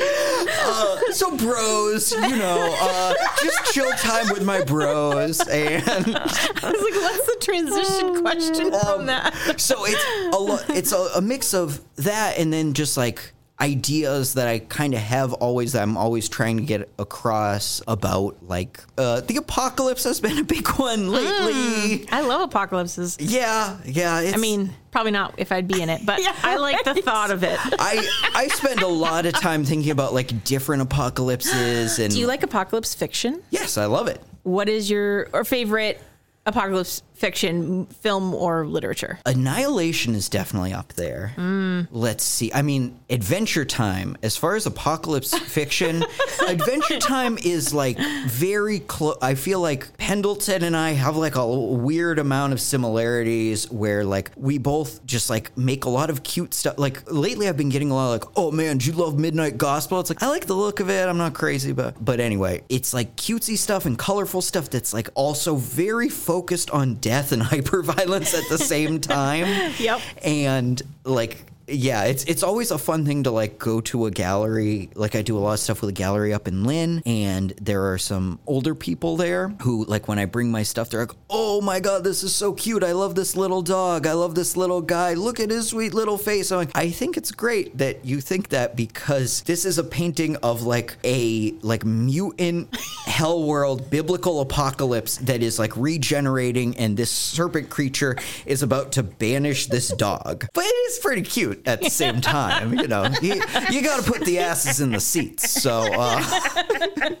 Uh, 0.00 1.00
so 1.10 1.36
bros, 1.36 2.12
you 2.12 2.36
know, 2.36 2.76
uh, 2.80 3.14
just 3.42 3.74
chill 3.74 3.90
time 3.92 4.28
with 4.28 4.44
my 4.44 4.62
bros, 4.62 5.40
and 5.48 5.82
I 5.88 6.00
was 6.00 6.62
like, 6.62 6.94
what's 6.94 7.26
the 7.26 7.36
transition 7.40 8.20
question 8.22 8.70
from 8.70 9.06
that? 9.06 9.60
so 9.60 9.84
it's 9.86 10.04
a 10.32 10.38
lo- 10.38 10.60
it's 10.68 10.92
a, 10.92 11.08
a 11.16 11.20
mix 11.20 11.52
of 11.54 11.80
that 11.96 12.38
and 12.38 12.52
then 12.52 12.74
just 12.74 12.96
like 12.96 13.32
ideas 13.60 14.34
that 14.34 14.46
I 14.46 14.60
kind 14.60 14.94
of 14.94 15.00
have 15.00 15.32
always 15.32 15.72
that 15.72 15.82
I'm 15.82 15.96
always 15.96 16.28
trying 16.28 16.58
to 16.58 16.62
get 16.62 16.88
across 16.98 17.82
about 17.88 18.36
like 18.46 18.80
uh, 18.96 19.20
the 19.22 19.36
apocalypse 19.36 20.04
has 20.04 20.20
been 20.20 20.38
a 20.38 20.44
big 20.44 20.68
one 20.78 21.10
lately. 21.10 22.06
I 22.10 22.20
love 22.20 22.40
apocalypses. 22.42 23.16
Yeah, 23.20 23.76
yeah. 23.84 24.20
It's, 24.20 24.34
I 24.34 24.36
mean, 24.40 24.70
probably 24.92 25.10
not 25.10 25.34
if 25.38 25.50
I'd 25.50 25.66
be 25.66 25.82
in 25.82 25.88
it, 25.90 26.06
but 26.06 26.20
I 26.44 26.56
like 26.56 26.84
the 26.84 26.94
thought 27.02 27.30
of 27.30 27.42
it. 27.42 27.58
I 27.78 28.08
I 28.34 28.48
spend 28.48 28.82
a 28.82 28.86
lot 28.88 29.26
of 29.26 29.32
time 29.34 29.64
thinking 29.64 29.90
about 29.90 30.14
like 30.14 30.44
different 30.44 30.82
apocalypses 30.82 31.98
and 32.00 32.12
Do 32.12 32.20
you 32.20 32.26
like 32.26 32.42
apocalypse 32.44 32.94
fiction? 32.94 33.42
yes, 33.50 33.76
I 33.76 33.86
love 33.86 34.06
it. 34.08 34.20
what 34.44 34.68
is 34.68 34.88
your 34.88 35.28
or 35.32 35.44
favorite 35.44 36.00
apocalypse 36.48 37.02
fiction 37.14 37.86
film 37.86 38.32
or 38.34 38.66
literature? 38.66 39.18
Annihilation 39.26 40.14
is 40.14 40.28
definitely 40.28 40.72
up 40.72 40.92
there. 40.94 41.32
Hmm. 41.34 41.82
Let's 41.90 42.24
see. 42.24 42.50
I 42.52 42.62
mean, 42.62 42.98
Adventure 43.10 43.64
Time, 43.64 44.16
as 44.22 44.36
far 44.36 44.56
as 44.56 44.66
apocalypse 44.66 45.36
fiction, 45.48 46.04
Adventure 46.46 46.98
Time 46.98 47.38
is 47.42 47.74
like 47.74 47.98
very 48.26 48.80
close. 48.80 49.16
I 49.20 49.34
feel 49.34 49.60
like 49.60 49.96
Pendleton 49.98 50.62
and 50.62 50.76
I 50.76 50.92
have 50.92 51.16
like 51.16 51.34
a 51.34 51.46
weird 51.46 52.18
amount 52.18 52.52
of 52.52 52.60
similarities 52.60 53.70
where 53.70 54.04
like 54.04 54.30
we 54.36 54.58
both 54.58 55.04
just 55.04 55.28
like 55.28 55.56
make 55.56 55.84
a 55.84 55.90
lot 55.90 56.10
of 56.10 56.22
cute 56.22 56.54
stuff. 56.54 56.78
Like 56.78 57.10
lately, 57.10 57.48
I've 57.48 57.56
been 57.56 57.68
getting 57.68 57.90
a 57.90 57.94
lot 57.94 58.14
of 58.14 58.20
like, 58.20 58.32
oh 58.36 58.50
man, 58.50 58.78
do 58.78 58.86
you 58.90 58.96
love 58.96 59.18
Midnight 59.18 59.58
Gospel? 59.58 60.00
It's 60.00 60.10
like, 60.10 60.22
I 60.22 60.28
like 60.28 60.46
the 60.46 60.54
look 60.54 60.80
of 60.80 60.88
it. 60.88 61.08
I'm 61.08 61.18
not 61.18 61.34
crazy, 61.34 61.72
but, 61.72 62.02
but 62.02 62.20
anyway, 62.20 62.62
it's 62.68 62.94
like 62.94 63.16
cutesy 63.16 63.58
stuff 63.58 63.84
and 63.86 63.98
colorful 63.98 64.40
stuff 64.40 64.70
that's 64.70 64.94
like 64.94 65.10
also 65.14 65.56
very 65.56 66.08
focused 66.08 66.37
on 66.70 66.94
death 66.96 67.32
and 67.32 67.42
hyperviolence 67.52 68.34
at 68.34 68.48
the 68.48 68.58
same 68.58 69.00
time. 69.00 69.72
Yep. 69.78 70.00
And 70.22 70.82
like 71.04 71.48
yeah, 71.68 72.04
it's 72.04 72.24
it's 72.24 72.42
always 72.42 72.70
a 72.70 72.78
fun 72.78 73.04
thing 73.04 73.24
to 73.24 73.30
like 73.30 73.58
go 73.58 73.80
to 73.82 74.06
a 74.06 74.10
gallery. 74.10 74.90
Like 74.94 75.14
I 75.14 75.22
do 75.22 75.36
a 75.36 75.40
lot 75.40 75.52
of 75.52 75.60
stuff 75.60 75.82
with 75.82 75.90
a 75.90 75.94
gallery 75.94 76.32
up 76.32 76.48
in 76.48 76.64
Lynn, 76.64 77.02
and 77.04 77.52
there 77.60 77.92
are 77.92 77.98
some 77.98 78.38
older 78.46 78.74
people 78.74 79.16
there 79.16 79.48
who 79.62 79.84
like 79.84 80.08
when 80.08 80.18
I 80.18 80.24
bring 80.24 80.50
my 80.50 80.62
stuff, 80.62 80.90
they're 80.90 81.00
like, 81.00 81.16
"Oh 81.28 81.60
my 81.60 81.80
god, 81.80 82.04
this 82.04 82.22
is 82.22 82.34
so 82.34 82.52
cute! 82.54 82.82
I 82.82 82.92
love 82.92 83.14
this 83.14 83.36
little 83.36 83.62
dog. 83.62 84.06
I 84.06 84.14
love 84.14 84.34
this 84.34 84.56
little 84.56 84.80
guy. 84.80 85.14
Look 85.14 85.40
at 85.40 85.50
his 85.50 85.68
sweet 85.68 85.92
little 85.92 86.18
face." 86.18 86.50
I'm 86.50 86.58
like, 86.58 86.70
I 86.74 86.90
think 86.90 87.16
it's 87.16 87.30
great 87.30 87.76
that 87.78 88.04
you 88.04 88.20
think 88.20 88.48
that 88.48 88.74
because 88.76 89.42
this 89.42 89.64
is 89.64 89.78
a 89.78 89.84
painting 89.84 90.36
of 90.36 90.62
like 90.62 90.96
a 91.04 91.52
like 91.60 91.84
mutant 91.84 92.74
hell 93.18 93.42
world 93.42 93.90
biblical 93.90 94.40
apocalypse 94.40 95.16
that 95.16 95.42
is 95.42 95.58
like 95.58 95.76
regenerating, 95.76 96.76
and 96.76 96.96
this 96.96 97.10
serpent 97.10 97.68
creature 97.68 98.16
is 98.46 98.62
about 98.62 98.92
to 98.92 99.02
banish 99.02 99.66
this 99.66 99.88
dog. 99.88 100.46
But 100.54 100.64
it 100.64 100.92
is 100.92 101.00
pretty 101.00 101.22
cute 101.22 101.66
at 101.66 101.82
the 101.82 101.90
same 101.90 102.20
time. 102.20 102.78
You 102.78 102.86
know, 102.86 103.10
you, 103.20 103.42
you 103.72 103.82
got 103.82 104.04
to 104.04 104.08
put 104.08 104.20
the 104.20 104.38
asses 104.38 104.80
in 104.80 104.92
the 104.92 105.00
seats. 105.00 105.50
So 105.50 105.80
uh, 105.92 106.22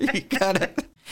you 0.14 0.20
gotta. 0.20 0.70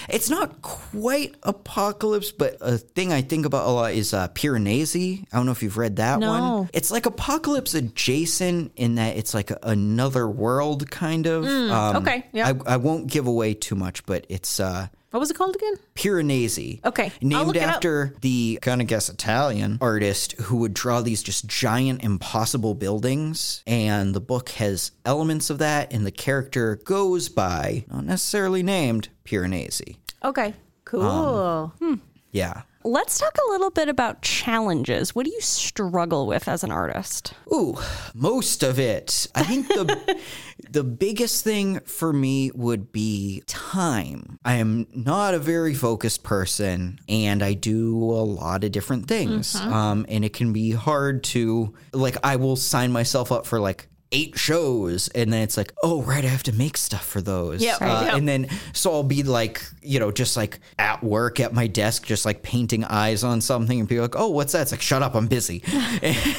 It's 0.09 0.29
not 0.31 0.63
quite 0.63 1.35
apocalypse, 1.43 2.31
but 2.33 2.57
a 2.61 2.79
thing 2.79 3.13
I 3.13 3.23
think 3.23 3.47
about 3.47 3.67
a 3.67 3.71
lot 3.71 3.93
is 3.95 4.13
uh, 4.15 4.29
Piranesi. 4.29 5.25
I 5.33 5.37
don't 5.37 5.47
know 5.47 5.53
if 5.53 5.63
you've 5.63 5.77
read 5.77 5.97
that 5.97 6.21
No. 6.21 6.29
one. 6.61 6.71
It's 6.73 6.91
like 6.91 7.07
apocalypse 7.07 7.75
adjacent 7.75 8.73
in 8.77 8.97
that 8.97 9.17
it's 9.17 9.35
like 9.35 9.51
a, 9.51 9.59
another 9.63 10.29
world, 10.29 10.91
kind 10.91 11.27
of. 11.27 11.45
Um, 11.47 11.97
okay, 11.97 12.25
yeah. 12.33 12.53
I, 12.67 12.75
I 12.75 12.77
won't 12.77 13.07
give 13.09 13.27
away 13.27 13.55
too 13.55 13.75
much, 13.75 14.05
but 14.07 14.27
it's 14.29 14.61
uh, 14.61 14.89
What 15.17 15.21
was 15.21 15.31
it 15.31 15.39
called 15.39 15.57
again? 15.57 15.77
Piranesi. 15.95 16.85
Okay, 16.85 17.11
Named 17.23 17.47
look 17.47 17.57
it 17.57 17.63
up. 17.63 17.77
after 17.77 18.13
the, 18.21 18.59
gonna 18.61 18.85
guess, 18.85 19.09
Italian 19.09 19.79
artist 19.81 20.33
who 20.33 20.59
would 20.59 20.75
draw 20.75 21.01
these 21.01 21.23
just 21.23 21.47
giant, 21.47 22.05
impossible 22.05 22.75
buildings. 22.75 23.63
And 23.67 24.13
the 24.13 24.21
book 24.21 24.51
has 24.51 24.91
elements 25.07 25.49
of 25.49 25.57
that, 25.57 25.91
and 25.91 26.05
the 26.05 26.11
character 26.11 26.77
goes 26.85 27.31
by, 27.31 27.87
not 27.91 28.05
necessarily 28.05 28.63
named, 28.63 29.09
Piranesi. 29.25 29.97
Okay, 30.23 30.53
cool. 30.85 31.03
Um, 31.03 31.71
hmm. 31.79 31.95
Yeah. 32.31 32.63
Let's 32.87 33.19
talk 33.19 33.37
a 33.37 33.51
little 33.51 33.71
bit 33.71 33.89
about 33.89 34.23
challenges. 34.23 35.13
What 35.13 35.27
do 35.27 35.33
you 35.33 35.41
struggle 35.41 36.29
with 36.29 36.47
as 36.47 36.63
an 36.63 36.71
artist? 36.71 37.35
Ooh, 37.53 37.77
most 38.15 38.63
of 38.63 38.79
it. 38.79 39.27
I 39.35 39.43
think 39.43 39.67
the 39.67 40.21
the 40.71 40.85
biggest 40.85 41.43
thing 41.43 41.81
for 41.81 42.13
me 42.13 42.53
would 42.55 42.93
be 42.93 43.43
time. 43.49 44.39
I 44.45 44.55
am 44.55 44.87
not 44.95 45.35
a 45.35 45.41
very 45.41 45.75
focused 45.75 46.23
person 46.23 47.01
and 47.09 47.43
I 47.43 47.55
do 47.55 47.99
a 47.99 48.23
lot 48.23 48.63
of 48.63 48.71
different 48.71 49.09
things. 49.09 49.57
Um 49.57 50.07
and 50.09 50.25
it 50.25 50.33
can 50.33 50.53
be 50.53 50.71
hard 50.71 51.25
to 51.25 51.75
like 51.93 52.17
I 52.23 52.37
will 52.37 52.55
sign 52.55 52.93
myself 52.93 53.33
up 53.33 53.47
for 53.47 53.59
like 53.59 53.89
eight 54.13 54.39
shows 54.39 55.09
and 55.09 55.33
then 55.33 55.43
it's 55.43 55.57
like 55.57 55.73
oh 55.83 56.01
right 56.03 56.25
i 56.25 56.29
have 56.29 56.43
to 56.45 56.53
make 56.53 56.77
stuff 56.77 57.05
for 57.05 57.21
those. 57.21 57.61
Yeah, 57.63 57.73
right, 57.81 57.83
Uh, 57.91 58.05
yeah. 58.05 58.17
and 58.17 58.29
then 58.29 58.49
so 58.73 58.93
i'll 58.93 59.03
be 59.03 59.23
like 59.25 59.61
you 59.83 59.99
know 59.99 60.13
just 60.13 60.37
like 60.37 60.61
at 60.79 61.03
work 61.03 61.41
at 61.41 61.53
my 61.53 61.67
desk 61.67 62.07
just 62.07 62.25
like 62.25 62.43
painting 62.43 62.85
eyes 62.85 63.25
on 63.25 63.41
something 63.41 63.81
and 63.81 63.89
people 63.89 64.03
like 64.03 64.15
oh 64.17 64.29
what's 64.29 64.53
that? 64.53 64.63
It's 64.63 64.71
like 64.73 64.81
shut 64.83 65.03
up 65.03 65.15
i'm 65.17 65.27
busy. 65.27 65.63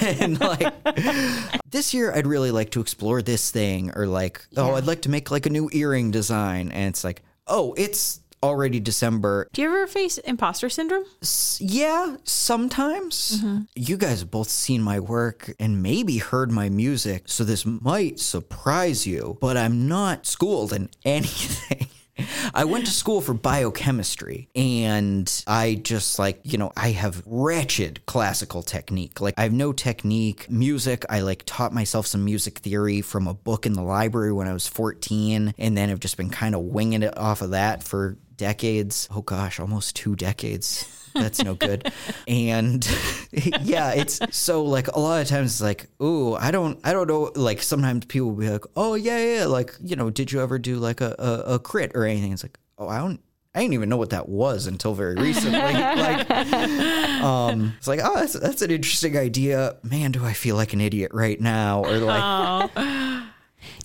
And 0.02 0.40
like 0.40 0.74
this 1.70 1.94
year 1.94 2.14
I'd 2.14 2.26
really 2.28 2.52
like 2.52 2.72
to 2.72 2.82
explore 2.82 3.22
this 3.22 3.52
thing 3.52 3.92
or 3.96 4.08
like 4.08 4.42
oh 4.56 4.76
I'd 4.76 4.86
like 4.88 5.02
to 5.04 5.10
make 5.10 5.30
like 5.32 5.46
a 5.46 5.50
new 5.50 5.70
earring 5.74 6.12
design 6.12 6.72
and 6.72 6.88
it's 6.90 7.04
like 7.04 7.22
oh 7.48 7.74
it's 7.78 8.22
already 8.43 8.80
December. 8.80 9.47
Do 9.54 9.62
you 9.62 9.67
ever 9.67 9.88
face 9.88 10.17
imposter 10.19 10.69
syndrome? 10.69 11.04
S- 11.21 11.60
yeah 11.62 12.17
sometimes. 12.23 13.39
Mm-hmm. 13.39 13.58
You 13.76 13.97
guys 13.97 14.19
have 14.21 14.32
both 14.32 14.50
seen 14.50 14.82
my 14.82 15.00
work 15.00 15.54
and 15.60 15.82
maybe 15.82 16.17
heard 16.17 16.52
my 16.52 16.69
music 16.69 17.23
so 17.26 17.43
this 17.43 17.65
might 17.65 18.19
surprise 18.19 19.06
you 19.08 19.38
but 19.41 19.58
I'm 19.58 19.88
not 19.88 20.26
schooled 20.26 20.73
in 20.73 20.89
anything 21.06 21.88
I 22.54 22.66
went 22.66 22.86
to 22.86 22.92
school 22.92 23.22
for 23.22 23.34
biochemistry 23.34 24.50
and 24.56 25.32
I 25.48 25.76
just 25.76 26.20
like, 26.20 26.40
you 26.44 26.58
know, 26.58 26.72
I 26.76 26.92
have 26.92 27.24
wretched 27.26 28.06
classical 28.06 28.64
technique. 28.64 29.22
Like 29.22 29.36
I 29.38 29.44
have 29.44 29.54
no 29.54 29.74
technique. 29.74 30.50
Music, 30.50 31.06
I 31.10 31.22
like 31.22 31.44
taught 31.46 31.74
myself 31.74 32.08
some 32.08 32.26
music 32.26 32.60
theory 32.60 33.02
from 33.02 33.28
a 33.28 33.34
book 33.34 33.66
in 33.66 33.74
the 33.74 33.84
library 33.84 34.34
when 34.34 34.48
I 34.48 34.54
was 34.54 34.68
14 34.68 35.54
and 35.58 35.78
then 35.78 35.90
have 35.90 36.00
just 36.00 36.18
been 36.18 36.30
kind 36.30 36.56
of 36.56 36.62
winging 36.62 37.04
it 37.04 37.18
off 37.18 37.42
of 37.42 37.52
that 37.52 37.84
for 37.84 38.18
decades. 38.36 39.08
Oh 39.12 39.22
gosh, 39.22 39.60
almost 39.60 39.96
two 39.96 40.16
decades. 40.16 40.86
That's 41.20 41.44
no 41.44 41.56
good. 41.56 41.92
and 42.28 42.88
yeah, 43.62 43.92
it's 43.92 44.20
so 44.32 44.64
like 44.64 44.88
a 44.88 45.00
lot 45.00 45.22
of 45.22 45.28
times 45.28 45.52
it's 45.52 45.62
like, 45.62 45.88
ooh, 46.02 46.36
I 46.36 46.52
don't 46.52 46.80
I 46.84 46.94
don't 46.94 47.08
know. 47.08 47.32
Like 47.36 47.62
sometimes 47.62 48.06
people 48.06 48.30
will 48.30 48.36
be 48.36 48.50
like, 48.50 48.66
oh 48.76 48.96
yeah, 48.96 49.18
yeah, 49.18 49.46
like, 49.46 49.76
you 49.82 49.96
know, 49.96 50.10
did 50.10 50.32
you 50.32 50.42
ever 50.42 50.60
do 50.60 50.78
like 50.78 51.02
a, 51.02 51.16
a, 51.20 51.56
a 51.56 51.60
crit 51.60 51.92
or 51.96 52.06
anything? 52.06 52.34
It's 52.34 52.44
like, 52.44 52.58
oh, 52.78 52.88
I 52.88 53.00
don't 53.00 53.22
I 53.58 53.62
didn't 53.62 53.74
even 53.74 53.90
know 53.90 53.98
what 53.98 54.12
that 54.12 54.30
was 54.30 54.68
until 54.68 54.94
very 54.94 55.16
recently. 55.16 55.58
like, 55.58 56.30
um, 57.24 57.74
it's 57.80 57.88
like, 57.88 58.02
oh, 58.04 58.14
that's, 58.16 58.34
that's 58.34 58.62
an 58.62 58.70
interesting 58.70 59.18
idea. 59.18 59.78
Man, 59.82 60.12
do 60.12 60.24
I 60.24 60.34
feel 60.34 60.56
like 60.56 60.74
an 60.74 60.82
idiot 60.82 61.10
right 61.12 61.42
now? 61.42 61.84
Or 61.84 61.98
like, 61.98 62.70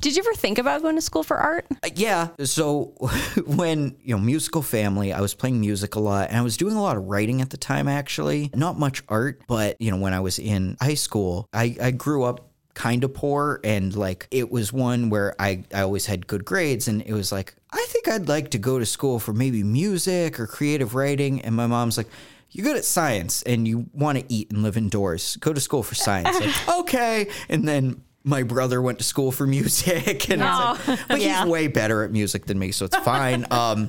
Did 0.01 0.17
you 0.17 0.23
ever 0.23 0.35
think 0.35 0.59
about 0.59 0.83
going 0.83 0.97
to 0.97 1.03
school 1.03 1.23
for 1.23 1.37
art? 1.37 1.67
Uh, 1.83 1.91
Yeah. 1.95 2.29
So 2.45 2.95
when, 3.47 3.97
you 4.03 4.17
know, 4.17 4.23
musical 4.23 4.63
family, 4.63 5.13
I 5.13 5.21
was 5.21 5.35
playing 5.35 5.61
music 5.61 5.95
a 5.95 6.01
lot 6.01 6.29
and 6.29 6.39
I 6.39 6.43
was 6.43 6.57
doing 6.57 6.75
a 6.75 6.83
lot 6.83 6.97
of 6.97 7.05
writing 7.05 7.41
at 7.41 7.51
the 7.51 7.57
time, 7.57 7.89
actually. 7.89 8.51
Not 8.55 8.79
much 8.79 9.03
art, 9.09 9.43
but, 9.47 9.81
you 9.81 9.91
know, 9.91 9.99
when 9.99 10.15
I 10.15 10.21
was 10.21 10.39
in 10.39 10.77
high 10.81 10.95
school, 10.95 11.49
I, 11.53 11.77
I 11.81 11.91
grew 11.91 12.25
up 12.25 12.49
kind 12.75 13.05
of 13.05 13.13
poor 13.13 13.61
and 13.65 13.95
like 13.95 14.27
it 14.31 14.51
was 14.51 14.73
one 14.73 15.11
where 15.11 15.35
I, 15.39 15.65
I 15.75 15.83
always 15.83 16.07
had 16.07 16.27
good 16.27 16.45
grades 16.45 16.89
and 16.89 17.03
it 17.03 17.13
was 17.13 17.31
like, 17.31 17.55
I 17.71 17.85
think 17.91 18.09
I'd 18.09 18.29
like 18.29 18.51
to 18.53 18.59
go 18.59 18.79
to 18.79 18.87
school 18.87 19.19
for 19.19 19.33
maybe 19.33 19.63
music 19.63 20.41
or 20.41 20.47
creative 20.47 20.95
writing. 20.95 21.43
And 21.43 21.55
my 21.55 21.67
mom's 21.67 21.97
like, 21.97 22.09
you're 22.51 22.65
good 22.65 22.77
at 22.77 22.85
science 22.85 23.43
and 23.43 23.67
you 23.67 23.87
want 23.93 24.19
to 24.19 24.25
eat 24.29 24.51
and 24.51 24.63
live 24.63 24.77
indoors. 24.77 25.37
Go 25.37 25.53
to 25.53 25.61
school 25.61 25.83
for 25.83 25.95
science. 25.95 26.39
Like, 26.39 26.69
okay. 26.81 27.29
And 27.49 27.67
then 27.67 28.03
my 28.25 28.43
brother 28.43 28.81
went 28.81 28.99
to 28.99 29.05
school 29.05 29.33
for 29.33 29.47
music 29.47 30.29
and 30.31 30.43
it's 30.43 30.89
like, 30.89 31.09
but 31.09 31.21
Yeah. 31.21 31.43
he's 31.43 31.51
way 31.51 31.67
better 31.67 32.05
at 32.05 32.13
music 32.13 32.47
than 32.47 32.59
me, 32.59 32.71
so 32.73 32.85
it's 32.85 32.97
fine. 32.99 33.47
Um, 33.51 33.89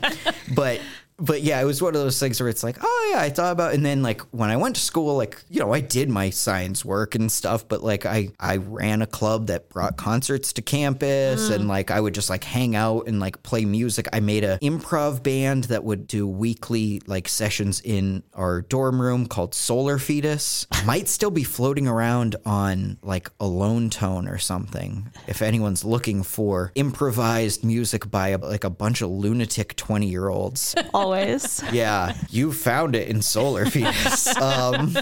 but 0.54 0.80
but 1.18 1.44
yeah, 1.44 1.62
it 1.62 1.66
was 1.66 1.82
one 1.82 1.96
of 1.96 2.02
those 2.02 2.20
things 2.20 2.40
where 2.40 2.50
it's 2.50 2.64
like, 2.64 2.78
oh 2.82 3.12
yeah, 3.12 3.22
I 3.22 3.30
thought 3.30 3.52
about, 3.52 3.74
and 3.74 3.86
then 3.86 4.02
like 4.02 4.22
when 4.32 4.50
I 4.50 4.58
went 4.58 4.76
to 4.76 4.82
school, 4.82 5.16
like 5.16 5.44
you 5.50 5.60
know, 5.60 5.74
I 5.74 5.80
did 5.80 6.10
my 6.10 6.30
science 6.30 6.84
work 6.84 7.16
and 7.16 7.32
stuff, 7.32 7.68
but 7.68 7.84
like 7.84 8.06
I 8.06 8.30
I 8.40 8.58
ran 8.58 9.02
a 9.02 9.08
club 9.08 9.48
that 9.48 9.70
brought 9.70 9.96
concerts 9.96 10.54
to 10.54 10.62
campus, 10.62 11.50
mm. 11.50 11.56
and 11.56 11.68
like 11.68 11.92
I 11.92 12.00
would 12.00 12.14
just 12.14 12.30
like 12.30 12.44
hang 12.44 12.76
out 12.76 13.08
and 13.08 13.20
like 13.20 13.44
play 13.44 13.66
music. 13.66 14.08
I 14.12 14.20
made 14.22 14.44
a 14.44 14.58
improv 14.60 15.22
band 15.22 15.66
that 15.66 15.84
would 15.84 16.08
do 16.08 16.28
weekly 16.28 17.02
like 17.06 17.28
sessions 17.28 17.82
in 17.82 18.24
our 18.34 18.62
dorm 18.62 19.02
room 19.02 19.28
called 19.28 19.54
Solar 19.54 20.00
Fetus. 20.00 20.66
Might 20.86 21.08
still 21.08 21.32
be 21.32 21.44
floating 21.44 21.88
around 21.88 22.36
on 22.46 22.98
like 23.04 23.30
Alone 23.40 23.90
Tone 23.90 24.28
or 24.28 24.40
something. 24.40 25.12
If 25.28 25.42
anyone's 25.42 25.86
looking 25.86 26.24
for 26.24 26.72
improvised 26.76 27.64
music 27.64 28.10
by 28.10 28.30
a, 28.30 28.38
like 28.40 28.64
a 28.64 28.70
bunch 28.70 29.02
of 29.02 29.12
lunatic 29.12 29.76
twenty 29.76 30.08
year 30.08 30.30
olds. 30.30 30.76
Always. 31.04 31.62
Yeah, 31.74 32.16
you 32.30 32.54
found 32.54 32.96
it 32.96 33.08
in 33.10 33.22
Solar 33.22 33.66
Venus. 33.66 34.34
Um, 34.44 34.98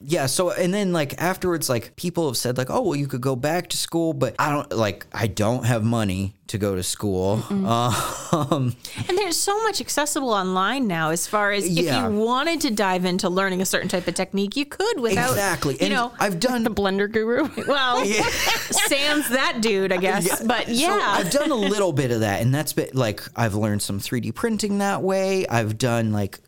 yeah. 0.00 0.26
So 0.26 0.50
and 0.50 0.72
then 0.72 0.92
like 0.92 1.20
afterwards, 1.20 1.68
like 1.68 1.94
people 1.96 2.26
have 2.26 2.36
said 2.36 2.56
like, 2.58 2.70
oh 2.70 2.82
well, 2.82 2.96
you 2.96 3.06
could 3.06 3.20
go 3.20 3.36
back 3.36 3.68
to 3.68 3.76
school, 3.76 4.12
but 4.12 4.34
I 4.38 4.50
don't 4.50 4.72
like 4.72 5.06
I 5.12 5.26
don't 5.26 5.64
have 5.64 5.84
money 5.84 6.34
to 6.50 6.58
go 6.58 6.74
to 6.74 6.82
school. 6.82 7.42
Um, 7.50 7.94
And 9.08 9.16
there's 9.18 9.36
so 9.36 9.60
much 9.62 9.80
accessible 9.80 10.30
online 10.30 10.86
now 10.86 11.10
as 11.10 11.26
far 11.26 11.52
as 11.52 11.68
Yeah. 11.68 12.06
if 12.06 12.12
you 12.12 12.18
wanted 12.18 12.60
to 12.62 12.70
dive 12.70 13.04
into 13.04 13.28
learning 13.28 13.60
a 13.62 13.66
certain 13.66 13.88
type 13.88 14.06
of 14.08 14.14
technique, 14.14 14.56
you 14.56 14.66
could 14.66 15.00
without 15.00 15.30
exactly. 15.30 15.74
you 15.74 15.80
And 15.86 15.94
know, 15.94 16.12
I've 16.18 16.38
done 16.40 16.64
The 16.64 16.70
blender 16.70 17.10
guru. 17.10 17.48
well, 17.66 18.04
sans 18.04 19.28
that 19.30 19.58
dude, 19.60 19.92
I 19.92 19.96
guess. 19.96 20.42
But 20.42 20.66
So 20.66 20.72
yeah. 20.72 20.98
I've 21.18 21.30
done 21.30 21.50
a 21.50 21.54
little 21.56 21.92
bit 21.92 22.10
of 22.10 22.20
that, 22.20 22.40
and 22.42 22.54
that's 22.54 22.72
been 22.72 22.90
like 22.94 23.22
I've 23.36 23.54
learned 23.54 23.82
some 23.82 23.98
3D 23.98 24.34
printing 24.34 24.78
that 24.78 25.02
way. 25.02 25.46
I've 25.46 25.78
done 25.78 26.12
like 26.12 26.38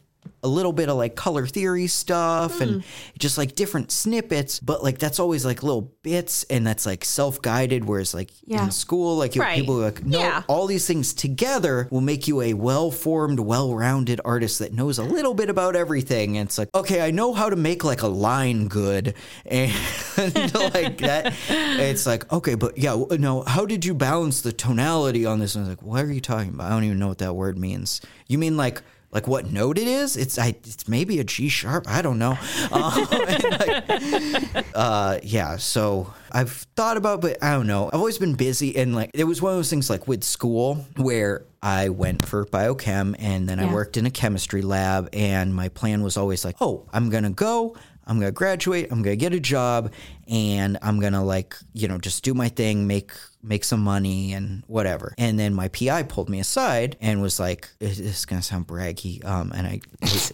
a 0.42 0.48
little 0.48 0.72
bit 0.72 0.88
of 0.88 0.96
like 0.96 1.14
color 1.14 1.46
theory 1.46 1.86
stuff 1.86 2.56
Hmm. 2.56 2.62
and 2.62 2.84
just 3.18 3.38
like 3.38 3.54
different 3.54 3.92
snippets, 3.92 4.58
but 4.60 4.82
like 4.82 4.98
that's 4.98 5.18
always 5.20 5.44
like 5.44 5.62
little 5.62 5.92
bits 6.02 6.44
and 6.50 6.66
that's 6.66 6.84
like 6.84 7.04
self 7.04 7.40
guided. 7.42 7.84
Whereas 7.84 8.12
like 8.14 8.30
Yeah. 8.44 8.64
in 8.64 8.70
school, 8.70 9.16
like 9.16 9.34
you 9.36 9.42
Right. 9.42 9.58
people 9.58 9.78
are 9.80 9.84
like, 9.84 10.04
no, 10.04 10.18
Yeah. 10.18 10.42
all 10.48 10.66
these 10.66 10.86
things 10.86 11.14
together 11.14 11.86
will 11.90 12.00
make 12.00 12.26
you 12.26 12.40
a 12.40 12.54
well 12.54 12.90
formed, 12.90 13.38
well 13.40 13.74
rounded 13.74 14.20
artist 14.24 14.58
that 14.58 14.72
knows 14.72 14.98
a 14.98 15.04
little 15.04 15.34
bit 15.34 15.48
about 15.48 15.76
everything. 15.76 16.36
And 16.38 16.48
it's 16.48 16.58
like, 16.58 16.68
okay, 16.74 17.00
I 17.00 17.10
know 17.12 17.32
how 17.34 17.48
to 17.48 17.56
make 17.56 17.84
like 17.84 18.02
a 18.02 18.08
line 18.08 18.68
good. 18.68 19.14
And 20.16 20.52
like 20.74 20.98
that, 20.98 21.34
it's 21.48 22.04
like, 22.06 22.30
okay, 22.32 22.54
but 22.54 22.76
yeah, 22.76 22.96
no, 23.18 23.42
how 23.42 23.64
did 23.66 23.84
you 23.84 23.94
balance 23.94 24.40
the 24.42 24.52
tonality 24.52 25.24
on 25.24 25.38
this? 25.38 25.54
And 25.54 25.64
I 25.64 25.68
was 25.68 25.76
like, 25.78 25.86
what 25.86 26.04
are 26.04 26.12
you 26.12 26.20
talking 26.20 26.50
about? 26.50 26.66
I 26.66 26.70
don't 26.70 26.84
even 26.84 26.98
know 26.98 27.08
what 27.08 27.18
that 27.18 27.34
word 27.34 27.58
means. 27.58 28.00
You 28.28 28.38
mean 28.38 28.56
like, 28.56 28.82
like 29.12 29.28
what 29.28 29.52
note 29.52 29.76
it 29.78 29.86
is? 29.86 30.16
It's 30.16 30.38
I. 30.38 30.48
It's 30.64 30.88
maybe 30.88 31.20
a 31.20 31.24
G 31.24 31.50
sharp. 31.50 31.84
I 31.86 32.02
don't 32.02 32.18
know. 32.18 32.38
Um, 32.72 33.06
like, 33.10 34.66
uh, 34.74 35.18
yeah. 35.22 35.56
So 35.58 36.12
I've 36.30 36.52
thought 36.74 36.96
about, 36.96 37.20
but 37.20 37.42
I 37.42 37.52
don't 37.52 37.66
know. 37.66 37.88
I've 37.88 37.98
always 37.98 38.16
been 38.16 38.34
busy, 38.34 38.74
and 38.76 38.94
like 38.94 39.10
it 39.12 39.24
was 39.24 39.42
one 39.42 39.52
of 39.52 39.58
those 39.58 39.68
things 39.68 39.90
like 39.90 40.08
with 40.08 40.24
school 40.24 40.86
where 40.96 41.44
I 41.62 41.90
went 41.90 42.24
for 42.24 42.46
biochem, 42.46 43.14
and 43.18 43.48
then 43.48 43.60
I 43.60 43.72
worked 43.72 43.96
in 43.98 44.06
a 44.06 44.10
chemistry 44.10 44.62
lab, 44.62 45.10
and 45.12 45.54
my 45.54 45.68
plan 45.68 46.02
was 46.02 46.16
always 46.16 46.44
like, 46.44 46.56
oh, 46.60 46.88
I'm 46.92 47.10
gonna 47.10 47.30
go. 47.30 47.76
I'm 48.06 48.18
gonna 48.18 48.32
graduate. 48.32 48.88
I'm 48.90 49.02
gonna 49.02 49.16
get 49.16 49.34
a 49.34 49.40
job, 49.40 49.92
and 50.26 50.78
I'm 50.80 50.98
gonna 50.98 51.24
like 51.24 51.54
you 51.74 51.88
know 51.88 51.98
just 51.98 52.24
do 52.24 52.32
my 52.32 52.48
thing, 52.48 52.86
make 52.86 53.12
make 53.42 53.64
some 53.64 53.80
money 53.80 54.32
and 54.32 54.62
whatever. 54.66 55.14
And 55.18 55.38
then 55.38 55.54
my 55.54 55.68
PI 55.68 56.04
pulled 56.04 56.28
me 56.28 56.40
aside 56.40 56.96
and 57.00 57.20
was 57.22 57.40
like, 57.40 57.68
"This 57.78 57.98
is 57.98 58.24
gonna 58.24 58.42
sound 58.42 58.66
braggy," 58.66 59.24
um, 59.24 59.52
and 59.54 59.66
I, 59.66 59.80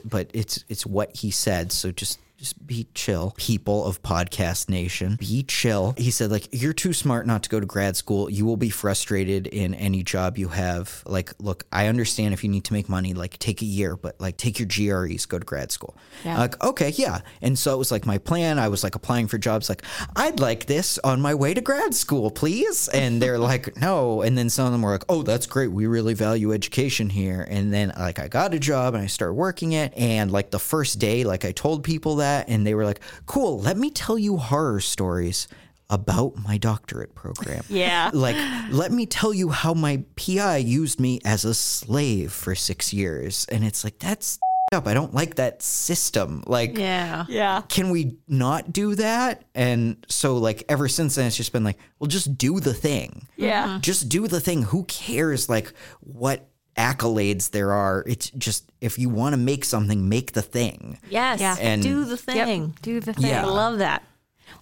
but 0.04 0.30
it's 0.34 0.64
it's 0.68 0.84
what 0.84 1.16
he 1.16 1.30
said. 1.30 1.72
So 1.72 1.90
just 1.90 2.18
just 2.38 2.64
be 2.64 2.86
chill, 2.94 3.34
people 3.36 3.84
of 3.84 4.00
Podcast 4.00 4.68
Nation. 4.68 5.16
Be 5.16 5.42
chill. 5.42 5.94
He 5.98 6.12
said, 6.12 6.30
like, 6.30 6.46
you're 6.52 6.72
too 6.72 6.92
smart 6.92 7.26
not 7.26 7.42
to 7.42 7.48
go 7.48 7.58
to 7.58 7.66
grad 7.66 7.96
school. 7.96 8.30
You 8.30 8.46
will 8.46 8.56
be 8.56 8.70
frustrated 8.70 9.48
in 9.48 9.74
any 9.74 10.04
job 10.04 10.38
you 10.38 10.46
have. 10.46 11.02
Like, 11.04 11.32
look, 11.40 11.64
I 11.72 11.88
understand 11.88 12.34
if 12.34 12.44
you 12.44 12.50
need 12.50 12.62
to 12.66 12.74
make 12.74 12.88
money, 12.88 13.12
like, 13.12 13.40
take 13.40 13.60
a 13.60 13.64
year, 13.64 13.96
but 13.96 14.20
like, 14.20 14.36
take 14.36 14.60
your 14.60 14.68
GREs, 14.68 15.26
go 15.26 15.40
to 15.40 15.44
grad 15.44 15.72
school. 15.72 15.96
Yeah. 16.24 16.38
Like, 16.38 16.62
okay, 16.62 16.90
yeah. 16.90 17.22
And 17.42 17.58
so 17.58 17.74
it 17.74 17.78
was 17.78 17.90
like 17.90 18.06
my 18.06 18.18
plan. 18.18 18.60
I 18.60 18.68
was 18.68 18.84
like 18.84 18.94
applying 18.94 19.26
for 19.26 19.38
jobs, 19.38 19.68
like, 19.68 19.82
I'd 20.14 20.38
like 20.38 20.66
this 20.66 20.96
on 21.02 21.20
my 21.20 21.34
way 21.34 21.54
to 21.54 21.60
grad 21.60 21.92
school, 21.92 22.30
please. 22.30 22.86
And 22.86 23.20
they're 23.20 23.40
like, 23.40 23.76
no. 23.80 24.22
And 24.22 24.38
then 24.38 24.48
some 24.48 24.66
of 24.66 24.70
them 24.70 24.82
were 24.82 24.92
like, 24.92 25.04
oh, 25.08 25.24
that's 25.24 25.46
great. 25.46 25.72
We 25.72 25.88
really 25.88 26.14
value 26.14 26.52
education 26.52 27.10
here. 27.10 27.44
And 27.50 27.74
then, 27.74 27.92
like, 27.98 28.20
I 28.20 28.28
got 28.28 28.54
a 28.54 28.60
job 28.60 28.94
and 28.94 29.02
I 29.02 29.08
started 29.08 29.34
working 29.34 29.72
it. 29.72 29.92
And 29.96 30.30
like 30.30 30.52
the 30.52 30.60
first 30.60 31.00
day, 31.00 31.24
like, 31.24 31.44
I 31.44 31.50
told 31.50 31.82
people 31.82 32.16
that, 32.16 32.27
and 32.46 32.66
they 32.66 32.74
were 32.74 32.84
like, 32.84 33.00
cool, 33.26 33.60
let 33.60 33.76
me 33.76 33.90
tell 33.90 34.18
you 34.18 34.36
horror 34.36 34.80
stories 34.80 35.48
about 35.90 36.36
my 36.36 36.58
doctorate 36.58 37.14
program. 37.14 37.64
Yeah. 37.68 38.10
Like, 38.18 38.36
let 38.70 38.92
me 38.92 39.06
tell 39.06 39.32
you 39.32 39.50
how 39.50 39.74
my 39.74 40.02
PI 40.16 40.58
used 40.58 41.00
me 41.00 41.20
as 41.24 41.44
a 41.44 41.54
slave 41.54 42.32
for 42.32 42.54
six 42.54 42.92
years. 42.92 43.46
And 43.50 43.64
it's 43.64 43.84
like, 43.84 43.98
that's 43.98 44.38
up. 44.72 44.86
I 44.86 44.94
don't 44.94 45.14
like 45.14 45.36
that 45.36 45.62
system. 45.62 46.42
Like, 46.46 46.76
yeah. 46.76 47.24
Yeah. 47.28 47.62
can 47.68 47.90
we 47.90 48.16
not 48.26 48.72
do 48.72 48.94
that? 48.96 49.44
And 49.54 50.04
so, 50.08 50.36
like, 50.36 50.64
ever 50.68 50.88
since 50.88 51.14
then, 51.14 51.26
it's 51.26 51.36
just 51.36 51.52
been 51.52 51.64
like, 51.64 51.78
well, 51.98 52.08
just 52.08 52.36
do 52.36 52.60
the 52.60 52.74
thing. 52.74 53.28
Yeah. 53.36 53.66
Mm-hmm. 53.66 53.80
Just 53.80 54.08
do 54.08 54.26
the 54.26 54.40
thing. 54.40 54.62
Who 54.62 54.84
cares, 54.84 55.48
like, 55.48 55.72
what 56.00 56.47
accolades 56.78 57.50
there 57.50 57.72
are? 57.72 58.04
It's 58.06 58.30
just, 58.30 58.70
if 58.80 58.98
you 58.98 59.08
want 59.10 59.34
to 59.34 59.36
make 59.36 59.64
something, 59.64 60.08
make 60.08 60.32
the 60.32 60.42
thing. 60.42 60.98
Yes. 61.10 61.40
Yeah. 61.40 61.56
And- 61.60 61.82
do 61.82 62.04
the 62.04 62.16
thing. 62.16 62.74
Do 62.80 63.00
the 63.00 63.12
thing. 63.12 63.26
Yeah. 63.26 63.44
I 63.44 63.48
love 63.50 63.78
that. 63.78 64.02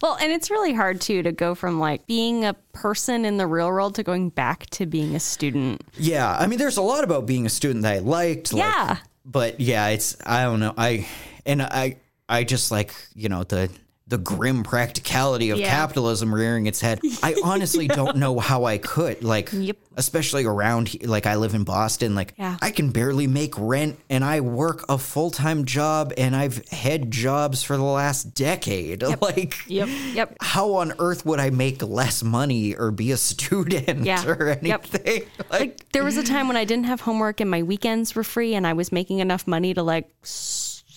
Well, 0.02 0.16
and 0.20 0.32
it's 0.32 0.50
really 0.50 0.72
hard 0.74 1.00
too 1.00 1.22
to 1.22 1.30
go 1.32 1.54
from 1.54 1.78
like 1.78 2.06
being 2.06 2.44
a 2.44 2.54
person 2.72 3.24
in 3.24 3.36
the 3.36 3.46
real 3.46 3.68
world 3.68 3.94
to 3.94 4.02
going 4.02 4.30
back 4.30 4.66
to 4.70 4.84
being 4.86 5.14
a 5.14 5.20
student. 5.20 5.82
Yeah. 5.96 6.36
I 6.36 6.46
mean, 6.48 6.58
there's 6.58 6.76
a 6.76 6.82
lot 6.82 7.04
about 7.04 7.24
being 7.26 7.46
a 7.46 7.50
student 7.50 7.82
that 7.84 7.92
I 7.94 7.98
liked. 8.00 8.52
like- 8.52 8.62
Yeah. 8.62 8.96
but 9.24 9.60
yeah, 9.60 9.88
it's, 9.88 10.16
I 10.26 10.42
don't 10.42 10.60
know. 10.60 10.74
I, 10.76 11.06
and 11.46 11.62
I, 11.62 11.96
I 12.28 12.42
just 12.44 12.70
like, 12.72 12.92
you 13.14 13.28
know, 13.28 13.44
the, 13.44 13.70
the 14.08 14.18
grim 14.18 14.62
practicality 14.62 15.50
of 15.50 15.58
Yeah. 15.58 15.68
capitalism 15.68 16.32
rearing 16.32 16.66
its 16.66 16.80
head. 16.80 17.00
I 17.24 17.34
honestly 17.44 17.88
don't 17.88 18.16
know 18.18 18.38
how 18.38 18.64
I 18.64 18.78
could, 18.78 19.24
like, 19.24 19.50
Yep. 19.52 19.76
especially 19.96 20.44
around, 20.44 21.02
like, 21.04 21.26
I 21.26 21.34
live 21.34 21.54
in 21.54 21.64
Boston. 21.64 22.14
Like, 22.14 22.34
Yeah. 22.38 22.56
I 22.62 22.70
can 22.70 22.90
barely 22.90 23.26
make 23.26 23.54
rent, 23.58 23.98
and 24.08 24.22
I 24.24 24.40
work 24.42 24.84
a 24.88 24.96
full 24.96 25.32
time 25.32 25.64
job, 25.64 26.12
and 26.16 26.36
I've 26.36 26.64
had 26.68 27.10
jobs 27.10 27.64
for 27.64 27.76
the 27.76 27.82
last 27.82 28.32
decade. 28.34 29.02
Like, 29.20 29.56
Yep. 29.66 29.88
Yep. 30.14 30.36
how 30.40 30.74
on 30.74 30.92
earth 31.00 31.26
would 31.26 31.40
I 31.40 31.50
make 31.50 31.82
less 31.82 32.22
money 32.22 32.76
or 32.76 32.92
be 32.92 33.10
a 33.10 33.16
student 33.32 34.04
Yeah. 34.04 34.24
or 34.24 34.56
Yep. 34.62 34.86
anything? 34.94 35.22
Like, 35.50 35.60
Like 35.60 35.92
there 35.92 36.04
was 36.04 36.16
a 36.16 36.22
time 36.22 36.46
when 36.46 36.56
I 36.56 36.64
didn't 36.64 36.84
have 36.86 37.00
homework 37.00 37.40
and 37.40 37.50
my 37.50 37.64
weekends 37.64 38.14
were 38.14 38.22
free 38.24 38.54
and 38.54 38.66
I 38.68 38.72
was 38.74 38.92
making 38.92 39.18
enough 39.18 39.48
money 39.48 39.74
to 39.74 39.82
like 39.82 40.08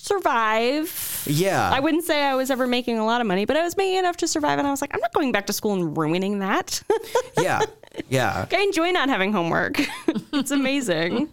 survive. 0.10 1.24
yeah. 1.28 1.69
I 1.72 1.80
wouldn't 1.80 2.04
say 2.04 2.24
I 2.24 2.36
was 2.36 2.52
ever 2.52 2.67
making 2.67 2.98
a 3.00 3.06
lot 3.06 3.22
of 3.22 3.28
money, 3.28 3.45
but 3.45 3.56
I 3.58 3.63
was 3.63 3.78
making 3.78 3.98
enough 4.00 4.17
to 4.17 4.28
survive 4.28 4.60
and 4.60 4.67
I 4.67 4.72
was 4.72 4.82
like, 4.82 4.93
I'm 4.93 5.00
not 5.00 5.13
going 5.13 5.32
back 5.32 5.45
to 5.48 5.54
school 5.54 5.74
and 5.74 5.98
ruining 5.98 6.39
that. 6.39 6.82
yeah. 7.41 7.62
Yeah. 8.10 8.45
I 8.52 8.58
enjoy 8.62 8.91
not 8.91 9.10
having 9.10 9.32
homework. 9.34 9.80
it's 10.34 10.52
amazing. 10.52 11.30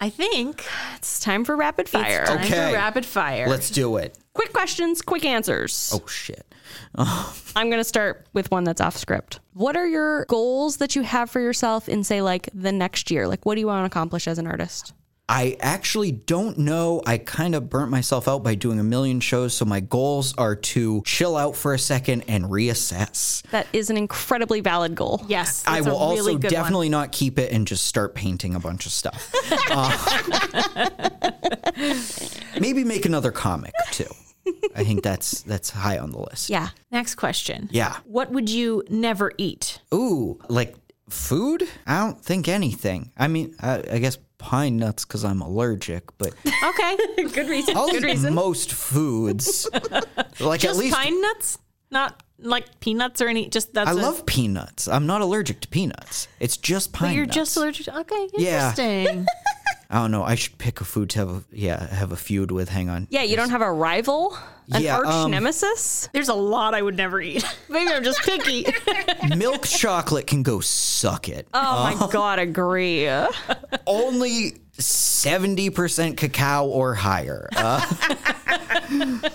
I 0.00 0.10
think 0.10 0.62
It's 0.96 1.20
time 1.20 1.44
for 1.44 1.56
rapid 1.56 1.88
fire. 1.88 2.26
time 2.26 2.38
Okay. 2.38 2.48
for 2.70 2.74
rapid 2.74 3.06
fire. 3.06 3.48
Let's 3.48 3.70
do 3.70 3.96
it. 3.96 4.18
Quick 4.34 4.52
questions, 4.52 5.00
quick 5.00 5.24
answers. 5.24 5.90
Oh, 5.94 6.06
shit. 6.06 6.44
I'm 6.94 7.70
going 7.70 7.78
to 7.80 7.84
start 7.84 8.26
with 8.34 8.50
one 8.50 8.64
that's 8.64 8.80
off 8.82 8.96
script. 8.96 9.40
What 9.54 9.76
are 9.76 9.86
your 9.86 10.26
goals 10.26 10.76
that 10.78 10.94
you 10.96 11.02
have 11.02 11.30
for 11.30 11.40
yourself 11.40 11.88
in, 11.88 12.04
say, 12.04 12.20
like 12.20 12.50
the 12.52 12.72
next 12.72 13.10
year? 13.10 13.26
Like, 13.26 13.46
what 13.46 13.54
do 13.54 13.60
you 13.60 13.66
want 13.66 13.82
to 13.82 13.86
accomplish 13.86 14.28
as 14.28 14.38
an 14.38 14.46
artist? 14.46 14.92
I 15.28 15.56
actually 15.58 16.12
don't 16.12 16.56
know. 16.58 17.02
I 17.04 17.18
kind 17.18 17.56
of 17.56 17.68
burnt 17.68 17.90
myself 17.90 18.28
out 18.28 18.44
by 18.44 18.54
doing 18.54 18.78
a 18.78 18.84
million 18.84 19.18
shows. 19.18 19.54
So 19.54 19.64
my 19.64 19.80
goals 19.80 20.34
are 20.38 20.54
to 20.54 21.02
chill 21.04 21.36
out 21.36 21.56
for 21.56 21.74
a 21.74 21.78
second 21.80 22.22
and 22.28 22.44
reassess. 22.44 23.42
That 23.50 23.66
is 23.72 23.90
an 23.90 23.96
incredibly 23.96 24.60
valid 24.60 24.94
goal. 24.94 25.24
yes. 25.26 25.64
I 25.66 25.76
that's 25.76 25.86
a 25.88 25.90
will 25.90 25.96
also 25.98 26.16
really 26.22 26.34
good 26.34 26.44
one. 26.44 26.52
definitely 26.52 26.88
not 26.90 27.10
keep 27.10 27.40
it 27.40 27.50
and 27.50 27.66
just 27.66 27.86
start 27.86 28.14
painting 28.14 28.54
a 28.54 28.60
bunch 28.60 28.86
of 28.86 28.92
stuff. 28.92 29.32
Uh, 29.68 30.88
maybe 32.60 32.84
make 32.84 33.04
another 33.04 33.30
comic 33.30 33.74
too. 33.90 34.06
I 34.74 34.84
think 34.84 35.02
that's 35.02 35.42
that's 35.42 35.70
high 35.70 35.98
on 35.98 36.10
the 36.12 36.18
list. 36.20 36.48
Yeah. 36.50 36.68
Next 36.92 37.16
question. 37.16 37.68
Yeah. 37.72 37.96
What 38.04 38.30
would 38.30 38.48
you 38.48 38.84
never 38.88 39.32
eat? 39.38 39.80
Ooh, 39.92 40.38
like 40.48 40.76
food? 41.08 41.64
I 41.86 41.98
don't 42.00 42.20
think 42.22 42.48
anything. 42.48 43.10
I 43.16 43.28
mean, 43.28 43.54
I, 43.60 43.82
I 43.90 43.98
guess 43.98 44.18
pine 44.38 44.76
nuts 44.76 45.04
because 45.04 45.24
I'm 45.24 45.40
allergic, 45.40 46.04
but 46.18 46.34
Okay. 46.64 46.96
Good 47.32 47.48
reason. 47.48 47.76
I'll 47.76 47.88
eat 47.94 48.20
most 48.32 48.72
foods. 48.72 49.68
like 50.40 50.60
just 50.60 50.64
at 50.64 50.76
least 50.76 50.94
pine 50.96 51.20
nuts? 51.20 51.58
Not 51.90 52.22
like 52.38 52.80
peanuts 52.80 53.20
or 53.22 53.28
any 53.28 53.48
just 53.48 53.72
that's 53.72 53.88
I 53.88 53.92
a- 53.92 53.94
love 53.94 54.26
peanuts. 54.26 54.88
I'm 54.88 55.06
not 55.06 55.20
allergic 55.22 55.60
to 55.60 55.68
peanuts. 55.68 56.28
It's 56.40 56.56
just 56.56 56.92
pine 56.92 57.10
but 57.10 57.16
you're 57.16 57.26
nuts. 57.26 57.36
just 57.36 57.56
allergic 57.56 57.86
to 57.86 57.98
okay, 58.00 58.28
Yeah. 58.36 58.72
interesting. 59.88 59.96
I 59.96 60.02
don't 60.02 60.10
know. 60.10 60.22
I 60.22 60.34
should 60.34 60.58
pick 60.58 60.80
a 60.80 60.84
food 60.84 61.10
to 61.10 61.18
have 61.20 61.28
a 61.30 61.44
yeah 61.52 61.86
have 61.94 62.12
a 62.12 62.16
feud 62.16 62.50
with. 62.50 62.68
Hang 62.68 62.88
on. 62.88 63.06
Yeah, 63.10 63.22
you 63.22 63.36
don't 63.36 63.50
have 63.50 63.62
a 63.62 63.72
rival, 63.72 64.36
an 64.72 64.82
Yeah, 64.82 64.96
arch 64.98 65.06
um, 65.06 65.30
nemesis. 65.30 66.08
There's 66.12 66.28
a 66.28 66.34
lot 66.34 66.74
I 66.74 66.82
would 66.82 66.96
never 66.96 67.20
eat. 67.20 67.44
Maybe 67.68 67.90
I'm 67.92 68.04
just 68.04 68.20
picky. 68.22 68.66
Milk 69.36 69.64
chocolate 69.66 70.26
can 70.26 70.42
go 70.42 70.60
suck 70.60 71.28
it. 71.28 71.48
Oh 71.54 71.94
my 71.98 72.08
god, 72.12 72.38
agree. 72.38 73.08
Only 73.86 74.54
seventy 74.78 75.70
percent 75.70 76.16
cacao 76.16 76.66
or 76.66 76.94
higher. 76.94 77.48
Uh, 77.56 77.80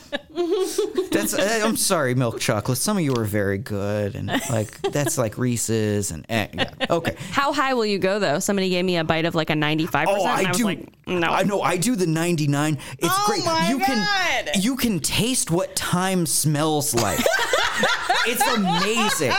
That's 1.11 1.33
uh, 1.33 1.61
I'm 1.63 1.75
sorry, 1.75 2.15
milk 2.15 2.39
chocolate. 2.39 2.77
Some 2.77 2.97
of 2.97 3.03
you 3.03 3.13
are 3.15 3.25
very 3.25 3.57
good, 3.57 4.15
and 4.15 4.27
like 4.49 4.81
that's 4.81 5.17
like 5.17 5.37
Reese's 5.37 6.11
and 6.11 6.25
eh, 6.29 6.47
yeah. 6.53 6.71
okay. 6.89 7.15
How 7.31 7.51
high 7.53 7.73
will 7.73 7.85
you 7.85 7.99
go 7.99 8.17
though? 8.17 8.39
Somebody 8.39 8.69
gave 8.69 8.85
me 8.85 8.97
a 8.97 9.03
bite 9.03 9.25
of 9.25 9.35
like 9.35 9.49
a 9.49 9.53
95%. 9.53 10.05
Oh, 10.07 10.15
and 10.15 10.27
I, 10.27 10.43
I 10.43 10.47
was 10.47 10.57
do. 10.57 10.63
like, 10.63 10.87
no. 11.05 11.27
I 11.27 11.43
know. 11.43 11.61
I 11.61 11.77
do 11.77 11.95
the 11.95 12.07
99. 12.07 12.73
It's 12.73 12.97
Oh 13.03 13.23
great. 13.27 13.43
you 13.69 13.79
God. 13.79 13.85
can 13.85 14.61
you 14.61 14.75
can 14.77 14.99
taste 14.99 15.51
what 15.51 15.75
time 15.75 16.25
smells 16.25 16.95
like. 16.95 17.19
it's 18.25 18.47
amazing. 18.47 19.33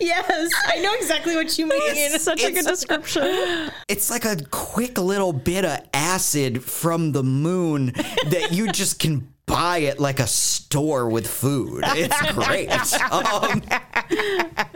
Yes, 0.10 0.50
I 0.66 0.80
know 0.80 0.94
exactly 0.94 1.36
what 1.36 1.58
you 1.58 1.66
mean. 1.66 1.80
It's 1.82 2.24
such 2.24 2.42
a 2.42 2.50
good 2.50 2.64
description. 2.64 3.70
It's 3.88 4.08
like 4.10 4.24
a 4.24 4.36
quick 4.50 4.96
little 4.98 5.32
bit 5.32 5.64
of 5.64 5.78
acid 5.92 6.62
from 6.62 7.12
the 7.12 7.22
moon 7.22 7.92
that 8.30 8.48
you 8.52 8.70
just 8.72 8.98
can 8.98 9.28
buy 9.46 9.82
at 9.82 9.98
like 10.00 10.20
a 10.20 10.26
store 10.26 11.08
with 11.08 11.26
food. 11.26 11.84
It's 11.88 12.32
great. 12.32 12.70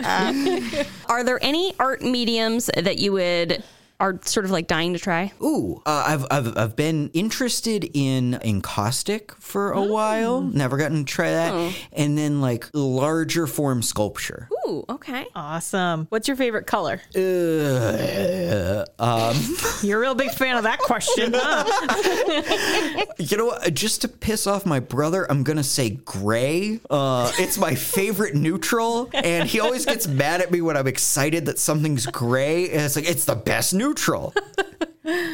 Um, 0.05 0.87
Are 1.07 1.25
there 1.25 1.43
any 1.43 1.75
art 1.81 2.03
mediums 2.03 2.69
that 2.77 2.99
you 2.99 3.13
would 3.13 3.65
are 4.01 4.19
sort 4.25 4.45
of 4.45 4.51
like 4.51 4.67
dying 4.67 4.93
to 4.93 4.99
try? 4.99 5.33
Ooh, 5.43 5.81
uh, 5.87 6.05
I've, 6.07 6.27
I've 6.31 6.59
I've 6.59 6.77
been 6.77 7.11
interested 7.13 7.89
in 7.95 8.35
encaustic 8.43 9.33
for 9.37 9.73
a 9.73 9.83
while. 9.83 10.43
Never 10.43 10.77
gotten 10.77 11.05
to 11.05 11.13
try 11.13 11.31
that. 11.31 11.77
And 11.93 12.19
then 12.19 12.41
like 12.41 12.69
larger 12.73 13.47
form 13.47 13.83
sculpture. 13.83 14.49
Ooh, 14.67 14.85
okay. 14.89 15.27
Awesome. 15.35 16.07
What's 16.11 16.27
your 16.29 16.37
favorite 16.37 16.67
color? 16.67 17.01
Uh, 17.15 18.74
um, 18.99 19.37
You're 19.83 19.99
a 19.99 20.01
real 20.01 20.15
big 20.15 20.31
fan 20.31 20.57
of 20.57 20.65
that 20.65 20.79
question. 20.79 21.33
huh? 21.35 23.05
you 23.19 23.37
know 23.37 23.47
what? 23.47 23.75
Just 23.75 24.03
to 24.03 24.09
piss 24.09 24.47
off 24.47 24.65
my 24.67 24.81
brother, 24.81 25.31
I'm 25.31 25.43
gonna 25.43 25.65
say 25.65 25.91
gray. 25.91 26.81
Uh, 26.89 27.31
it's 27.39 27.59
my 27.59 27.75
favorite 27.75 28.35
neutral, 28.35 29.11
and 29.13 29.49
he 29.49 29.61
always 29.61 29.85
gets 29.85 30.07
mad 30.07 30.41
at 30.41 30.51
me 30.51 30.61
when 30.61 30.77
I'm 30.77 30.87
excited 30.87 31.47
that 31.47 31.59
something's 31.59 32.07
gray. 32.07 32.71
And 32.71 32.83
it's 32.83 32.97
like 32.97 33.09
it's 33.09 33.25
the 33.25 33.37
best 33.37 33.75
neutral. 33.75 34.33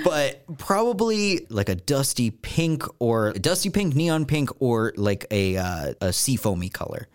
but 0.04 0.42
probably 0.58 1.46
like 1.48 1.68
a 1.68 1.76
dusty 1.76 2.30
pink 2.30 2.82
or 2.98 3.32
dusty 3.34 3.70
pink, 3.70 3.94
neon 3.94 4.24
pink, 4.24 4.50
or 4.60 4.92
like 4.96 5.26
a 5.30 5.56
uh, 5.56 5.92
a 6.00 6.06
seafoamy 6.08 6.72
color. 6.72 7.06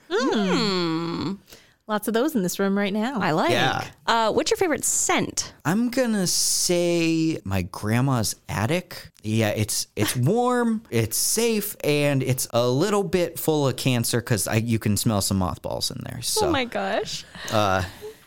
Lots 1.88 2.08
of 2.08 2.16
those 2.16 2.34
in 2.34 2.42
this 2.42 2.58
room 2.58 2.76
right 2.76 2.92
now. 2.92 3.20
I 3.22 3.32
like. 3.32 3.52
Yeah. 3.52 3.86
Uh, 4.08 4.32
what's 4.32 4.50
your 4.50 4.58
favorite 4.58 4.84
scent? 4.84 5.54
I'm 5.66 5.90
gonna 5.90 6.26
say 6.26 7.40
my 7.44 7.62
grandma's 7.62 8.36
attic. 8.50 9.12
Yeah, 9.22 9.50
it's 9.50 9.86
it's 9.96 10.16
warm, 10.16 10.82
it's 10.90 11.16
safe, 11.16 11.76
and 11.84 12.24
it's 12.24 12.48
a 12.54 12.68
little 12.68 13.04
bit 13.04 13.38
full 13.38 13.68
of 13.68 13.76
cancer 13.76 14.20
because 14.20 14.48
you 14.64 14.80
can 14.80 14.98
smell 14.98 15.22
some 15.22 15.38
mothballs 15.38 15.92
in 15.92 16.02
there. 16.10 16.24
So 16.24 16.48
oh 16.48 16.52
my 16.52 16.66
gosh. 16.66 17.24
yeah, 17.52 17.84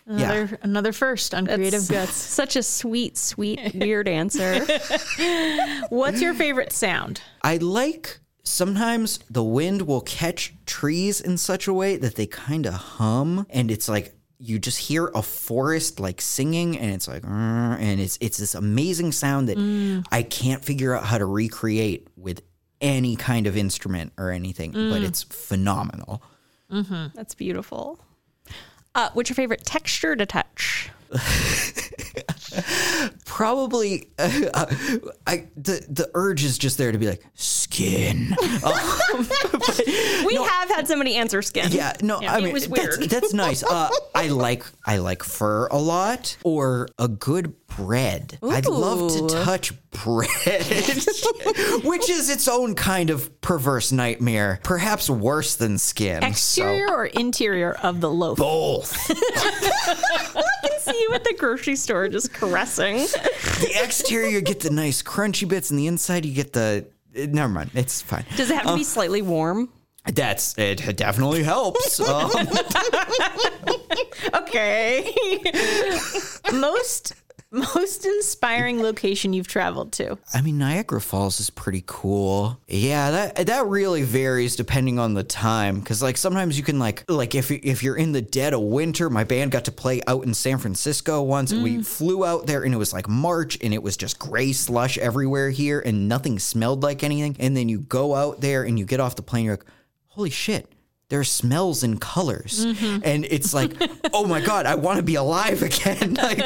Another, 0.07 0.59
another 0.63 0.93
first 0.93 1.35
on 1.35 1.47
Creative 1.47 1.87
Guts. 1.89 2.13
Such 2.15 2.55
a 2.55 2.63
sweet, 2.63 3.17
sweet, 3.19 3.61
weird 3.75 4.07
answer. 4.07 4.65
What's 5.91 6.23
your 6.23 6.33
favorite 6.33 6.73
sound? 6.73 7.21
I 7.43 7.57
like 7.57 8.21
sometimes 8.49 9.21
the 9.31 9.45
wind 9.45 9.83
will 9.83 10.01
catch 10.01 10.55
trees 10.67 11.21
in 11.21 11.37
such 11.37 11.69
a 11.69 11.73
way 11.73 11.97
that 11.97 12.17
they 12.17 12.27
kind 12.27 12.67
of 12.67 12.75
hum, 12.75 13.47
and 13.51 13.71
it's 13.71 13.89
like 13.89 14.15
you 14.41 14.59
just 14.59 14.79
hear 14.79 15.11
a 15.15 15.23
forest 15.23 16.01
like 16.01 16.21
singing, 16.21 16.77
and 16.79 16.93
it's 16.93 17.07
like, 17.09 17.25
and 17.25 18.01
it's 18.01 18.19
it's 18.21 18.39
this 18.39 18.55
amazing 18.55 19.13
sound 19.13 19.49
that 19.49 20.05
I 20.13 20.23
can't 20.23 20.65
figure 20.65 20.97
out 20.97 21.05
how 21.05 21.19
to 21.19 21.27
recreate 21.27 22.09
with 22.17 22.43
any 22.81 23.17
kind 23.17 23.47
of 23.49 23.57
instrument 23.57 24.13
or 24.17 24.31
anything, 24.31 24.71
but 24.73 25.03
it's 25.03 25.25
phenomenal. 25.25 26.23
That's 27.15 27.35
beautiful. 27.35 27.99
Uh, 28.95 29.11
what's 29.15 29.29
your 29.31 29.35
favorite 29.35 29.65
texture 29.65 30.15
to 30.17 30.27
touch? 30.27 30.91
Probably, 33.25 34.11
uh, 34.19 34.31
I 35.27 35.49
the 35.57 35.85
the 35.89 36.11
urge 36.15 36.45
is 36.45 36.59
just 36.59 36.79
there 36.79 36.93
to 36.93 36.99
be 36.99 37.09
like 37.09 37.25
skin. 37.79 38.35
We 40.27 40.35
have 40.35 40.69
had 40.69 40.87
somebody 40.87 41.15
answer 41.17 41.41
skin. 41.43 41.69
Yeah, 41.71 41.95
no, 42.03 42.19
I 42.19 42.39
it 42.39 42.45
mean 42.45 42.53
was 42.53 42.69
that's, 42.69 42.99
weird. 42.99 43.11
that's 43.11 43.33
nice. 43.33 43.63
Uh, 43.63 43.89
I 44.15 44.29
like 44.47 44.65
I 44.85 44.99
like 44.99 45.23
fur 45.23 45.67
a 45.69 45.79
lot, 45.79 46.37
or 46.45 46.89
a 46.99 47.09
good 47.09 47.55
bread. 47.69 48.39
I'd 48.43 48.67
love 48.67 49.13
to 49.17 49.35
touch 49.45 49.73
bread, 49.91 50.29
which 51.85 52.11
is 52.11 52.29
its 52.29 52.47
own 52.49 52.75
kind 52.75 53.09
of 53.11 53.41
perverse 53.41 53.91
nightmare, 53.93 54.61
perhaps 54.65 55.09
worse 55.09 55.57
than 55.57 55.79
skin. 55.79 56.23
Exterior 56.23 56.89
So, 56.89 56.95
or 56.95 57.07
interior 57.07 57.73
of 57.75 58.01
the 58.01 58.11
loaf? 58.11 58.37
both. 58.39 58.95
I 59.11 60.43
can 60.63 60.81
see 60.81 61.01
you 61.01 61.13
at 61.15 61.25
the 61.25 61.35
grocery 61.39 61.77
store 61.77 62.09
just 62.09 62.35
caressing. 62.35 62.97
the 62.97 63.81
exterior 63.83 64.29
you 64.29 64.41
get 64.43 64.61
the 64.61 64.71
nice 64.71 65.03
crunchy 65.03 65.49
bits, 65.49 65.71
and 65.71 65.79
the 65.79 65.87
inside 65.87 66.27
you 66.27 66.35
get 66.35 66.53
the. 66.53 66.87
Eh, 67.15 67.27
Never 67.31 67.53
mind, 67.53 67.71
it's 67.75 68.01
fine. 68.03 68.25
Does 68.37 68.51
it 68.51 68.57
have 68.57 68.67
to 68.67 68.77
be 68.77 68.85
slightly 68.85 69.23
warm? 69.23 69.71
That's 70.07 70.57
it. 70.59 70.97
Definitely 70.97 71.43
helps. 71.43 72.01
Um, 72.09 72.31
Okay. 74.35 75.13
most 76.53 77.13
most 77.51 78.05
inspiring 78.05 78.83
location 78.83 79.33
you've 79.33 79.49
traveled 79.49 79.93
to. 79.93 80.19
I 80.35 80.43
mean, 80.43 80.59
Niagara 80.59 81.01
Falls 81.01 81.41
is 81.41 81.49
pretty 81.49 81.83
cool. 81.87 82.61
Yeah, 82.69 83.11
that 83.11 83.47
that 83.47 83.67
really 83.67 84.03
varies 84.03 84.55
depending 84.57 84.99
on 84.99 85.15
the 85.15 85.25
time. 85.25 85.81
Because 85.81 86.03
like 86.03 86.17
sometimes 86.17 86.59
you 86.59 86.65
can 86.65 86.79
like 86.79 87.05
like 87.09 87.35
if 87.35 87.51
if 87.51 87.83
you're 87.83 87.97
in 87.97 88.13
the 88.13 88.21
dead 88.23 88.53
of 88.53 88.61
winter, 88.61 89.09
my 89.09 89.25
band 89.25 89.51
got 89.51 89.65
to 89.65 89.73
play 89.73 90.01
out 90.07 90.25
in 90.25 90.35
San 90.35 90.59
Francisco 90.59 91.23
once. 91.23 91.51
and 91.51 91.63
We 91.63 91.79
mm. 91.79 91.87
flew 91.87 92.25
out 92.25 92.47
there 92.47 92.65
and 92.65 92.75
it 92.75 92.79
was 92.79 92.93
like 92.93 93.09
March 93.09 93.57
and 93.63 93.73
it 93.73 93.83
was 93.83 93.97
just 93.97 94.19
gray 94.19 94.53
slush 94.53 94.99
everywhere 94.99 95.51
here 95.51 95.81
and 95.81 96.09
nothing 96.09 96.39
smelled 96.39 96.83
like 96.83 97.03
anything. 97.03 97.37
And 97.39 97.57
then 97.57 97.69
you 97.69 97.81
go 97.81 98.15
out 98.15 98.41
there 98.41 98.65
and 98.65 98.79
you 98.79 98.85
get 98.85 99.01
off 99.01 99.17
the 99.17 99.23
plane, 99.23 99.47
you're 99.47 99.55
like, 99.55 99.67
holy 100.09 100.31
shit. 100.31 100.71
There 101.11 101.21
are 101.21 101.25
smells 101.25 101.83
and 101.85 101.99
colors, 101.99 102.63
and 102.63 103.25
it's 103.25 103.55
like, 103.55 103.73
oh 104.13 104.27
my 104.27 104.43
god, 104.43 104.67
I 104.67 104.75
want 104.75 104.99
to 104.99 105.03
be 105.03 105.15
alive 105.15 105.63
again. 105.63 106.15
Like, 106.19 106.41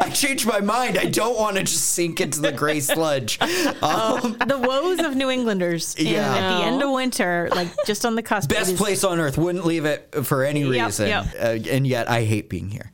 I 0.00 0.10
changed 0.10 0.46
my 0.46 0.60
mind. 0.60 0.96
I 0.98 1.06
don't 1.06 1.36
want 1.36 1.56
to 1.56 1.62
just 1.64 1.94
sink 1.94 2.20
into 2.20 2.40
the 2.40 2.52
gray 2.52 2.78
sludge. 2.78 3.40
Um, 3.82 4.36
The 4.46 4.56
woes 4.58 5.00
of 5.00 5.16
New 5.16 5.30
Englanders 5.30 5.96
Yeah. 5.98 6.32
at 6.36 6.58
the 6.58 6.64
end 6.64 6.80
of 6.82 6.90
winter, 6.92 7.48
like 7.52 7.68
just 7.86 8.06
on 8.06 8.14
the 8.14 8.22
cusp. 8.22 8.50
best 8.50 8.70
is- 8.72 8.78
place 8.78 9.02
on 9.02 9.18
earth. 9.18 9.36
Wouldn't 9.36 9.66
leave 9.66 9.84
it 9.84 10.14
for 10.24 10.44
any 10.44 10.62
Yep, 10.62 10.84
reason. 10.86 11.08
yep. 11.08 11.26
Uh, 11.34 11.58
and 11.68 11.86
yet, 11.88 12.08
I 12.08 12.22
hate 12.24 12.48
being 12.48 12.68
here. 12.70 12.92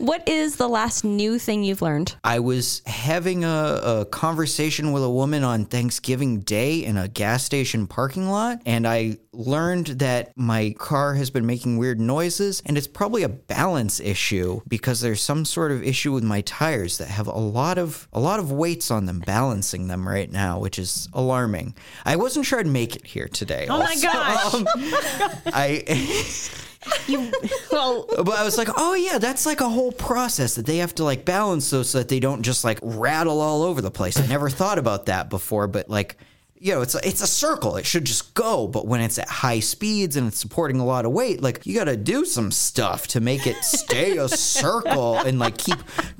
What 0.00 0.26
is 0.26 0.56
the 0.56 0.66
last 0.66 1.04
new 1.04 1.38
thing 1.38 1.62
you've 1.62 1.82
learned? 1.82 2.16
I 2.24 2.38
was 2.38 2.80
having 2.86 3.44
a, 3.44 3.80
a 3.84 4.04
conversation 4.06 4.92
with 4.92 5.04
a 5.04 5.10
woman 5.10 5.44
on 5.44 5.66
Thanksgiving 5.66 6.40
Day 6.40 6.82
in 6.82 6.96
a 6.96 7.06
gas 7.06 7.44
station 7.44 7.86
parking 7.86 8.30
lot, 8.30 8.62
and 8.64 8.88
I 8.88 9.18
learned 9.34 9.88
that 9.98 10.32
my 10.38 10.74
car 10.78 11.12
has 11.16 11.28
been 11.28 11.44
making 11.44 11.76
weird 11.76 12.00
noises, 12.00 12.62
and 12.64 12.78
it's 12.78 12.86
probably 12.86 13.24
a 13.24 13.28
balance 13.28 14.00
issue 14.00 14.62
because 14.66 15.02
there's 15.02 15.20
some 15.20 15.44
sort 15.44 15.70
of 15.70 15.82
issue 15.82 16.12
with 16.12 16.24
my 16.24 16.40
tires 16.40 16.96
that 16.96 17.08
have 17.08 17.26
a 17.26 17.38
lot 17.38 17.76
of 17.76 18.08
a 18.14 18.20
lot 18.20 18.38
of 18.40 18.50
weights 18.50 18.90
on 18.90 19.04
them, 19.04 19.20
balancing 19.20 19.88
them 19.88 20.08
right 20.08 20.32
now, 20.32 20.58
which 20.58 20.78
is 20.78 21.10
alarming. 21.12 21.74
I 22.06 22.16
wasn't 22.16 22.46
sure 22.46 22.58
I'd 22.58 22.66
make 22.66 22.96
it 22.96 23.04
here 23.04 23.28
today. 23.28 23.66
Oh 23.68 23.78
my 23.78 24.00
gosh. 24.00 24.54
Um, 24.54 24.66
I. 25.46 26.48
You, 27.06 27.30
well, 27.70 28.06
But 28.08 28.30
I 28.30 28.44
was 28.44 28.56
like, 28.56 28.68
oh 28.76 28.94
yeah, 28.94 29.18
that's 29.18 29.44
like 29.44 29.60
a 29.60 29.68
whole 29.68 29.92
process 29.92 30.54
that 30.54 30.64
they 30.66 30.78
have 30.78 30.94
to 30.96 31.04
like 31.04 31.24
balance 31.24 31.68
those 31.70 31.90
so 31.90 31.98
that 31.98 32.08
they 32.08 32.20
don't 32.20 32.42
just 32.42 32.64
like 32.64 32.78
rattle 32.82 33.40
all 33.40 33.62
over 33.62 33.82
the 33.82 33.90
place. 33.90 34.18
I 34.18 34.26
never 34.26 34.48
thought 34.48 34.78
about 34.78 35.06
that 35.06 35.28
before, 35.28 35.66
but 35.66 35.90
like, 35.90 36.16
you 36.62 36.74
know, 36.74 36.82
it's 36.82 36.94
a, 36.94 37.00
it's 37.08 37.22
a 37.22 37.26
circle. 37.26 37.76
It 37.76 37.86
should 37.86 38.04
just 38.04 38.34
go. 38.34 38.68
But 38.68 38.86
when 38.86 39.00
it's 39.00 39.18
at 39.18 39.28
high 39.28 39.60
speeds 39.60 40.16
and 40.16 40.28
it's 40.28 40.38
supporting 40.38 40.78
a 40.78 40.84
lot 40.84 41.06
of 41.06 41.12
weight, 41.12 41.40
like 41.40 41.64
you 41.64 41.74
got 41.74 41.84
to 41.84 41.96
do 41.96 42.26
some 42.26 42.50
stuff 42.50 43.06
to 43.08 43.20
make 43.20 43.46
it 43.46 43.56
stay 43.64 44.18
a 44.18 44.28
circle 44.28 45.16
and 45.16 45.38
like 45.38 45.56
keep 45.56 45.78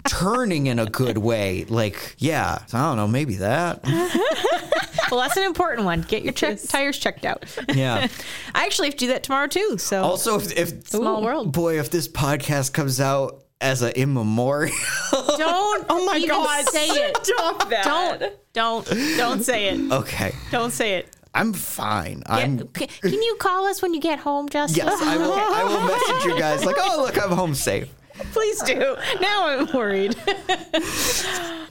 turning 0.09 0.67
in 0.67 0.79
a 0.79 0.87
good 0.87 1.19
way. 1.19 1.67
Like, 1.69 2.15
yeah, 2.19 2.59
I 2.73 2.79
don't 2.81 2.97
know, 2.97 3.07
maybe 3.07 3.37
that. 3.37 3.85
well, 5.11 5.21
that's 5.21 5.37
an 5.37 5.45
important 5.45 5.85
one. 5.85 6.01
Get 6.03 6.23
your 6.25 6.33
check, 6.33 6.59
tires 6.63 6.99
checked 6.99 7.27
out. 7.27 7.45
Yeah. 7.75 8.09
I 8.55 8.65
actually 8.65 8.89
have 8.89 8.95
to 8.95 9.01
do 9.01 9.09
that 9.09 9.23
tomorrow 9.23 9.47
too. 9.47 9.77
So 9.77 10.03
Also, 10.03 10.37
if, 10.41 10.57
if 10.57 10.89
Small 10.89 11.23
world. 11.23 11.53
boy, 11.53 11.79
if 11.79 11.91
this 11.91 12.09
podcast 12.09 12.73
comes 12.73 12.99
out 12.99 13.45
as 13.61 13.83
an 13.83 13.93
immemorial. 13.93 14.75
don't. 15.13 15.87
Oh 15.89 16.05
my 16.07 16.17
even 16.17 16.29
God, 16.31 16.69
Say 16.69 16.87
it. 16.89 17.27
Stop 17.27 17.69
that. 17.71 17.85
Don't. 17.85 18.23
Don't. 18.53 18.87
Don't 19.17 19.43
say 19.43 19.69
it. 19.69 19.93
okay. 19.93 20.33
Don't 20.51 20.71
say 20.73 20.95
it. 20.95 21.17
I'm 21.35 21.53
fine. 21.53 22.25
I'm 22.27 22.67
Can 22.69 22.89
can 22.89 23.13
you 23.23 23.37
call 23.39 23.67
us 23.67 23.83
when 23.83 23.95
you 23.95 24.01
get 24.01 24.19
home, 24.19 24.49
Justice? 24.49 24.79
Yes, 24.79 25.01
I 25.01 25.17
will. 25.17 25.33
I 25.33 25.65
will 25.65 25.87
message 26.17 26.25
you 26.33 26.39
guys 26.39 26.65
like, 26.65 26.77
oh 26.79 27.03
look, 27.05 27.23
I'm 27.23 27.31
home 27.31 27.55
safe. 27.55 27.89
Please 28.33 28.61
do. 28.65 28.97
Now 29.21 29.47
I'm 29.47 29.73
worried. 29.73 30.15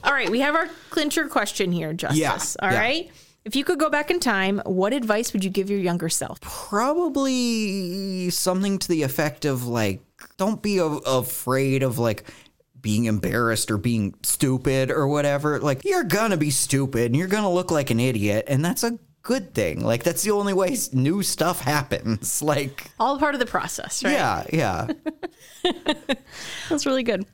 All 0.02 0.12
right, 0.12 0.30
we 0.30 0.40
have 0.40 0.54
our 0.56 0.68
clincher 0.88 1.28
question 1.28 1.72
here, 1.72 1.92
Justice. 1.92 2.18
Yeah, 2.18 2.38
All 2.66 2.72
yeah. 2.72 2.78
right. 2.80 3.10
If 3.44 3.54
you 3.56 3.64
could 3.64 3.78
go 3.78 3.88
back 3.90 4.10
in 4.10 4.18
time, 4.20 4.60
what 4.64 4.92
advice 4.92 5.32
would 5.32 5.44
you 5.44 5.50
give 5.50 5.70
your 5.70 5.78
younger 5.78 6.08
self? 6.08 6.40
Probably 6.40 8.30
something 8.30 8.78
to 8.78 8.88
the 8.88 9.02
effect 9.02 9.44
of 9.44 9.66
like, 9.66 10.00
don't 10.36 10.62
be 10.62 10.78
a- 10.78 10.84
afraid 10.84 11.82
of 11.82 11.98
like 11.98 12.24
being 12.80 13.04
embarrassed 13.04 13.70
or 13.70 13.76
being 13.76 14.14
stupid 14.22 14.90
or 14.90 15.06
whatever. 15.06 15.58
Like, 15.60 15.84
you're 15.84 16.04
gonna 16.04 16.36
be 16.38 16.50
stupid 16.50 17.06
and 17.06 17.16
you're 17.16 17.28
gonna 17.28 17.50
look 17.50 17.70
like 17.70 17.90
an 17.90 18.00
idiot, 18.00 18.46
and 18.48 18.64
that's 18.64 18.82
a 18.84 18.98
good 19.22 19.52
thing. 19.54 19.84
Like, 19.84 20.02
that's 20.02 20.22
the 20.22 20.30
only 20.30 20.54
way 20.54 20.76
new 20.94 21.22
stuff 21.22 21.60
happens. 21.60 22.40
Like, 22.42 22.90
All 22.98 23.18
part 23.18 23.34
of 23.34 23.38
the 23.40 23.44
process, 23.46 24.02
right? 24.02 24.12
yeah, 24.12 24.44
yeah. 24.52 24.86
That's 26.68 26.86
really 26.86 27.02
good. 27.02 27.26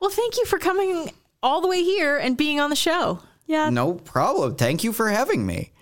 Well, 0.00 0.10
thank 0.10 0.36
you 0.36 0.44
for 0.46 0.58
coming 0.58 1.10
all 1.42 1.60
the 1.60 1.68
way 1.68 1.82
here 1.82 2.16
and 2.18 2.36
being 2.36 2.60
on 2.60 2.70
the 2.70 2.76
show. 2.76 3.20
Yeah, 3.46 3.70
No 3.70 3.94
problem. 3.94 4.54
Thank 4.54 4.84
you 4.84 4.92
for 4.92 5.08
having 5.08 5.44
me. 5.44 5.72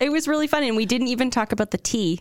it 0.00 0.10
was 0.10 0.28
really 0.28 0.46
fun, 0.46 0.62
and 0.62 0.76
we 0.76 0.86
didn't 0.86 1.08
even 1.08 1.30
talk 1.30 1.50
about 1.52 1.72
the 1.72 1.78
tea. 1.78 2.20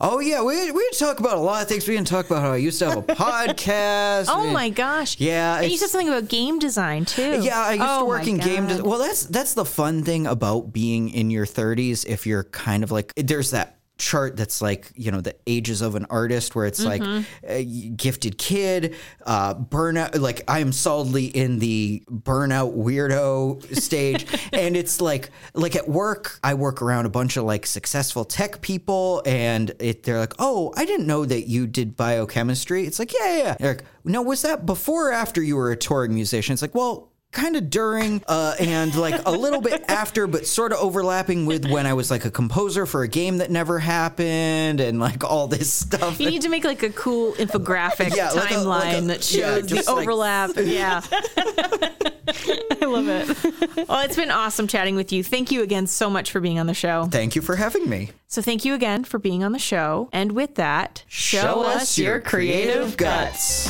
Oh 0.00 0.20
yeah, 0.20 0.42
we 0.42 0.70
we 0.70 0.80
didn't 0.82 0.98
talk 0.98 1.18
about 1.20 1.36
a 1.38 1.40
lot 1.40 1.62
of 1.62 1.68
things. 1.68 1.88
We 1.88 1.94
didn't 1.96 2.08
talk 2.08 2.26
about 2.26 2.42
how 2.42 2.52
I 2.52 2.56
used 2.56 2.78
to 2.80 2.88
have 2.90 2.98
a 2.98 3.02
podcast. 3.14 4.26
Oh 4.28 4.46
We- 4.46 4.52
my 4.52 4.68
gosh. 4.70 5.18
Yeah, 5.18 5.60
And 5.60 5.70
you 5.70 5.78
said 5.78 5.88
something 5.88 6.08
about 6.08 6.28
game 6.28 6.58
design 6.58 7.04
too. 7.04 7.40
Yeah, 7.42 7.58
I 7.58 7.72
used 7.72 7.84
Oh 7.86 8.00
to 8.00 8.04
work 8.04 8.26
in 8.26 8.38
game. 8.38 8.66
God. 8.68 8.76
Des- 8.78 8.82
well, 8.82 8.98
that's 8.98 9.24
that's 9.24 9.54
the 9.54 9.64
fun 9.64 10.04
thing 10.04 10.26
about 10.26 10.72
being 10.72 11.08
in 11.08 11.30
your 11.30 11.46
30s. 11.46 12.06
If 12.06 12.26
you're 12.26 12.44
kind 12.44 12.84
of 12.84 12.90
like, 12.92 13.12
there's 13.16 13.50
that 13.52 13.77
chart 13.98 14.36
that's 14.36 14.62
like 14.62 14.90
you 14.94 15.10
know 15.10 15.20
the 15.20 15.34
ages 15.48 15.80
of 15.82 15.96
an 15.96 16.06
artist 16.08 16.54
where 16.54 16.66
it's 16.66 16.78
Mm-hmm. 16.84 17.16
like 17.16 17.26
a 17.44 17.64
gifted 17.64 18.38
kid 18.38 18.94
uh 19.26 19.54
burnout 19.54 20.18
like 20.20 20.42
i'm 20.46 20.70
solidly 20.72 21.26
in 21.26 21.58
the 21.58 22.02
burnout 22.08 22.76
weirdo 22.76 23.60
stage 23.76 24.24
and 24.52 24.76
it's 24.76 25.00
like 25.00 25.30
like 25.54 25.74
at 25.74 25.88
work 25.88 26.38
i 26.44 26.54
work 26.54 26.80
around 26.80 27.06
a 27.06 27.08
bunch 27.08 27.36
of 27.36 27.42
like 27.44 27.66
successful 27.66 28.24
tech 28.24 28.60
people 28.60 29.22
and 29.26 29.72
it 29.80 30.04
they're 30.04 30.20
like 30.20 30.34
oh 30.38 30.72
i 30.76 30.84
didn't 30.84 31.06
know 31.08 31.24
that 31.24 31.48
you 31.48 31.66
did 31.66 31.96
biochemistry 31.96 32.84
it's 32.86 32.98
like 33.00 33.12
yeah 33.12 33.36
yeah, 33.36 33.56
yeah. 33.58 33.66
Like 33.68 33.84
no 34.04 34.22
was 34.22 34.42
that 34.42 34.64
before 34.64 35.08
or 35.08 35.12
after 35.12 35.42
you 35.42 35.56
were 35.56 35.72
a 35.72 35.76
touring 35.76 36.14
musician 36.14 36.52
it's 36.52 36.62
like 36.62 36.74
well 36.74 37.10
kind 37.30 37.56
of 37.56 37.68
during 37.70 38.22
uh, 38.26 38.54
and 38.58 38.94
like 38.96 39.20
a 39.26 39.30
little 39.30 39.60
bit 39.60 39.84
after, 39.88 40.26
but 40.26 40.46
sort 40.46 40.72
of 40.72 40.78
overlapping 40.78 41.46
with 41.46 41.68
when 41.70 41.86
I 41.86 41.92
was 41.92 42.10
like 42.10 42.24
a 42.24 42.30
composer 42.30 42.86
for 42.86 43.02
a 43.02 43.08
game 43.08 43.38
that 43.38 43.50
never 43.50 43.78
happened 43.78 44.80
and 44.80 44.98
like 44.98 45.24
all 45.24 45.46
this 45.46 45.72
stuff. 45.72 46.18
You 46.20 46.30
need 46.30 46.42
to 46.42 46.48
make 46.48 46.64
like 46.64 46.82
a 46.82 46.90
cool 46.90 47.32
infographic 47.34 48.16
Yeah, 48.16 48.30
like 48.30 48.50
a- 48.50 48.54
timeline 48.54 48.66
like 48.66 48.96
a- 48.98 49.00
that 49.02 49.24
shows 49.24 49.38
yeah, 49.40 49.60
the 49.60 49.74
like- 49.76 49.88
overlap. 49.88 50.50
yeah. 50.56 51.02
I 51.10 52.84
love 52.86 53.08
it. 53.08 53.88
Well, 53.88 54.00
it's 54.04 54.16
been 54.16 54.30
awesome 54.30 54.66
chatting 54.66 54.96
with 54.96 55.12
you. 55.12 55.22
Thank 55.22 55.50
you 55.50 55.62
again 55.62 55.86
so 55.86 56.08
much 56.10 56.30
for 56.30 56.40
being 56.40 56.58
on 56.58 56.66
the 56.66 56.74
show. 56.74 57.04
Thank 57.10 57.36
you 57.36 57.42
for 57.42 57.56
having 57.56 57.88
me. 57.88 58.10
So, 58.26 58.42
thank 58.42 58.64
you 58.64 58.74
again 58.74 59.04
for 59.04 59.18
being 59.18 59.42
on 59.42 59.52
the 59.52 59.58
show. 59.58 60.08
And 60.12 60.32
with 60.32 60.56
that, 60.56 61.04
show, 61.08 61.62
us 61.62 61.98
your 61.98 62.20
creative 62.20 62.96
guts. 62.96 63.68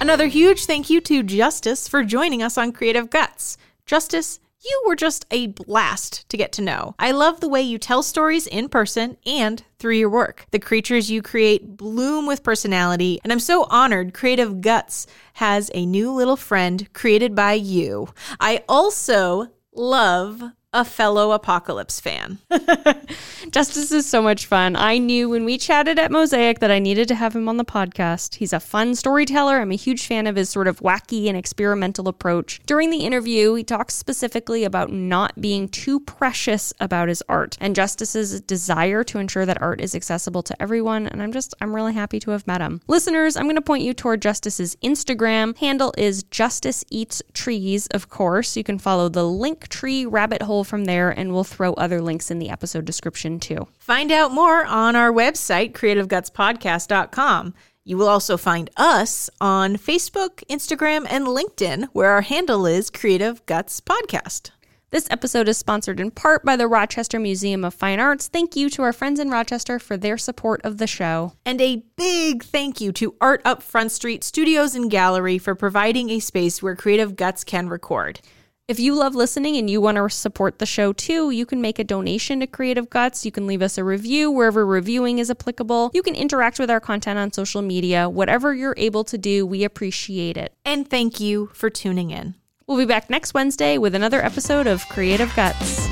Another 0.00 0.28
huge 0.28 0.64
thank 0.64 0.88
you 0.88 1.00
to 1.00 1.24
Justice 1.24 1.88
for 1.88 2.04
joining 2.04 2.40
us 2.40 2.56
on 2.56 2.70
Creative 2.70 3.10
Guts. 3.10 3.58
Justice, 3.84 4.38
you 4.64 4.84
were 4.86 4.94
just 4.94 5.26
a 5.32 5.48
blast 5.48 6.28
to 6.28 6.36
get 6.36 6.52
to 6.52 6.62
know. 6.62 6.94
I 7.00 7.10
love 7.10 7.40
the 7.40 7.48
way 7.48 7.62
you 7.62 7.78
tell 7.78 8.04
stories 8.04 8.46
in 8.46 8.68
person 8.68 9.16
and 9.26 9.64
through 9.80 9.96
your 9.96 10.08
work. 10.08 10.46
The 10.52 10.60
creatures 10.60 11.10
you 11.10 11.20
create 11.20 11.76
bloom 11.76 12.26
with 12.26 12.44
personality, 12.44 13.20
and 13.24 13.32
I'm 13.32 13.40
so 13.40 13.66
honored 13.70 14.14
Creative 14.14 14.60
Guts 14.60 15.08
has 15.34 15.68
a 15.74 15.84
new 15.84 16.12
little 16.12 16.36
friend 16.36 16.92
created 16.92 17.34
by 17.34 17.54
you. 17.54 18.08
I 18.38 18.62
also 18.68 19.48
love 19.74 20.42
a 20.74 20.84
fellow 20.84 21.32
apocalypse 21.32 21.98
fan. 21.98 22.38
Justice 23.50 23.90
is 23.90 24.04
so 24.04 24.20
much 24.20 24.44
fun. 24.44 24.76
I 24.76 24.98
knew 24.98 25.30
when 25.30 25.46
we 25.46 25.56
chatted 25.56 25.98
at 25.98 26.12
Mosaic 26.12 26.58
that 26.58 26.70
I 26.70 26.78
needed 26.78 27.08
to 27.08 27.14
have 27.14 27.34
him 27.34 27.48
on 27.48 27.56
the 27.56 27.64
podcast. 27.64 28.34
He's 28.34 28.52
a 28.52 28.60
fun 28.60 28.94
storyteller. 28.94 29.60
I'm 29.60 29.72
a 29.72 29.76
huge 29.76 30.06
fan 30.06 30.26
of 30.26 30.36
his 30.36 30.50
sort 30.50 30.68
of 30.68 30.80
wacky 30.80 31.26
and 31.26 31.38
experimental 31.38 32.06
approach. 32.06 32.60
During 32.66 32.90
the 32.90 32.98
interview, 32.98 33.54
he 33.54 33.64
talks 33.64 33.94
specifically 33.94 34.64
about 34.64 34.92
not 34.92 35.40
being 35.40 35.68
too 35.68 36.00
precious 36.00 36.74
about 36.80 37.08
his 37.08 37.22
art 37.30 37.56
and 37.62 37.74
Justice's 37.74 38.42
desire 38.42 39.02
to 39.04 39.18
ensure 39.18 39.46
that 39.46 39.62
art 39.62 39.80
is 39.80 39.94
accessible 39.94 40.42
to 40.42 40.62
everyone. 40.62 41.06
And 41.06 41.22
I'm 41.22 41.32
just, 41.32 41.54
I'm 41.62 41.74
really 41.74 41.94
happy 41.94 42.20
to 42.20 42.32
have 42.32 42.46
met 42.46 42.60
him. 42.60 42.82
Listeners, 42.88 43.38
I'm 43.38 43.44
going 43.44 43.56
to 43.56 43.62
point 43.62 43.84
you 43.84 43.94
toward 43.94 44.20
Justice's 44.20 44.76
Instagram. 44.84 45.56
Handle 45.56 45.94
is 45.96 46.24
Justice 46.24 46.84
Eats 46.90 47.22
Trees, 47.32 47.86
of 47.86 48.10
course. 48.10 48.54
You 48.54 48.64
can 48.64 48.78
follow 48.78 49.08
the 49.08 49.22
Linktree 49.22 50.06
rabbit 50.06 50.42
hole 50.42 50.57
from 50.64 50.84
there, 50.84 51.10
and 51.10 51.32
we'll 51.32 51.44
throw 51.44 51.72
other 51.74 52.00
links 52.00 52.30
in 52.30 52.38
the 52.38 52.50
episode 52.50 52.84
description 52.84 53.40
too. 53.40 53.68
Find 53.78 54.10
out 54.12 54.32
more 54.32 54.64
on 54.64 54.96
our 54.96 55.12
website, 55.12 55.72
creativegutspodcast.com. 55.72 57.54
You 57.84 57.96
will 57.96 58.08
also 58.08 58.36
find 58.36 58.68
us 58.76 59.30
on 59.40 59.76
Facebook, 59.76 60.44
Instagram, 60.50 61.06
and 61.08 61.26
LinkedIn, 61.26 61.88
where 61.94 62.10
our 62.10 62.20
handle 62.20 62.66
is 62.66 62.90
Creative 62.90 63.44
Guts 63.46 63.80
Podcast. 63.80 64.50
This 64.90 65.06
episode 65.10 65.48
is 65.48 65.58
sponsored 65.58 66.00
in 66.00 66.10
part 66.10 66.46
by 66.46 66.56
the 66.56 66.66
Rochester 66.66 67.18
Museum 67.18 67.62
of 67.62 67.74
Fine 67.74 68.00
Arts. 68.00 68.26
Thank 68.26 68.56
you 68.56 68.70
to 68.70 68.82
our 68.82 68.92
friends 68.94 69.20
in 69.20 69.28
Rochester 69.28 69.78
for 69.78 69.98
their 69.98 70.16
support 70.16 70.62
of 70.64 70.78
the 70.78 70.86
show. 70.86 71.34
And 71.44 71.60
a 71.60 71.82
big 71.96 72.42
thank 72.42 72.80
you 72.80 72.90
to 72.92 73.14
Art 73.20 73.42
Up 73.44 73.62
Front 73.62 73.92
Street 73.92 74.24
Studios 74.24 74.74
and 74.74 74.90
Gallery 74.90 75.36
for 75.36 75.54
providing 75.54 76.08
a 76.08 76.20
space 76.20 76.62
where 76.62 76.74
Creative 76.74 77.16
Guts 77.16 77.44
can 77.44 77.68
record. 77.68 78.20
If 78.68 78.78
you 78.78 78.94
love 78.94 79.14
listening 79.14 79.56
and 79.56 79.70
you 79.70 79.80
want 79.80 79.96
to 79.96 80.10
support 80.10 80.58
the 80.58 80.66
show 80.66 80.92
too, 80.92 81.30
you 81.30 81.46
can 81.46 81.62
make 81.62 81.78
a 81.78 81.84
donation 81.84 82.40
to 82.40 82.46
Creative 82.46 82.90
Guts. 82.90 83.24
You 83.24 83.32
can 83.32 83.46
leave 83.46 83.62
us 83.62 83.78
a 83.78 83.82
review 83.82 84.30
wherever 84.30 84.66
reviewing 84.66 85.18
is 85.18 85.30
applicable. 85.30 85.90
You 85.94 86.02
can 86.02 86.14
interact 86.14 86.58
with 86.58 86.70
our 86.70 86.78
content 86.78 87.18
on 87.18 87.32
social 87.32 87.62
media. 87.62 88.10
Whatever 88.10 88.54
you're 88.54 88.74
able 88.76 89.04
to 89.04 89.16
do, 89.16 89.46
we 89.46 89.64
appreciate 89.64 90.36
it. 90.36 90.52
And 90.66 90.86
thank 90.86 91.18
you 91.18 91.48
for 91.54 91.70
tuning 91.70 92.10
in. 92.10 92.34
We'll 92.66 92.76
be 92.76 92.84
back 92.84 93.08
next 93.08 93.32
Wednesday 93.32 93.78
with 93.78 93.94
another 93.94 94.22
episode 94.22 94.66
of 94.66 94.86
Creative 94.90 95.34
Guts. 95.34 95.88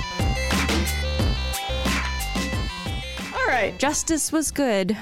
All 3.32 3.46
right. 3.46 3.72
Justice 3.78 4.30
was 4.30 4.50
good. 4.50 4.94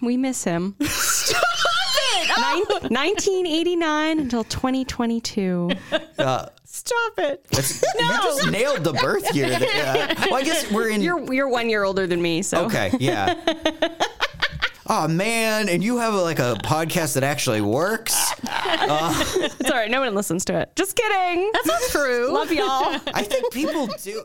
We 0.00 0.16
miss 0.16 0.42
him. 0.42 0.74
Nin- 0.80 2.64
1989 2.90 4.18
until 4.18 4.42
2022. 4.42 5.70
Stop 6.72 7.18
it. 7.18 7.46
You 7.98 8.08
just 8.22 8.50
nailed 8.50 8.82
the 8.82 8.94
birth 8.94 9.34
year. 9.34 9.50
There. 9.50 9.68
Uh, 9.86 10.14
well, 10.30 10.34
I 10.36 10.42
guess 10.42 10.70
we're 10.72 10.88
in. 10.88 11.02
You're 11.02 11.32
you're 11.32 11.48
one 11.48 11.68
year 11.68 11.84
older 11.84 12.06
than 12.06 12.20
me, 12.20 12.42
so 12.42 12.64
okay, 12.64 12.90
yeah. 12.98 13.34
Oh 14.86 15.06
man, 15.06 15.68
and 15.68 15.82
you 15.82 15.98
have 15.98 16.12
like 16.12 16.38
a 16.40 16.56
podcast 16.64 17.14
that 17.14 17.22
actually 17.22 17.60
works. 17.60 18.32
it's 18.42 19.70
all 19.70 19.76
right. 19.76 19.90
No 19.90 20.00
one 20.00 20.14
listens 20.14 20.44
to 20.46 20.58
it. 20.58 20.74
Just 20.74 20.96
kidding. 20.96 21.50
That's 21.52 21.66
not 21.66 21.82
true. 21.90 22.32
Love 22.32 22.52
y'all. 22.52 23.00
I 23.14 23.22
think 23.22 23.52
people 23.52 23.86
do. 24.02 24.24